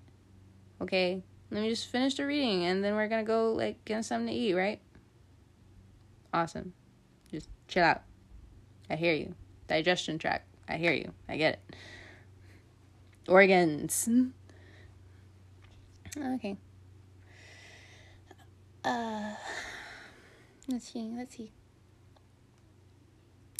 Okay? 0.80 1.22
Let 1.50 1.62
me 1.62 1.70
just 1.70 1.86
finish 1.86 2.14
the 2.14 2.26
reading 2.26 2.64
and 2.64 2.82
then 2.82 2.94
we're 2.94 3.08
going 3.08 3.24
to 3.24 3.26
go 3.26 3.52
like 3.52 3.84
get 3.84 4.04
something 4.04 4.26
to 4.26 4.32
eat, 4.32 4.54
right? 4.54 4.80
Awesome. 6.32 6.72
Just 7.30 7.48
chill 7.68 7.84
out. 7.84 8.02
I 8.90 8.96
hear 8.96 9.14
you. 9.14 9.34
Digestion 9.68 10.18
tract. 10.18 10.48
I 10.68 10.78
hear 10.78 10.92
you. 10.92 11.12
I 11.28 11.36
get 11.36 11.54
it. 11.54 11.76
Organs. 13.28 14.08
Okay. 16.16 16.56
Uh, 18.84 19.34
let's 20.68 20.92
see. 20.92 21.12
Let's 21.16 21.36
see. 21.36 21.52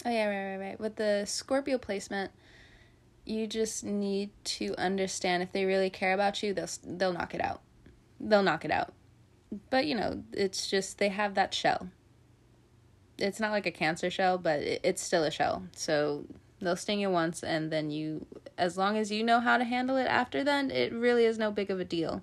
Oh 0.04 0.10
yeah, 0.10 0.26
right, 0.26 0.56
right, 0.58 0.68
right. 0.68 0.80
With 0.80 0.96
the 0.96 1.24
Scorpio 1.24 1.78
placement, 1.78 2.30
you 3.24 3.46
just 3.46 3.84
need 3.84 4.30
to 4.44 4.74
understand 4.76 5.42
if 5.42 5.52
they 5.52 5.64
really 5.64 5.90
care 5.90 6.12
about 6.12 6.42
you, 6.42 6.52
they'll 6.52 6.68
they'll 6.84 7.12
knock 7.12 7.34
it 7.34 7.40
out. 7.40 7.62
They'll 8.20 8.42
knock 8.42 8.64
it 8.64 8.70
out. 8.70 8.92
But 9.70 9.86
you 9.86 9.94
know, 9.94 10.22
it's 10.32 10.68
just 10.68 10.98
they 10.98 11.08
have 11.08 11.34
that 11.34 11.54
shell. 11.54 11.88
It's 13.16 13.40
not 13.40 13.52
like 13.52 13.66
a 13.66 13.70
cancer 13.70 14.10
shell, 14.10 14.36
but 14.38 14.60
it, 14.60 14.80
it's 14.84 15.02
still 15.02 15.24
a 15.24 15.30
shell. 15.30 15.64
So 15.74 16.26
they'll 16.64 16.76
sting 16.76 17.00
you 17.00 17.10
once, 17.10 17.42
and 17.42 17.70
then 17.70 17.90
you 17.90 18.26
as 18.56 18.78
long 18.78 18.96
as 18.96 19.10
you 19.10 19.22
know 19.22 19.40
how 19.40 19.56
to 19.56 19.64
handle 19.64 19.96
it 19.96 20.06
after 20.06 20.44
then, 20.44 20.70
it 20.70 20.92
really 20.92 21.24
is 21.24 21.38
no 21.38 21.50
big 21.50 21.70
of 21.70 21.80
a 21.80 21.84
deal. 21.84 22.22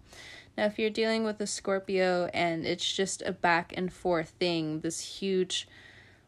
Now, 0.58 0.66
if 0.66 0.78
you're 0.78 0.90
dealing 0.90 1.24
with 1.24 1.40
a 1.42 1.48
Scorpio 1.48 2.30
and 2.34 2.66
it's 2.66 2.90
just 2.92 3.22
a 3.22 3.32
back 3.32 3.74
and 3.76 3.92
forth 3.92 4.30
thing, 4.40 4.82
this 4.82 5.00
huge, 5.20 5.68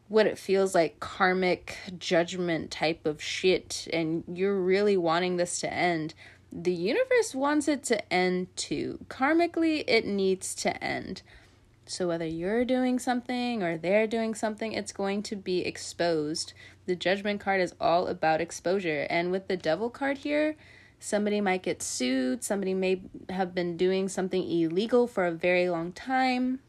what 0.08 0.26
it 0.26 0.38
feels 0.38 0.74
like 0.74 1.00
karmic 1.00 1.76
judgment 1.98 2.70
type 2.70 3.06
of 3.06 3.22
shit, 3.22 3.86
and 3.92 4.24
you're 4.26 4.60
really 4.60 4.96
wanting 4.96 5.36
this 5.36 5.60
to 5.60 5.72
end, 5.72 6.14
the 6.50 6.72
universe 6.72 7.34
wants 7.34 7.68
it 7.68 7.82
to 7.84 8.12
end 8.12 8.54
too. 8.56 9.04
Karmically, 9.08 9.84
it 9.86 10.06
needs 10.06 10.54
to 10.56 10.82
end. 10.82 11.22
So, 11.86 12.08
whether 12.08 12.26
you're 12.26 12.64
doing 12.64 12.98
something 12.98 13.62
or 13.62 13.76
they're 13.76 14.06
doing 14.06 14.34
something, 14.34 14.72
it's 14.72 14.92
going 14.92 15.22
to 15.24 15.36
be 15.36 15.66
exposed. 15.66 16.54
The 16.86 16.96
judgment 16.96 17.40
card 17.40 17.60
is 17.60 17.74
all 17.80 18.06
about 18.06 18.40
exposure. 18.40 19.06
And 19.08 19.30
with 19.30 19.48
the 19.48 19.56
devil 19.56 19.90
card 19.90 20.18
here, 20.18 20.56
somebody 20.98 21.40
might 21.40 21.62
get 21.62 21.82
sued, 21.82 22.44
somebody 22.44 22.74
may 22.74 23.02
have 23.28 23.54
been 23.54 23.76
doing 23.76 24.08
something 24.08 24.42
illegal 24.42 25.06
for 25.06 25.26
a 25.26 25.32
very 25.32 25.68
long 25.68 25.92
time. 25.92 26.60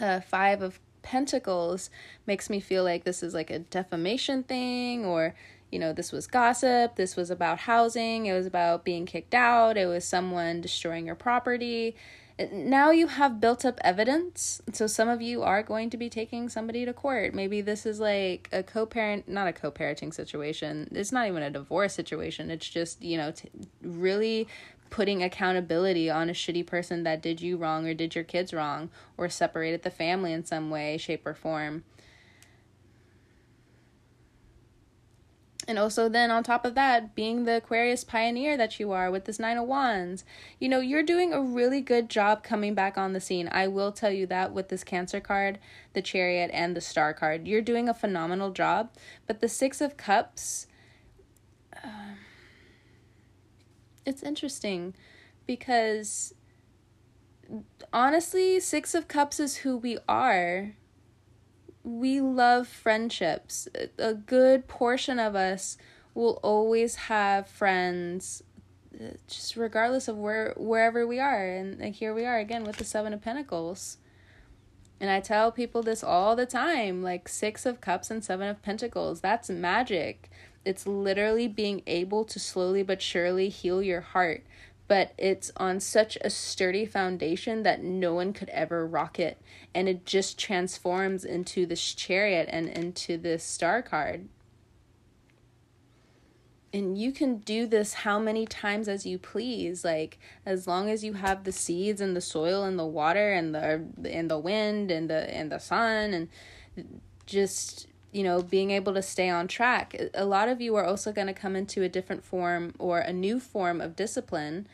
Uh, 0.00 0.20
five 0.20 0.62
of 0.62 0.80
Pentacles 1.02 1.90
makes 2.26 2.50
me 2.50 2.60
feel 2.60 2.84
like 2.84 3.04
this 3.04 3.22
is 3.22 3.34
like 3.34 3.50
a 3.50 3.58
defamation 3.58 4.42
thing 4.42 5.04
or 5.04 5.34
you 5.70 5.78
know, 5.78 5.92
this 5.92 6.10
was 6.10 6.26
gossip, 6.26 6.96
this 6.96 7.14
was 7.14 7.30
about 7.30 7.60
housing, 7.60 8.26
it 8.26 8.32
was 8.32 8.46
about 8.46 8.84
being 8.84 9.06
kicked 9.06 9.34
out, 9.34 9.76
it 9.76 9.86
was 9.86 10.04
someone 10.04 10.60
destroying 10.60 11.06
your 11.06 11.14
property 11.14 11.94
now 12.52 12.90
you 12.90 13.06
have 13.06 13.40
built 13.40 13.64
up 13.64 13.78
evidence 13.82 14.62
so 14.72 14.86
some 14.86 15.08
of 15.08 15.20
you 15.20 15.42
are 15.42 15.62
going 15.62 15.90
to 15.90 15.96
be 15.96 16.08
taking 16.08 16.48
somebody 16.48 16.84
to 16.84 16.92
court. 16.92 17.34
Maybe 17.34 17.60
this 17.60 17.86
is 17.86 18.00
like 18.00 18.48
a 18.52 18.62
co-parent 18.62 19.28
not 19.28 19.48
a 19.48 19.52
co-parenting 19.52 20.14
situation. 20.14 20.88
It's 20.92 21.12
not 21.12 21.28
even 21.28 21.42
a 21.42 21.50
divorce 21.50 21.94
situation. 21.94 22.50
It's 22.50 22.68
just 22.68 23.02
you 23.02 23.16
know 23.16 23.32
t- 23.32 23.50
really 23.82 24.48
putting 24.90 25.22
accountability 25.22 26.10
on 26.10 26.28
a 26.28 26.32
shitty 26.32 26.66
person 26.66 27.04
that 27.04 27.22
did 27.22 27.40
you 27.40 27.56
wrong 27.56 27.86
or 27.86 27.94
did 27.94 28.14
your 28.14 28.24
kids 28.24 28.52
wrong 28.52 28.90
or 29.16 29.28
separated 29.28 29.82
the 29.82 29.90
family 29.90 30.32
in 30.32 30.44
some 30.44 30.70
way 30.70 30.96
shape 30.98 31.26
or 31.26 31.34
form 31.34 31.84
And 35.70 35.78
also, 35.78 36.08
then 36.08 36.32
on 36.32 36.42
top 36.42 36.64
of 36.64 36.74
that, 36.74 37.14
being 37.14 37.44
the 37.44 37.58
Aquarius 37.58 38.02
pioneer 38.02 38.56
that 38.56 38.80
you 38.80 38.90
are 38.90 39.08
with 39.08 39.26
this 39.26 39.38
Nine 39.38 39.56
of 39.56 39.68
Wands, 39.68 40.24
you 40.58 40.68
know, 40.68 40.80
you're 40.80 41.04
doing 41.04 41.32
a 41.32 41.40
really 41.40 41.80
good 41.80 42.10
job 42.10 42.42
coming 42.42 42.74
back 42.74 42.98
on 42.98 43.12
the 43.12 43.20
scene. 43.20 43.48
I 43.52 43.68
will 43.68 43.92
tell 43.92 44.10
you 44.10 44.26
that 44.26 44.52
with 44.52 44.68
this 44.68 44.82
Cancer 44.82 45.20
card, 45.20 45.60
the 45.92 46.02
Chariot, 46.02 46.50
and 46.52 46.74
the 46.74 46.80
Star 46.80 47.14
card. 47.14 47.46
You're 47.46 47.62
doing 47.62 47.88
a 47.88 47.94
phenomenal 47.94 48.50
job. 48.50 48.90
But 49.28 49.40
the 49.40 49.48
Six 49.48 49.80
of 49.80 49.96
Cups, 49.96 50.66
uh, 51.84 52.16
it's 54.04 54.24
interesting 54.24 54.92
because 55.46 56.34
honestly, 57.92 58.58
Six 58.58 58.92
of 58.96 59.06
Cups 59.06 59.38
is 59.38 59.58
who 59.58 59.76
we 59.76 59.98
are 60.08 60.74
we 61.82 62.20
love 62.20 62.68
friendships. 62.68 63.68
A 63.98 64.14
good 64.14 64.68
portion 64.68 65.18
of 65.18 65.34
us 65.34 65.76
will 66.14 66.38
always 66.42 66.96
have 66.96 67.48
friends 67.48 68.42
uh, 69.00 69.12
just 69.28 69.56
regardless 69.56 70.08
of 70.08 70.18
where 70.18 70.52
wherever 70.56 71.06
we 71.06 71.20
are 71.20 71.46
and 71.46 71.78
like 71.78 71.94
here 71.94 72.12
we 72.12 72.24
are 72.24 72.38
again 72.38 72.64
with 72.64 72.76
the 72.76 72.84
7 72.84 73.12
of 73.12 73.22
pentacles. 73.22 73.98
And 75.00 75.08
I 75.08 75.20
tell 75.20 75.50
people 75.50 75.82
this 75.82 76.04
all 76.04 76.36
the 76.36 76.44
time, 76.44 77.02
like 77.02 77.26
6 77.26 77.64
of 77.64 77.80
cups 77.80 78.10
and 78.10 78.22
7 78.22 78.46
of 78.48 78.60
pentacles. 78.60 79.22
That's 79.22 79.48
magic. 79.48 80.30
It's 80.62 80.86
literally 80.86 81.48
being 81.48 81.80
able 81.86 82.26
to 82.26 82.38
slowly 82.38 82.82
but 82.82 83.00
surely 83.00 83.48
heal 83.48 83.82
your 83.82 84.02
heart 84.02 84.44
but 84.90 85.12
it's 85.16 85.52
on 85.56 85.78
such 85.78 86.18
a 86.20 86.28
sturdy 86.28 86.84
foundation 86.84 87.62
that 87.62 87.80
no 87.80 88.12
one 88.12 88.32
could 88.32 88.48
ever 88.48 88.84
rock 88.84 89.20
it. 89.20 89.40
And 89.72 89.88
it 89.88 90.04
just 90.04 90.36
transforms 90.36 91.24
into 91.24 91.64
this 91.64 91.94
chariot 91.94 92.48
and 92.50 92.68
into 92.68 93.16
this 93.16 93.44
star 93.44 93.82
card. 93.82 94.26
And 96.72 96.98
you 96.98 97.12
can 97.12 97.36
do 97.36 97.68
this 97.68 97.94
how 97.94 98.18
many 98.18 98.46
times 98.46 98.88
as 98.88 99.06
you 99.06 99.16
please, 99.16 99.84
like 99.84 100.18
as 100.44 100.66
long 100.66 100.90
as 100.90 101.04
you 101.04 101.12
have 101.12 101.44
the 101.44 101.52
seeds 101.52 102.00
and 102.00 102.16
the 102.16 102.20
soil 102.20 102.64
and 102.64 102.76
the 102.76 102.84
water 102.84 103.32
and 103.32 103.54
the 103.54 103.84
and 104.04 104.28
the 104.28 104.40
wind 104.40 104.90
and 104.90 105.08
the 105.08 105.32
and 105.32 105.52
the 105.52 105.60
sun 105.60 106.12
and 106.12 107.00
just 107.26 107.86
you 108.12 108.22
know 108.22 108.42
being 108.42 108.70
able 108.70 108.94
to 108.94 109.02
stay 109.02 109.28
on 109.28 109.48
track. 109.48 109.94
A 110.14 110.24
lot 110.24 110.48
of 110.48 110.60
you 110.60 110.74
are 110.76 110.84
also 110.84 111.12
going 111.12 111.26
to 111.26 111.32
come 111.32 111.56
into 111.56 111.82
a 111.82 111.88
different 111.88 112.24
form 112.24 112.74
or 112.78 112.98
a 112.98 113.12
new 113.12 113.40
form 113.40 113.80
of 113.80 113.96
discipline 113.96 114.66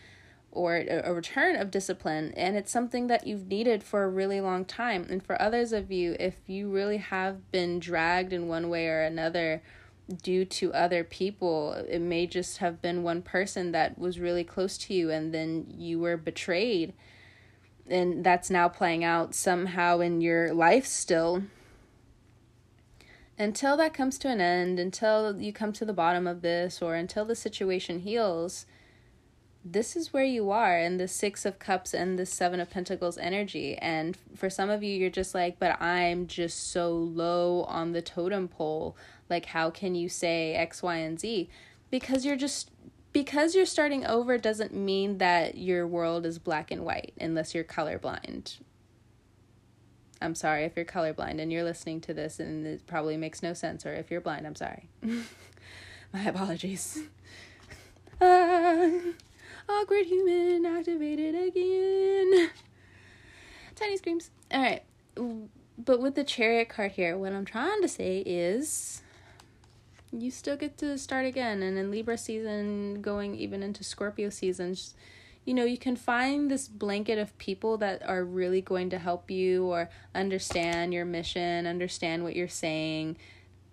or 0.51 0.76
a 0.76 1.12
return 1.12 1.55
of 1.55 1.70
discipline 1.70 2.32
and 2.34 2.57
it's 2.57 2.72
something 2.72 3.09
that 3.09 3.26
you've 3.26 3.47
needed 3.47 3.82
for 3.82 4.05
a 4.05 4.09
really 4.09 4.41
long 4.41 4.64
time. 4.64 5.07
And 5.11 5.22
for 5.22 5.41
others 5.41 5.72
of 5.72 5.93
you 5.93 6.16
if 6.18 6.37
you 6.47 6.70
really 6.70 6.97
have 6.97 7.51
been 7.53 7.78
dragged 7.78 8.32
in 8.32 8.49
one 8.49 8.70
way 8.70 8.89
or 8.89 9.03
another 9.03 9.62
due 10.22 10.45
to 10.45 10.72
other 10.72 11.03
people 11.03 11.72
it 11.89 12.01
may 12.01 12.26
just 12.26 12.59
have 12.59 12.80
been 12.80 13.03
one 13.03 13.22
person 13.22 13.72
that 13.72 13.99
was 13.99 14.20
really 14.20 14.45
close 14.45 14.78
to 14.78 14.95
you 14.95 15.11
and 15.11 15.34
then 15.34 15.66
you 15.68 15.99
were 15.99 16.16
betrayed 16.16 16.93
and 17.89 18.24
that's 18.24 18.49
now 18.49 18.68
playing 18.68 19.03
out 19.03 19.34
somehow 19.34 19.99
in 19.99 20.20
your 20.20 20.55
life 20.55 20.87
still 20.87 21.43
until 23.39 23.76
that 23.76 23.95
comes 23.95 24.18
to 24.18 24.28
an 24.28 24.41
end, 24.41 24.78
until 24.78 25.41
you 25.41 25.53
come 25.53 25.72
to 25.74 25.84
the 25.84 25.93
bottom 25.93 26.26
of 26.26 26.43
this, 26.43 26.80
or 26.80 26.95
until 26.95 27.24
the 27.24 27.34
situation 27.34 28.01
heals, 28.01 28.66
this 29.64 29.97
is 29.97 30.12
where 30.12 30.24
you 30.24 30.51
are 30.51 30.78
in 30.78 30.97
the 30.97 31.09
Six 31.09 31.45
of 31.45 31.59
Cups 31.59 31.93
and 31.93 32.18
the 32.18 32.24
Seven 32.24 32.61
of 32.61 32.70
Pentacles 32.70 33.18
energy. 33.18 33.76
And 33.78 34.16
for 34.37 34.49
some 34.49 34.70
of 34.70 34.82
you, 34.82 34.97
you're 34.97 35.11
just 35.11 35.34
like, 35.34 35.59
but 35.59 35.80
I'm 35.82 36.28
just 36.28 36.70
so 36.70 36.93
low 36.93 37.64
on 37.64 37.93
the 37.93 38.03
totem 38.03 38.49
pole. 38.49 38.97
Like, 39.28 39.47
how 39.47 39.70
can 39.70 39.95
you 39.95 40.09
say 40.09 40.55
X, 40.55 40.82
Y, 40.82 40.97
and 40.97 41.18
Z? 41.18 41.49
Because 41.91 42.24
you're 42.24 42.37
just. 42.37 42.70
Because 43.12 43.55
you're 43.55 43.64
starting 43.64 44.05
over 44.05 44.37
doesn't 44.37 44.74
mean 44.74 45.16
that 45.18 45.57
your 45.57 45.87
world 45.87 46.26
is 46.26 46.39
black 46.39 46.70
and 46.70 46.84
white 46.84 47.14
unless 47.18 47.55
you're 47.55 47.64
colorblind 47.64 48.59
I'm 50.21 50.35
sorry 50.35 50.64
if 50.64 50.77
you're 50.77 50.85
colorblind 50.85 51.41
and 51.41 51.53
you're 51.53 51.64
listening 51.64 52.01
to 52.03 52.14
this 52.14 52.41
and 52.41 52.67
it 52.67 52.87
probably 52.87 53.17
makes 53.17 53.43
no 53.43 53.53
sense, 53.53 53.85
or 53.85 53.95
if 53.95 54.11
you're 54.11 54.21
blind, 54.21 54.47
I'm 54.47 54.55
sorry. 54.55 54.89
My 56.12 56.23
apologies. 56.25 57.03
Uh, 58.21 58.89
awkward 59.69 60.07
human 60.07 60.64
activated 60.64 61.35
again. 61.35 62.51
Tiny 63.75 63.97
screams. 63.99 64.31
All 64.51 64.62
right. 64.62 64.83
But 65.79 66.01
with 66.01 66.14
the 66.14 66.25
chariot 66.25 66.69
card 66.69 66.93
here, 66.93 67.19
what 67.19 67.33
I'm 67.33 67.45
trying 67.45 67.83
to 67.83 67.89
say 67.89 68.23
is 68.25 69.03
you 70.12 70.31
still 70.31 70.57
get 70.57 70.79
to 70.79 70.97
start 70.97 71.27
again. 71.27 71.62
And 71.62 71.77
in 71.77 71.91
Libra 71.91 72.17
season, 72.17 73.03
going 73.03 73.35
even 73.35 73.62
into 73.62 73.85
Scorpio 73.85 74.31
season, 74.31 74.77
you 75.47 75.55
know, 75.55 75.65
you 75.65 75.79
can 75.79 75.95
find 75.95 76.51
this 76.51 76.67
blanket 76.67 77.19
of 77.19 77.39
people 77.39 77.79
that 77.79 78.03
are 78.07 78.25
really 78.25 78.61
going 78.61 78.91
to 78.91 78.99
help 78.99 79.31
you 79.31 79.65
or 79.67 79.89
understand 80.13 80.93
your 80.93 81.05
mission, 81.05 81.67
understand 81.67 82.25
what 82.25 82.35
you're 82.35 82.49
saying. 82.49 83.17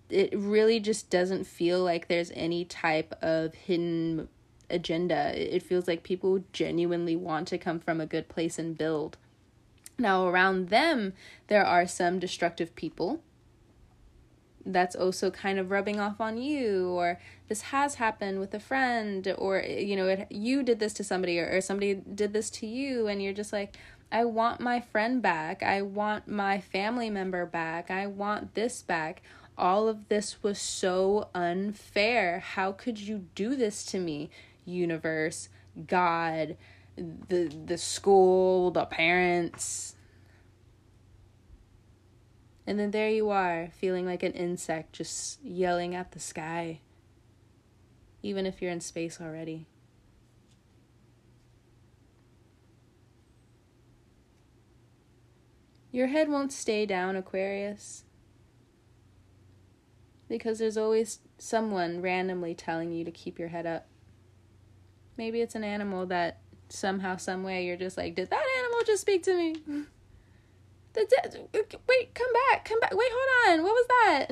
It 0.08 0.32
really 0.38 0.78
just 0.78 1.10
doesn't 1.10 1.44
feel 1.44 1.82
like 1.82 2.06
there's 2.06 2.30
any 2.34 2.64
type 2.64 3.12
of 3.20 3.54
hidden 3.54 4.28
agenda. 4.70 5.32
It 5.34 5.64
feels 5.64 5.88
like 5.88 6.04
people 6.04 6.44
genuinely 6.52 7.16
want 7.16 7.48
to 7.48 7.58
come 7.58 7.80
from 7.80 8.00
a 8.00 8.06
good 8.06 8.28
place 8.28 8.56
and 8.56 8.78
build. 8.78 9.18
Now, 9.98 10.28
around 10.28 10.68
them, 10.68 11.12
there 11.48 11.66
are 11.66 11.88
some 11.88 12.20
destructive 12.20 12.76
people 12.76 13.20
that's 14.66 14.96
also 14.96 15.30
kind 15.30 15.58
of 15.58 15.70
rubbing 15.70 16.00
off 16.00 16.20
on 16.20 16.38
you 16.38 16.88
or 16.88 17.20
this 17.48 17.62
has 17.62 17.96
happened 17.96 18.40
with 18.40 18.54
a 18.54 18.60
friend 18.60 19.34
or 19.38 19.60
you 19.60 19.94
know 19.94 20.08
it, 20.08 20.26
you 20.30 20.62
did 20.62 20.78
this 20.78 20.92
to 20.94 21.04
somebody 21.04 21.38
or, 21.38 21.48
or 21.50 21.60
somebody 21.60 21.94
did 21.94 22.32
this 22.32 22.48
to 22.50 22.66
you 22.66 23.06
and 23.06 23.22
you're 23.22 23.32
just 23.32 23.52
like 23.52 23.76
i 24.10 24.24
want 24.24 24.60
my 24.60 24.80
friend 24.80 25.20
back. 25.20 25.62
I 25.62 25.82
want 25.82 26.28
my 26.28 26.60
family 26.60 27.10
member 27.10 27.46
back. 27.46 27.90
I 27.90 28.06
want 28.06 28.54
this 28.54 28.80
back. 28.80 29.22
All 29.58 29.88
of 29.88 30.08
this 30.08 30.42
was 30.42 30.58
so 30.58 31.28
unfair. 31.34 32.38
How 32.38 32.70
could 32.72 32.98
you 32.98 33.26
do 33.34 33.56
this 33.56 33.84
to 33.86 33.98
me 33.98 34.30
universe 34.64 35.48
god 35.86 36.56
the 36.96 37.52
the 37.66 37.76
school 37.76 38.70
the 38.70 38.84
parents 38.84 39.93
and 42.66 42.78
then 42.78 42.90
there 42.90 43.10
you 43.10 43.30
are, 43.30 43.68
feeling 43.78 44.06
like 44.06 44.22
an 44.22 44.32
insect 44.32 44.94
just 44.94 45.42
yelling 45.42 45.94
at 45.94 46.12
the 46.12 46.20
sky, 46.20 46.80
even 48.22 48.46
if 48.46 48.62
you're 48.62 48.70
in 48.70 48.80
space 48.80 49.20
already. 49.20 49.66
Your 55.92 56.08
head 56.08 56.28
won't 56.28 56.52
stay 56.52 56.86
down, 56.86 57.14
Aquarius, 57.14 58.02
because 60.28 60.58
there's 60.58 60.76
always 60.76 61.20
someone 61.38 62.02
randomly 62.02 62.54
telling 62.54 62.90
you 62.90 63.04
to 63.04 63.12
keep 63.12 63.38
your 63.38 63.48
head 63.48 63.66
up. 63.66 63.86
Maybe 65.16 65.40
it's 65.40 65.54
an 65.54 65.62
animal 65.62 66.06
that 66.06 66.40
somehow, 66.68 67.16
some 67.16 67.44
way, 67.44 67.64
you're 67.66 67.76
just 67.76 67.96
like, 67.96 68.16
did 68.16 68.30
that 68.30 68.44
animal 68.58 68.80
just 68.84 69.02
speak 69.02 69.22
to 69.24 69.36
me? 69.36 69.84
The 70.94 71.06
de- 71.52 71.78
wait, 71.88 72.14
come 72.14 72.32
back, 72.50 72.64
come 72.64 72.80
back. 72.80 72.94
Wait, 72.94 73.10
hold 73.12 73.58
on. 73.58 73.64
What 73.64 73.72
was 73.72 73.86
that? 73.88 74.28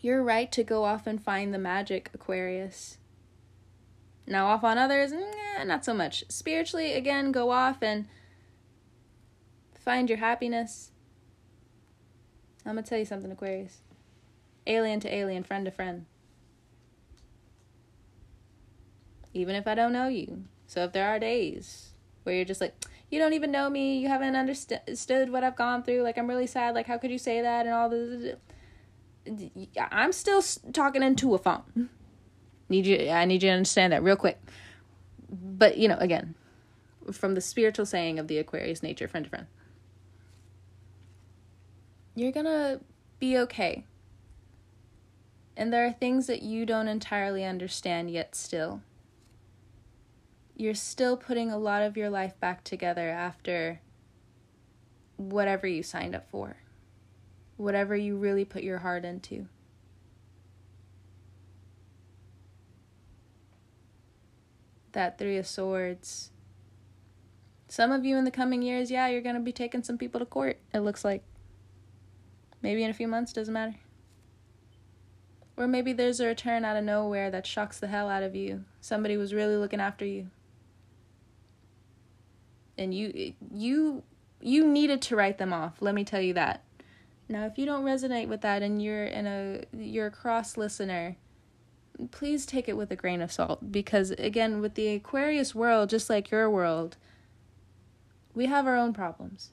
You're 0.00 0.22
right 0.22 0.52
to 0.52 0.62
go 0.62 0.84
off 0.84 1.06
and 1.06 1.22
find 1.22 1.52
the 1.52 1.58
magic, 1.58 2.10
Aquarius. 2.14 2.98
Now, 4.26 4.48
off 4.48 4.62
on 4.62 4.76
others, 4.76 5.12
nah, 5.12 5.64
not 5.64 5.84
so 5.84 5.94
much. 5.94 6.24
Spiritually, 6.28 6.92
again, 6.92 7.32
go 7.32 7.50
off 7.50 7.82
and 7.82 8.06
find 9.74 10.08
your 10.10 10.18
happiness. 10.18 10.92
I'm 12.66 12.76
to 12.76 12.82
tell 12.82 12.98
you 12.98 13.06
something, 13.06 13.32
Aquarius. 13.32 13.80
Alien 14.66 15.00
to 15.00 15.12
alien, 15.12 15.42
friend 15.42 15.64
to 15.64 15.70
friend. 15.70 16.04
Even 19.32 19.54
if 19.54 19.66
I 19.66 19.74
don't 19.74 19.92
know 19.94 20.08
you, 20.08 20.44
so 20.68 20.84
if 20.84 20.92
there 20.92 21.08
are 21.08 21.18
days 21.18 21.94
where 22.22 22.34
you're 22.34 22.44
just 22.44 22.60
like, 22.60 22.74
you 23.10 23.18
don't 23.18 23.32
even 23.32 23.50
know 23.50 23.70
me, 23.70 23.98
you 23.98 24.08
haven't 24.08 24.36
understood 24.36 25.32
what 25.32 25.42
I've 25.42 25.56
gone 25.56 25.82
through, 25.82 26.02
like 26.02 26.18
I'm 26.18 26.28
really 26.28 26.46
sad, 26.46 26.74
like 26.74 26.86
how 26.86 26.98
could 26.98 27.10
you 27.10 27.18
say 27.18 27.40
that 27.40 27.64
and 27.64 27.74
all 27.74 27.88
this. 27.88 28.36
I'm 29.90 30.12
still 30.12 30.42
talking 30.72 31.02
into 31.02 31.34
a 31.34 31.38
phone. 31.38 31.88
Need 32.68 32.86
you 32.86 33.08
I 33.08 33.24
need 33.24 33.42
you 33.42 33.48
to 33.48 33.54
understand 33.54 33.94
that 33.94 34.02
real 34.02 34.16
quick. 34.16 34.38
But, 35.30 35.78
you 35.78 35.88
know, 35.88 35.96
again, 35.98 36.34
from 37.12 37.34
the 37.34 37.40
spiritual 37.40 37.86
saying 37.86 38.18
of 38.18 38.28
the 38.28 38.36
Aquarius 38.36 38.82
nature, 38.82 39.08
friend 39.08 39.24
to 39.24 39.30
friend. 39.30 39.46
You're 42.14 42.32
going 42.32 42.46
to 42.46 42.80
be 43.18 43.38
okay. 43.38 43.84
And 45.56 45.72
there 45.72 45.86
are 45.86 45.92
things 45.92 46.26
that 46.26 46.42
you 46.42 46.66
don't 46.66 46.88
entirely 46.88 47.44
understand 47.44 48.10
yet 48.10 48.34
still 48.34 48.82
you're 50.58 50.74
still 50.74 51.16
putting 51.16 51.52
a 51.52 51.56
lot 51.56 51.82
of 51.82 51.96
your 51.96 52.10
life 52.10 52.38
back 52.40 52.64
together 52.64 53.08
after 53.08 53.80
whatever 55.16 55.68
you 55.68 55.84
signed 55.84 56.16
up 56.16 56.28
for, 56.28 56.56
whatever 57.56 57.96
you 57.96 58.16
really 58.16 58.44
put 58.44 58.64
your 58.64 58.78
heart 58.78 59.04
into. 59.04 59.46
That 64.92 65.16
Three 65.16 65.36
of 65.36 65.46
Swords. 65.46 66.32
Some 67.68 67.92
of 67.92 68.04
you 68.04 68.16
in 68.16 68.24
the 68.24 68.30
coming 68.32 68.60
years, 68.60 68.90
yeah, 68.90 69.06
you're 69.06 69.20
going 69.20 69.36
to 69.36 69.40
be 69.40 69.52
taking 69.52 69.84
some 69.84 69.96
people 69.96 70.18
to 70.18 70.26
court, 70.26 70.58
it 70.74 70.80
looks 70.80 71.04
like. 71.04 71.22
Maybe 72.62 72.82
in 72.82 72.90
a 72.90 72.94
few 72.94 73.06
months, 73.06 73.32
doesn't 73.32 73.54
matter. 73.54 73.76
Or 75.56 75.68
maybe 75.68 75.92
there's 75.92 76.18
a 76.18 76.26
return 76.26 76.64
out 76.64 76.76
of 76.76 76.82
nowhere 76.82 77.30
that 77.30 77.46
shocks 77.46 77.78
the 77.78 77.86
hell 77.86 78.08
out 78.08 78.24
of 78.24 78.34
you. 78.34 78.64
Somebody 78.80 79.16
was 79.16 79.32
really 79.32 79.56
looking 79.56 79.80
after 79.80 80.04
you 80.04 80.30
and 82.78 82.94
you 82.94 83.34
you 83.52 84.02
you 84.40 84.66
needed 84.66 85.02
to 85.02 85.16
write 85.16 85.38
them 85.38 85.52
off 85.52 85.80
let 85.80 85.94
me 85.94 86.04
tell 86.04 86.20
you 86.20 86.32
that 86.32 86.62
now 87.28 87.44
if 87.44 87.58
you 87.58 87.66
don't 87.66 87.84
resonate 87.84 88.28
with 88.28 88.40
that 88.40 88.62
and 88.62 88.82
you're 88.82 89.04
in 89.04 89.26
a 89.26 89.62
you're 89.76 90.06
a 90.06 90.10
cross 90.10 90.56
listener 90.56 91.16
please 92.10 92.46
take 92.46 92.68
it 92.68 92.76
with 92.76 92.90
a 92.92 92.96
grain 92.96 93.20
of 93.20 93.32
salt 93.32 93.72
because 93.72 94.12
again 94.12 94.60
with 94.60 94.74
the 94.74 94.88
Aquarius 94.88 95.54
world 95.54 95.90
just 95.90 96.08
like 96.08 96.30
your 96.30 96.48
world 96.48 96.96
we 98.38 98.46
have 98.46 98.68
our 98.68 98.76
own 98.76 98.92
problems. 98.92 99.50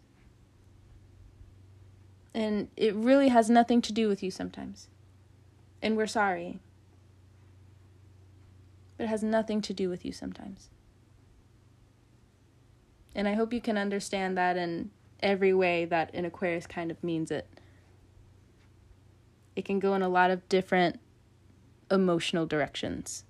And 2.36 2.68
it 2.78 2.94
really 2.94 3.30
has 3.30 3.50
nothing 3.50 3.82
to 3.82 3.92
do 3.92 4.08
with 4.08 4.22
you 4.22 4.30
sometimes. 4.30 4.90
And 5.82 5.98
we're 5.98 6.06
sorry. 6.06 6.60
But 8.96 9.06
it 9.06 9.08
has 9.08 9.24
nothing 9.24 9.60
to 9.62 9.74
do 9.74 9.90
with 9.90 10.06
you 10.06 10.12
sometimes. 10.12 10.70
And 13.16 13.28
I 13.28 13.34
hope 13.34 13.54
you 13.54 13.62
can 13.62 13.78
understand 13.78 14.38
that 14.38 14.58
in 14.58 14.92
every 15.22 15.54
way 15.54 15.86
that 15.86 16.14
an 16.14 16.26
Aquarius 16.26 16.68
kind 16.68 16.92
of 16.92 17.02
means 17.02 17.32
it. 17.32 17.48
It 19.56 19.64
can 19.64 19.80
go 19.80 19.96
in 19.96 20.02
a 20.02 20.10
lot 20.10 20.32
of 20.32 20.48
different 20.50 21.00
emotional 21.90 22.46
directions. 22.46 23.24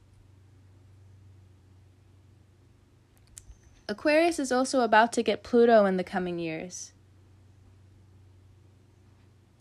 Aquarius 3.88 4.40
is 4.40 4.52
also 4.52 4.82
about 4.82 5.14
to 5.14 5.22
get 5.22 5.44
Pluto 5.44 5.86
in 5.86 5.98
the 5.98 6.04
coming 6.04 6.40
years. 6.40 6.92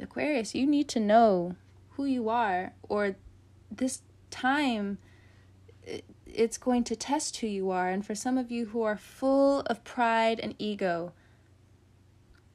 Aquarius, 0.01 0.55
you 0.55 0.67
need 0.67 0.89
to 0.89 1.01
know 1.01 1.57
who 1.91 2.07
you 2.07 2.31
are, 2.31 2.73
or 2.89 3.17
this 3.71 4.01
time 4.31 4.99
it's 6.35 6.59
going 6.59 6.85
to 6.85 6.97
test 6.97 7.39
who 7.39 7.47
you 7.47 7.71
are. 7.71 7.89
And 7.89 8.05
for 8.05 8.15
some 8.15 8.39
of 8.39 8.51
you 8.51 8.67
who 8.67 8.83
are 8.83 8.97
full 8.97 9.61
of 9.61 9.85
pride 9.85 10.41
and 10.41 10.55
ego, 10.59 11.13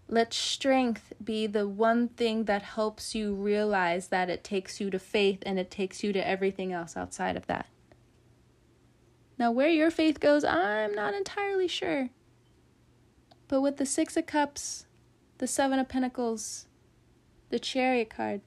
let 0.08 0.34
strength 0.34 1.14
be 1.24 1.46
the 1.46 1.68
one 1.68 2.08
thing 2.08 2.46
that 2.46 2.64
helps 2.64 3.14
you 3.14 3.34
realize 3.34 4.08
that 4.08 4.30
it 4.30 4.44
takes 4.44 4.82
you 4.82 4.90
to 4.90 5.00
faith 5.00 5.44
and 5.46 5.60
it 5.60 5.70
takes 5.70 6.04
you 6.04 6.12
to 6.14 6.28
everything 6.28 6.74
else 6.74 6.98
outside 6.98 7.38
of 7.38 7.46
that. 7.48 7.68
Now, 9.38 9.52
where 9.52 9.70
your 9.70 9.92
faith 9.92 10.20
goes, 10.20 10.44
I'm 10.44 10.94
not 10.94 11.14
entirely 11.14 11.68
sure. 11.68 12.10
But 13.48 13.62
with 13.62 13.78
the 13.78 13.86
Six 13.86 14.18
of 14.18 14.26
Cups, 14.26 14.86
the 15.38 15.48
Seven 15.48 15.80
of 15.80 15.88
Pentacles, 15.88 16.68
the 17.50 17.60
Chariot 17.60 18.10
card, 18.10 18.42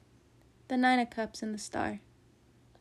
the 0.68 0.76
Nine 0.76 0.98
of 0.98 1.10
Cups, 1.10 1.42
and 1.42 1.54
the 1.54 1.58
Star, 1.58 2.00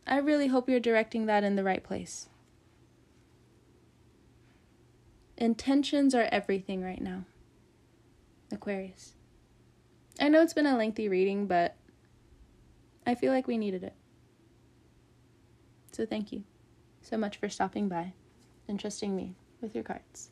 I 0.05 0.17
really 0.17 0.47
hope 0.47 0.67
you're 0.67 0.79
directing 0.79 1.27
that 1.27 1.43
in 1.43 1.55
the 1.55 1.63
right 1.63 1.83
place. 1.83 2.27
Intentions 5.41 6.13
are 6.13 6.29
everything 6.31 6.83
right 6.83 7.01
now. 7.01 7.25
Aquarius. 8.51 9.13
I 10.19 10.27
know 10.27 10.43
it's 10.43 10.53
been 10.53 10.67
a 10.67 10.77
lengthy 10.77 11.09
reading, 11.09 11.47
but 11.47 11.75
I 13.07 13.15
feel 13.15 13.33
like 13.33 13.47
we 13.47 13.57
needed 13.57 13.83
it. 13.83 13.95
So 15.93 16.05
thank 16.05 16.31
you 16.31 16.43
so 17.01 17.17
much 17.17 17.37
for 17.37 17.49
stopping 17.49 17.89
by 17.89 18.13
and 18.67 18.79
trusting 18.79 19.15
me 19.15 19.33
with 19.61 19.73
your 19.73 19.83
cards. 19.83 20.29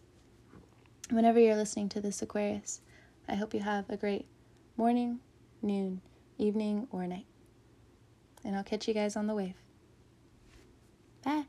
Whenever 1.10 1.40
you're 1.40 1.56
listening 1.56 1.90
to 1.90 2.02
this, 2.02 2.22
Aquarius, 2.22 2.82
I 3.28 3.34
hope 3.34 3.56
you 3.56 3.62
have 3.62 3.90
a 3.90 3.98
great 3.98 4.28
morning, 4.78 5.22
noon, 5.64 6.02
evening, 6.38 6.88
or 6.92 7.08
night. 7.08 7.26
And 8.46 8.56
I'll 8.56 8.64
catch 8.64 8.88
you 8.88 8.94
guys 8.94 9.16
on 9.16 9.26
the 9.26 9.34
wave. 9.34 9.56
Bye. 11.26 11.46